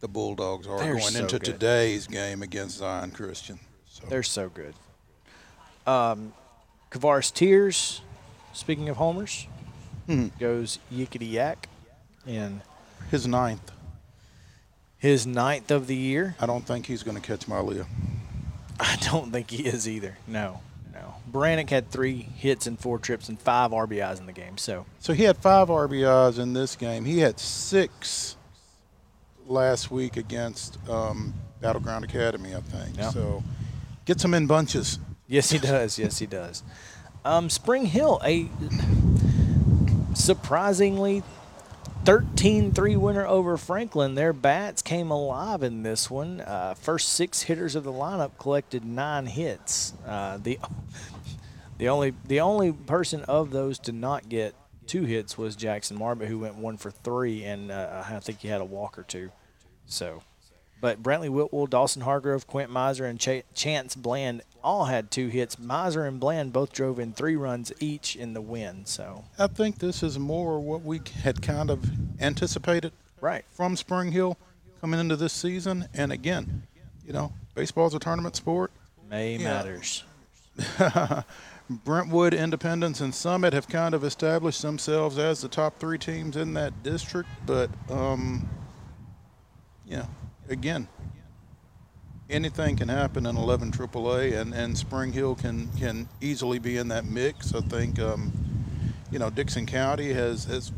the 0.00 0.08
Bulldogs 0.08 0.66
are 0.66 0.78
They're 0.78 0.92
going 0.92 1.02
so 1.02 1.20
into 1.20 1.38
good. 1.38 1.44
today's 1.44 2.06
game 2.06 2.42
against 2.42 2.78
Zion 2.78 3.10
Christian. 3.10 3.58
So 3.88 4.04
They're 4.08 4.22
so 4.22 4.48
good. 4.48 4.74
Um, 5.86 6.32
Kavaris 6.90 7.32
Tears, 7.32 8.00
speaking 8.52 8.88
of 8.88 8.96
homers, 8.96 9.46
goes 10.38 10.78
yickety 10.92 11.32
yak 11.32 11.68
in 12.26 12.62
his 13.10 13.26
ninth. 13.26 13.70
his 14.98 15.26
ninth 15.26 15.70
of 15.70 15.86
the 15.86 15.96
year. 15.96 16.34
I 16.40 16.46
don't 16.46 16.66
think 16.66 16.86
he's 16.86 17.02
going 17.02 17.16
to 17.16 17.22
catch 17.22 17.46
Malia. 17.48 17.86
I 18.80 18.96
don't 19.00 19.30
think 19.32 19.50
he 19.50 19.66
is 19.66 19.88
either. 19.88 20.18
No, 20.26 20.60
no. 20.92 21.14
Brannick 21.30 21.70
had 21.70 21.90
three 21.90 22.16
hits 22.36 22.66
and 22.66 22.78
four 22.78 22.98
trips 22.98 23.28
and 23.28 23.40
five 23.40 23.70
RBIs 23.72 24.18
in 24.20 24.26
the 24.26 24.32
game. 24.32 24.56
So 24.58 24.86
So 25.00 25.12
he 25.12 25.24
had 25.24 25.36
five 25.38 25.68
RBIs 25.68 26.38
in 26.38 26.52
this 26.52 26.76
game. 26.76 27.04
He 27.04 27.18
had 27.20 27.38
six 27.40 28.36
last 29.46 29.90
week 29.90 30.16
against 30.16 30.78
um, 30.88 31.34
Battleground 31.60 32.04
Academy, 32.04 32.54
I 32.54 32.60
think. 32.60 32.96
Yeah. 32.96 33.10
So 33.10 33.42
gets 34.04 34.22
them 34.22 34.34
in 34.34 34.46
bunches. 34.46 34.98
yes, 35.26 35.50
he 35.50 35.58
does. 35.58 35.98
yes, 35.98 36.18
he 36.18 36.26
does. 36.26 36.62
Um, 37.24 37.50
Spring 37.50 37.84
Hill, 37.86 38.20
a 38.24 38.48
surprisingly 40.14 41.22
13-3 42.04 42.96
winner 42.96 43.26
over 43.26 43.56
Franklin. 43.56 44.14
Their 44.14 44.32
bats 44.32 44.82
came 44.82 45.10
alive 45.10 45.62
in 45.62 45.82
this 45.82 46.10
one. 46.10 46.40
Uh, 46.40 46.74
first 46.74 47.10
six 47.10 47.42
hitters 47.42 47.74
of 47.74 47.84
the 47.84 47.92
lineup 47.92 48.38
collected 48.38 48.84
nine 48.84 49.26
hits. 49.26 49.92
Uh, 50.06 50.38
the 50.38 50.58
the 51.78 51.88
only 51.88 52.14
the 52.26 52.40
only 52.40 52.72
person 52.72 53.22
of 53.24 53.50
those 53.50 53.78
to 53.80 53.92
not 53.92 54.28
get 54.28 54.54
two 54.86 55.04
hits 55.04 55.36
was 55.36 55.54
Jackson 55.54 55.98
Marbut, 55.98 56.26
who 56.26 56.38
went 56.38 56.56
one 56.56 56.76
for 56.78 56.90
three, 56.90 57.44
and 57.44 57.70
uh, 57.70 58.02
I 58.08 58.18
think 58.20 58.40
he 58.40 58.48
had 58.48 58.60
a 58.60 58.64
walk 58.64 58.98
or 58.98 59.02
two. 59.02 59.30
So, 59.86 60.22
but 60.80 61.02
Brantley 61.02 61.28
Whitwell, 61.28 61.66
Dawson 61.66 62.02
Hargrove, 62.02 62.46
Quint 62.46 62.70
Miser, 62.70 63.04
and 63.04 63.18
Ch- 63.18 63.42
Chance 63.54 63.96
Bland 63.96 64.42
all 64.62 64.86
had 64.86 65.10
two 65.10 65.28
hits. 65.28 65.58
Miser 65.58 66.04
and 66.04 66.20
Bland 66.20 66.52
both 66.52 66.72
drove 66.72 66.98
in 66.98 67.12
three 67.12 67.36
runs 67.36 67.72
each 67.80 68.14
in 68.16 68.34
the 68.34 68.40
win. 68.40 68.84
So, 68.86 69.24
I 69.38 69.46
think 69.46 69.78
this 69.78 70.02
is 70.02 70.18
more 70.18 70.60
what 70.60 70.82
we 70.82 71.00
had 71.22 71.42
kind 71.42 71.70
of 71.70 71.84
anticipated 72.20 72.92
right. 73.20 73.44
from 73.50 73.76
Spring 73.76 74.12
Hill 74.12 74.36
coming 74.80 75.00
into 75.00 75.16
this 75.16 75.32
season. 75.32 75.88
And 75.94 76.12
again, 76.12 76.62
you 77.06 77.12
know, 77.12 77.32
baseball's 77.54 77.94
a 77.94 77.98
tournament 77.98 78.36
sport. 78.36 78.70
May 79.08 79.36
Yeah. 79.36 79.44
matters. 79.44 80.04
Brentwood, 81.70 82.32
Independence, 82.32 83.00
and 83.00 83.14
Summit 83.14 83.52
have 83.52 83.68
kind 83.68 83.94
of 83.94 84.02
established 84.02 84.62
themselves 84.62 85.18
as 85.18 85.42
the 85.42 85.48
top 85.48 85.78
three 85.78 85.98
teams 85.98 86.36
in 86.36 86.54
that 86.54 86.82
district. 86.82 87.28
But, 87.46 87.70
um, 87.90 88.48
yeah, 89.86 90.06
again, 90.48 90.88
anything 92.30 92.76
can 92.76 92.88
happen 92.88 93.26
in 93.26 93.36
11 93.36 93.72
AAA, 93.72 94.38
and, 94.38 94.54
and 94.54 94.76
Spring 94.76 95.12
Hill 95.12 95.34
can, 95.34 95.68
can 95.78 96.08
easily 96.20 96.58
be 96.58 96.76
in 96.76 96.88
that 96.88 97.04
mix. 97.04 97.54
I 97.54 97.60
think, 97.60 97.98
um, 97.98 98.32
you 99.10 99.18
know, 99.18 99.30
Dickson 99.30 99.66
County 99.66 100.12
has, 100.12 100.44
has 100.44 100.72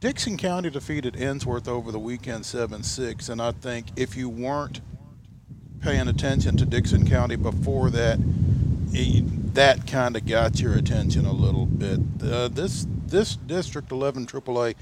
Dickson 0.00 0.36
County 0.36 0.70
defeated 0.70 1.14
Ensworth 1.14 1.66
over 1.66 1.90
the 1.90 1.98
weekend 1.98 2.46
7 2.46 2.82
6, 2.82 3.28
and 3.28 3.42
I 3.42 3.52
think 3.52 3.86
if 3.96 4.16
you 4.16 4.28
weren't 4.28 4.80
paying 5.80 6.08
attention 6.08 6.56
to 6.56 6.66
Dickson 6.66 7.08
County 7.08 7.36
before 7.36 7.90
that, 7.90 8.18
that 9.54 9.86
kind 9.86 10.16
of 10.16 10.26
got 10.26 10.60
your 10.60 10.74
attention 10.74 11.26
a 11.26 11.32
little 11.32 11.66
bit. 11.66 12.00
Uh, 12.22 12.48
this 12.48 12.86
this 13.06 13.36
District 13.36 13.90
11 13.90 14.26
AAA 14.26 14.74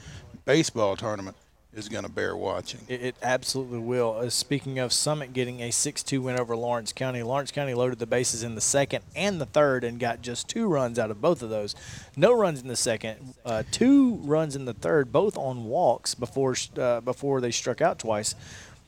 baseball 0.44 0.96
tournament 0.96 1.36
is 1.76 1.88
going 1.88 2.04
to 2.04 2.10
bear 2.10 2.34
watching. 2.34 2.80
It, 2.88 3.02
it 3.02 3.16
absolutely 3.22 3.78
will. 3.78 4.16
Uh, 4.18 4.30
speaking 4.30 4.78
of 4.78 4.92
Summit 4.92 5.32
getting 5.32 5.60
a 5.60 5.68
6-2 5.68 6.18
win 6.20 6.40
over 6.40 6.56
Lawrence 6.56 6.92
County, 6.92 7.22
Lawrence 7.22 7.52
County 7.52 7.74
loaded 7.74 7.98
the 7.98 8.06
bases 8.06 8.42
in 8.42 8.54
the 8.54 8.60
second 8.60 9.04
and 9.14 9.40
the 9.40 9.46
third 9.46 9.84
and 9.84 10.00
got 10.00 10.22
just 10.22 10.48
two 10.48 10.66
runs 10.66 10.98
out 10.98 11.10
of 11.10 11.20
both 11.20 11.42
of 11.42 11.50
those. 11.50 11.74
No 12.16 12.32
runs 12.32 12.62
in 12.62 12.68
the 12.68 12.76
second, 12.76 13.34
uh, 13.44 13.62
two 13.70 14.16
runs 14.16 14.56
in 14.56 14.64
the 14.64 14.74
third, 14.74 15.12
both 15.12 15.36
on 15.36 15.64
walks 15.64 16.14
before 16.14 16.56
uh, 16.78 17.00
before 17.00 17.40
they 17.40 17.50
struck 17.50 17.80
out 17.80 17.98
twice. 17.98 18.34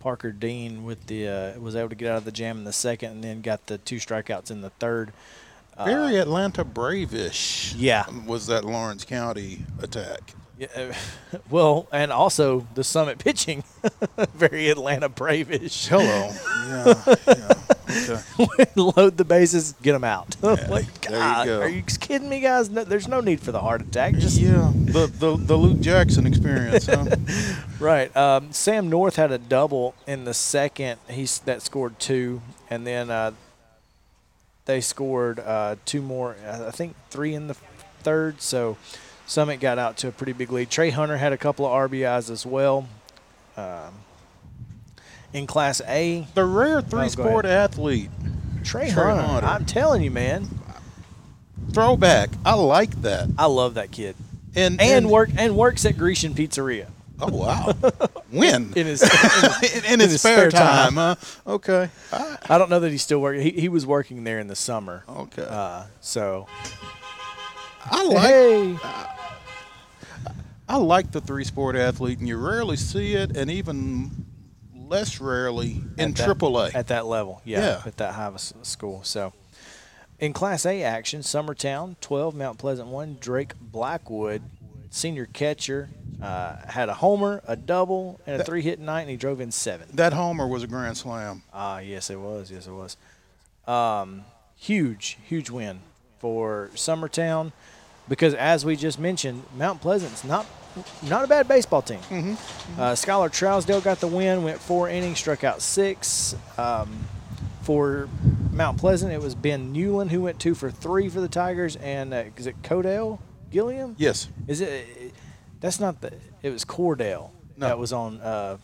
Parker 0.01 0.31
Dean 0.31 0.85
with 0.85 1.07
the 1.07 1.29
uh, 1.29 1.61
was 1.61 1.75
able 1.75 1.89
to 1.89 1.97
get 1.97 2.11
out 2.13 2.19
of 2.19 2.25
the 2.25 2.33
jam 2.33 2.59
in 2.59 2.65
the 2.65 2.73
second 2.73 3.11
and 3.13 3.25
then 3.25 3.43
got 3.43 3.67
the 3.67 3.79
two 3.79 3.97
strikeouts 3.97 4.51
in 4.51 4.61
the 4.61 4.71
third. 4.71 5.13
Very 5.85 6.17
Atlanta 6.17 6.65
Brave-ish. 6.65 7.75
Yeah. 7.77 8.05
was 8.27 8.49
that 8.49 8.65
Lawrence 8.65 9.05
County 9.05 9.61
attack. 9.81 10.35
Yeah, 10.59 10.67
uh, 10.75 11.39
well, 11.51 11.87
and 11.93 12.11
also 12.11 12.67
the 12.75 12.83
Summit 12.83 13.19
pitching, 13.19 13.63
very 14.35 14.69
Atlanta 14.71 15.09
Brave-ish. 15.09 15.87
Hello. 15.87 16.33
yeah. 16.69 17.15
yeah. 17.29 17.53
Okay. 17.91 18.67
load 18.77 19.17
the 19.17 19.25
bases, 19.25 19.75
get 19.83 19.93
them 19.93 20.05
out. 20.05 20.37
like, 20.43 21.01
there 21.03 21.13
you 21.13 21.19
God, 21.19 21.47
go. 21.47 21.61
Are 21.61 21.69
you 21.69 21.83
kidding 21.83 22.29
me, 22.29 22.41
guys? 22.41 22.69
No, 22.69 22.85
there's 22.85 23.09
no 23.09 23.21
need 23.21 23.41
for 23.41 23.53
the 23.53 23.61
heart 23.61 23.81
attack. 23.81 24.15
Just 24.17 24.39
yeah, 24.39 24.73
the, 24.75 25.07
the 25.07 25.37
the 25.37 25.57
Luke 25.57 25.81
Jackson 25.81 26.27
experience, 26.27 26.87
huh? 26.87 27.07
right. 27.81 28.15
Um, 28.15 28.53
Sam 28.53 28.91
North 28.91 29.17
had 29.17 29.33
a 29.33 29.39
double 29.39 29.95
in 30.07 30.25
the 30.25 30.35
second. 30.35 30.99
He's 31.09 31.39
that 31.41 31.63
scored 31.63 31.99
two, 31.99 32.43
and 32.69 32.87
then 32.87 33.11
uh, 33.11 33.31
they 34.67 34.83
scored 34.83 35.39
uh, 35.39 35.77
two 35.87 36.03
more. 36.03 36.37
uh, 36.47 36.67
I 36.69 36.71
think 36.73 36.95
three 37.09 37.33
in 37.33 37.47
the 37.47 37.55
third. 38.03 38.43
So 38.43 38.77
Summit 39.29 39.61
got 39.61 39.79
out 39.79 39.97
to 39.99 40.09
a 40.09 40.11
pretty 40.11 40.33
big 40.33 40.51
lead. 40.51 40.71
Trey 40.71 40.91
Hunter 40.91 41.19
had 41.19 41.33
a 41.33 41.37
couple 41.37 41.67
of 41.67 41.73
RBIs 41.91 42.31
as 42.31 42.45
well. 42.45 42.89
Um, 43.57 43.95
in 45.33 45.47
Class 45.47 45.81
A, 45.87 46.27
The 46.35 46.45
rare 46.45 46.79
Oh, 46.79 46.81
three-sport 46.81 47.45
athlete. 47.45 48.11
Trey, 48.65 48.91
Trey 48.91 49.05
Hunter. 49.11 49.23
Hunter. 49.23 49.47
I'm 49.47 49.65
telling 49.67 50.03
you, 50.03 50.11
man, 50.11 50.49
Throwback. 51.73 52.31
I 52.47 52.55
like 52.55 53.03
that. 53.03 53.29
I 53.39 53.47
love 53.47 53.75
that 53.75 53.91
kid. 53.91 54.17
And 54.57 54.81
and 54.81 55.11
work 55.11 55.29
and 55.37 55.55
works 55.57 55.85
at 55.85 55.99
Grecian 55.99 56.33
Pizzeria 56.35 56.87
Oh 57.21 57.31
wow. 57.31 57.73
when? 58.31 58.73
in 58.75 58.87
his. 58.87 59.03
in 59.03 59.09
his- 59.11 59.75
in, 59.85 59.85
in 59.93 60.01
his, 60.01 60.13
his 60.13 60.21
spare, 60.23 60.51
spare 60.51 60.51
time. 60.51 60.95
time, 60.95 61.17
huh? 61.45 61.51
Okay. 61.55 61.91
I- 62.13 62.39
I 62.49 62.59
don't 62.59 62.71
know 62.71 62.81
that 62.81 62.91
he's 62.91 63.03
still 63.03 63.21
working. 63.21 63.43
He, 63.43 63.51
he 63.51 63.69
was 63.69 63.85
working 63.85 64.25
there 64.25 64.39
in 64.41 64.49
the 64.49 64.57
summer. 64.57 65.05
okay. 65.09 65.47
Uh, 65.47 65.85
so 66.01 66.47
I 67.85 68.05
like 68.07 68.27
hey, 68.27 68.77
I 68.83 69.15
like 70.77 71.11
the 71.13 71.21
three 71.21 71.45
sport 71.45 71.75
athlete, 71.77 72.19
and 72.19 72.29
you 72.29 72.37
rarely 72.37 72.77
see 72.77 73.15
it, 73.15 73.37
and 73.37 73.51
even 73.51 74.27
less 74.75 75.21
rarely 75.21 75.83
in 75.99 76.11
at 76.11 76.17
that- 76.17 76.29
AAA. 76.39 76.75
at 76.75 76.87
that 76.89 77.07
level, 77.07 77.41
yeah, 77.45 77.61
Yeah. 77.61 77.83
at 77.87 77.97
that 77.99 78.15
high 78.15 78.27
of 78.27 78.35
a 78.37 78.65
school. 78.65 79.01
So 79.05 79.33
in 80.19 80.33
Class 80.33 80.65
A 80.67 80.83
action, 80.83 81.21
Summertown 81.23 81.97
twelve, 82.01 82.35
Mount 82.35 82.59
Pleasant 82.59 82.89
one. 82.89 83.17
Drake 83.21 83.53
Blackwood, 83.61 84.43
senior 84.91 85.27
catcher, 85.27 85.91
uh, 86.23 86.57
had 86.67 86.89
a 86.89 86.95
homer, 86.95 87.43
a 87.47 87.55
double, 87.57 88.19
and 88.27 88.41
a 88.41 88.45
three 88.45 88.63
hit 88.63 88.81
night, 88.81 89.03
and 89.03 89.11
he 89.11 89.17
drove 89.17 89.41
in 89.41 89.51
seven. 89.53 89.89
that 89.95 90.13
homer 90.15 90.47
was 90.47 90.63
a 90.63 90.67
grand 90.67 90.97
slam. 90.97 91.43
Ah, 91.53 91.79
yes, 91.79 92.09
it 92.11 92.19
was. 92.19 92.51
Yes, 92.51 92.67
it 92.67 92.73
was. 92.73 92.97
Um, 93.67 94.25
huge, 94.57 95.19
huge 95.25 95.51
win 95.51 95.81
for 96.19 96.71
Summertown 96.75 97.53
because, 98.09 98.35
as 98.35 98.65
we 98.65 98.77
just 98.77 98.99
mentioned, 98.99 99.43
Mount 99.57 99.81
Pleasant's 99.81 100.25
not 100.25 100.47
not 101.03 101.25
a 101.25 101.27
bad 101.27 101.49
baseball 101.49 101.83
team. 101.83 101.99
Uh, 102.79 102.93
Skylar 102.93 103.29
Trousdale 103.31 103.83
got 103.83 103.99
the 104.01 104.07
win, 104.07 104.45
went 104.45 104.59
four 104.61 104.89
innings, 104.89 105.19
struck 105.19 105.43
out 105.43 105.61
six. 105.61 106.37
Um, 106.57 106.99
for 107.63 108.09
Mount 108.53 108.79
Pleasant, 108.79 109.13
it 109.13 109.21
was 109.21 109.35
Ben 109.35 109.73
Newland 109.73 110.11
who 110.11 110.23
went 110.23 110.39
two 110.41 110.55
for 110.55 110.71
three 110.71 111.09
for 111.09 111.21
the 111.21 111.29
Tigers, 111.29 111.77
and 111.77 112.15
uh, 112.15 112.25
is 112.37 112.47
it 112.47 112.63
Codell 112.63 113.19
Gilliam? 113.51 113.95
Yes. 113.99 114.29
Is 114.47 114.61
it? 114.61 115.13
That's 115.61 115.81
not 115.81 116.01
the. 116.01 116.13
It 116.43 116.51
was 116.51 116.65
Cordell 116.65 117.31
No. 117.57 117.67
that 117.67 117.79
was 117.79 117.93
on 117.93 118.21
uh, 118.21 118.57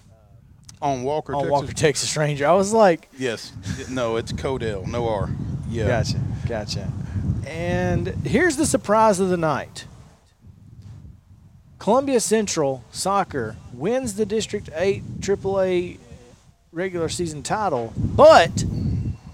On 0.81 1.03
Walker, 1.03 1.35
on 1.35 1.41
Texas. 1.43 1.51
Walker 1.51 1.73
Texas 1.73 2.17
Ranger. 2.17 2.47
I 2.47 2.53
was 2.53 2.73
like, 2.73 3.09
Yes. 3.19 3.53
No, 3.91 4.17
it's 4.17 4.33
Codell. 4.33 4.87
No 4.87 5.09
R. 5.09 5.29
Yeah. 5.69 5.89
Gotcha, 5.89 6.21
gotcha. 6.47 6.93
And 7.47 8.09
here's 8.25 8.57
the 8.57 8.67
surprise 8.67 9.21
of 9.21 9.29
the 9.29 9.37
night. 9.37 9.87
Columbia 11.79 12.21
Central 12.21 12.83
Soccer 12.91 13.57
wins 13.73 14.15
the 14.15 14.25
District 14.25 14.71
8 14.75 15.21
AAA 15.21 15.99
regular 16.73 17.09
season 17.09 17.43
title, 17.43 17.93
but 17.97 18.65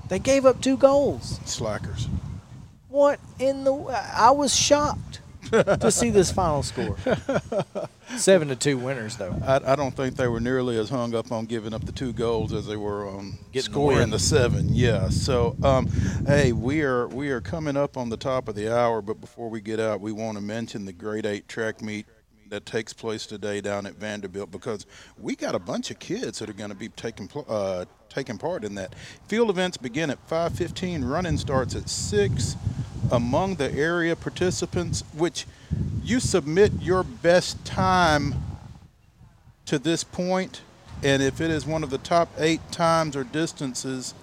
they 0.08 0.18
gave 0.18 0.44
up 0.44 0.60
two 0.60 0.76
goals. 0.76 1.38
Slackers. 1.44 2.08
What 2.88 3.20
in 3.38 3.64
the? 3.64 3.72
I 3.72 4.32
was 4.32 4.54
shocked 4.54 5.19
to 5.80 5.90
see 5.90 6.10
this 6.10 6.30
final 6.30 6.62
score. 6.62 6.96
Seven 8.16 8.48
to 8.48 8.56
two 8.56 8.78
winners, 8.78 9.16
though. 9.16 9.34
I, 9.44 9.72
I 9.72 9.76
don't 9.76 9.94
think 9.94 10.16
they 10.16 10.28
were 10.28 10.40
nearly 10.40 10.78
as 10.78 10.88
hung 10.88 11.14
up 11.14 11.32
on 11.32 11.46
giving 11.46 11.72
up 11.74 11.84
the 11.84 11.92
two 11.92 12.12
goals 12.12 12.52
as 12.52 12.66
they 12.66 12.76
were 12.76 13.08
on 13.08 13.38
Getting 13.52 13.72
scoring 13.72 13.98
win. 13.98 14.10
the, 14.10 14.18
seven. 14.18 14.68
Yeah. 14.74 15.08
So, 15.08 15.56
um, 15.62 15.88
hey, 16.26 16.52
we 16.52 16.82
are 16.82 17.08
we 17.08 17.30
are 17.30 17.40
coming 17.40 17.76
up 17.76 17.96
on 17.96 18.08
the 18.08 18.16
top 18.16 18.48
of 18.48 18.54
the 18.54 18.74
hour, 18.74 19.00
but 19.02 19.20
before 19.20 19.48
we 19.48 19.60
get 19.60 19.80
out, 19.80 20.00
we 20.00 20.12
want 20.12 20.36
to 20.38 20.42
mention 20.42 20.84
the 20.84 20.92
Great 20.92 21.26
Eight 21.26 21.48
track 21.48 21.80
meet 21.82 22.06
that 22.50 22.66
takes 22.66 22.92
place 22.92 23.26
today 23.26 23.60
down 23.60 23.86
at 23.86 23.94
Vanderbilt 23.94 24.50
because 24.50 24.84
we 25.18 25.36
got 25.36 25.54
a 25.54 25.58
bunch 25.58 25.90
of 25.90 25.98
kids 26.00 26.40
that 26.40 26.50
are 26.50 26.54
going 26.54 26.70
to 26.70 26.76
be 26.76 26.88
taking 26.88 27.28
uh, 27.48 27.84
taking 28.08 28.38
part 28.38 28.64
in 28.64 28.74
that. 28.74 28.94
Field 29.28 29.50
events 29.50 29.76
begin 29.76 30.10
at 30.10 30.28
5:15. 30.28 31.08
Running 31.08 31.38
starts 31.38 31.74
at 31.74 31.88
six. 31.88 32.56
Among 33.10 33.56
the 33.56 33.72
area 33.72 34.14
participants, 34.14 35.02
which 35.14 35.46
you 36.02 36.20
submit 36.20 36.72
your 36.80 37.02
best 37.02 37.64
time 37.64 38.34
to 39.66 39.78
this 39.78 40.04
point, 40.04 40.62
and 41.02 41.22
if 41.22 41.40
it 41.40 41.50
is 41.50 41.66
one 41.66 41.82
of 41.82 41.90
the 41.90 41.98
top 41.98 42.28
eight 42.38 42.60
times 42.70 43.16
or 43.16 43.24
distances, 43.24 44.14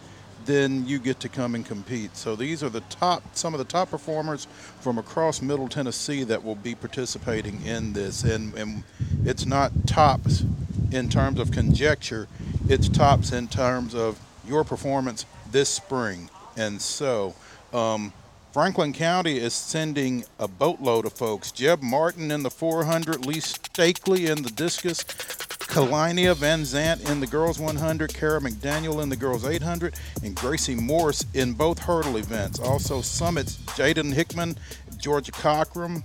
then 0.45 0.86
you 0.88 0.97
get 0.97 1.19
to 1.19 1.30
come 1.30 1.55
and 1.55 1.65
compete. 1.65 2.15
So 2.15 2.36
these 2.36 2.63
are 2.63 2.69
the 2.69 2.82
top, 2.82 3.36
some 3.36 3.53
of 3.53 3.57
the 3.57 3.65
top 3.65 3.91
performers 3.91 4.47
from 4.80 4.97
across 4.97 5.41
Middle 5.41 5.67
Tennessee 5.67 6.23
that 6.23 6.43
will 6.43 6.55
be 6.55 6.73
participating 6.73 7.61
in 7.65 7.93
this, 7.93 8.23
and, 8.23 8.53
and 8.55 8.84
it's 9.25 9.45
not 9.45 9.71
tops 9.86 10.43
in 10.91 11.09
terms 11.09 11.39
of 11.39 11.51
conjecture, 11.51 12.28
it's 12.69 12.88
tops 12.88 13.32
in 13.32 13.47
terms 13.47 13.93
of 13.93 14.19
your 14.47 14.63
performance 14.63 15.25
this 15.51 15.69
spring. 15.69 16.30
And 16.55 16.82
so, 16.82 17.36
um, 17.73 18.13
Franklin 18.52 18.93
County 18.93 19.38
is 19.38 19.54
sending 19.54 20.24
a 20.39 20.48
boatload 20.48 21.06
of 21.06 21.14
folks. 21.14 21.52
Jeb 21.52 21.84
Martin 21.84 22.32
in 22.32 22.43
the 22.43 22.50
400, 22.50 23.26
Lee 23.26 23.39
Stakely 23.39 24.28
in 24.28 24.41
the 24.41 24.50
discus, 24.50 25.04
Kalinia 25.04 26.34
Van 26.34 26.62
Zant 26.62 27.10
in 27.12 27.20
the 27.20 27.28
girls 27.28 27.60
100, 27.60 28.14
Kara 28.14 28.39
McDaniel 28.39 29.04
in 29.04 29.10
the 29.10 29.16
girls 29.16 29.45
800, 29.45 29.95
and 30.24 30.36
Gracie 30.36 30.76
Morse 30.76 31.26
in 31.34 31.54
both 31.54 31.78
hurdle 31.78 32.18
events. 32.18 32.60
Also, 32.60 33.02
Summits 33.02 33.58
Jaden 33.76 34.14
Hickman, 34.14 34.56
Georgia 34.98 35.34
Cockram, 35.34 36.04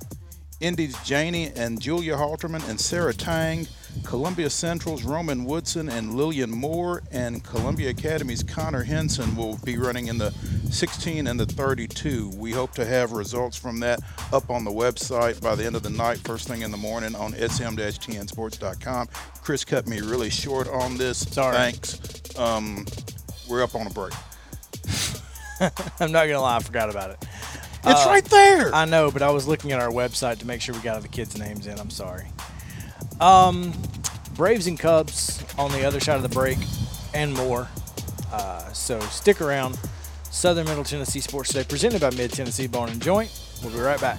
Indy's 0.62 0.96
Janie 1.02 1.50
and 1.56 1.80
Julia 1.80 2.14
Halterman 2.16 2.66
and 2.70 2.80
Sarah 2.80 3.12
Tang, 3.12 3.66
Columbia 4.04 4.48
Central's 4.48 5.02
Roman 5.02 5.44
Woodson 5.44 5.88
and 5.88 6.14
Lillian 6.14 6.50
Moore, 6.50 7.02
and 7.10 7.42
Columbia 7.42 7.90
Academy's 7.90 8.44
Connor 8.44 8.84
Henson 8.84 9.34
will 9.34 9.58
be 9.64 9.76
running 9.76 10.06
in 10.06 10.18
the 10.18 10.30
16 10.70 11.26
and 11.26 11.38
the 11.38 11.46
32. 11.46 12.30
We 12.36 12.52
hope 12.52 12.72
to 12.74 12.86
have 12.86 13.10
results 13.10 13.56
from 13.56 13.80
that 13.80 14.00
up 14.32 14.50
on 14.50 14.64
the 14.64 14.70
website 14.70 15.42
by 15.42 15.56
the 15.56 15.64
end 15.64 15.74
of 15.74 15.82
the 15.82 15.90
night, 15.90 16.18
first 16.18 16.46
thing 16.46 16.62
in 16.62 16.70
the 16.70 16.76
morning 16.76 17.16
on 17.16 17.32
sm-tnsports.com. 17.32 19.08
Chris 19.42 19.64
cut 19.64 19.88
me 19.88 20.00
really 20.00 20.30
short 20.30 20.68
on 20.68 20.96
this. 20.96 21.18
Sorry. 21.18 21.56
Thanks. 21.56 22.38
Um, 22.38 22.86
we're 23.50 23.64
up 23.64 23.74
on 23.74 23.88
a 23.88 23.90
break. 23.90 24.14
I'm 26.00 26.12
not 26.12 26.26
gonna 26.26 26.40
lie, 26.40 26.56
I 26.56 26.60
forgot 26.60 26.88
about 26.88 27.10
it. 27.10 27.24
It's 27.84 28.06
Uh, 28.06 28.08
right 28.08 28.24
there. 28.24 28.74
I 28.74 28.84
know, 28.84 29.10
but 29.10 29.22
I 29.22 29.30
was 29.30 29.48
looking 29.48 29.72
at 29.72 29.80
our 29.80 29.90
website 29.90 30.38
to 30.38 30.46
make 30.46 30.60
sure 30.60 30.74
we 30.74 30.80
got 30.80 30.94
all 30.96 31.00
the 31.02 31.08
kids' 31.08 31.36
names 31.36 31.66
in. 31.66 31.78
I'm 31.80 31.90
sorry. 31.90 32.26
Um, 33.20 33.72
Braves 34.34 34.66
and 34.66 34.78
Cubs 34.78 35.42
on 35.58 35.72
the 35.72 35.84
other 35.84 36.00
side 36.00 36.16
of 36.16 36.22
the 36.22 36.28
break, 36.28 36.58
and 37.12 37.34
more. 37.34 37.68
Uh, 38.32 38.72
so 38.72 38.98
stick 39.00 39.40
around. 39.40 39.78
Southern 40.30 40.64
Middle 40.66 40.84
Tennessee 40.84 41.20
Sports 41.20 41.50
Today, 41.50 41.64
presented 41.64 42.00
by 42.00 42.10
Mid 42.10 42.32
Tennessee 42.32 42.66
Bone 42.66 42.88
and 42.88 43.02
Joint. 43.02 43.30
We'll 43.62 43.72
be 43.72 43.78
right 43.80 44.00
back. 44.00 44.18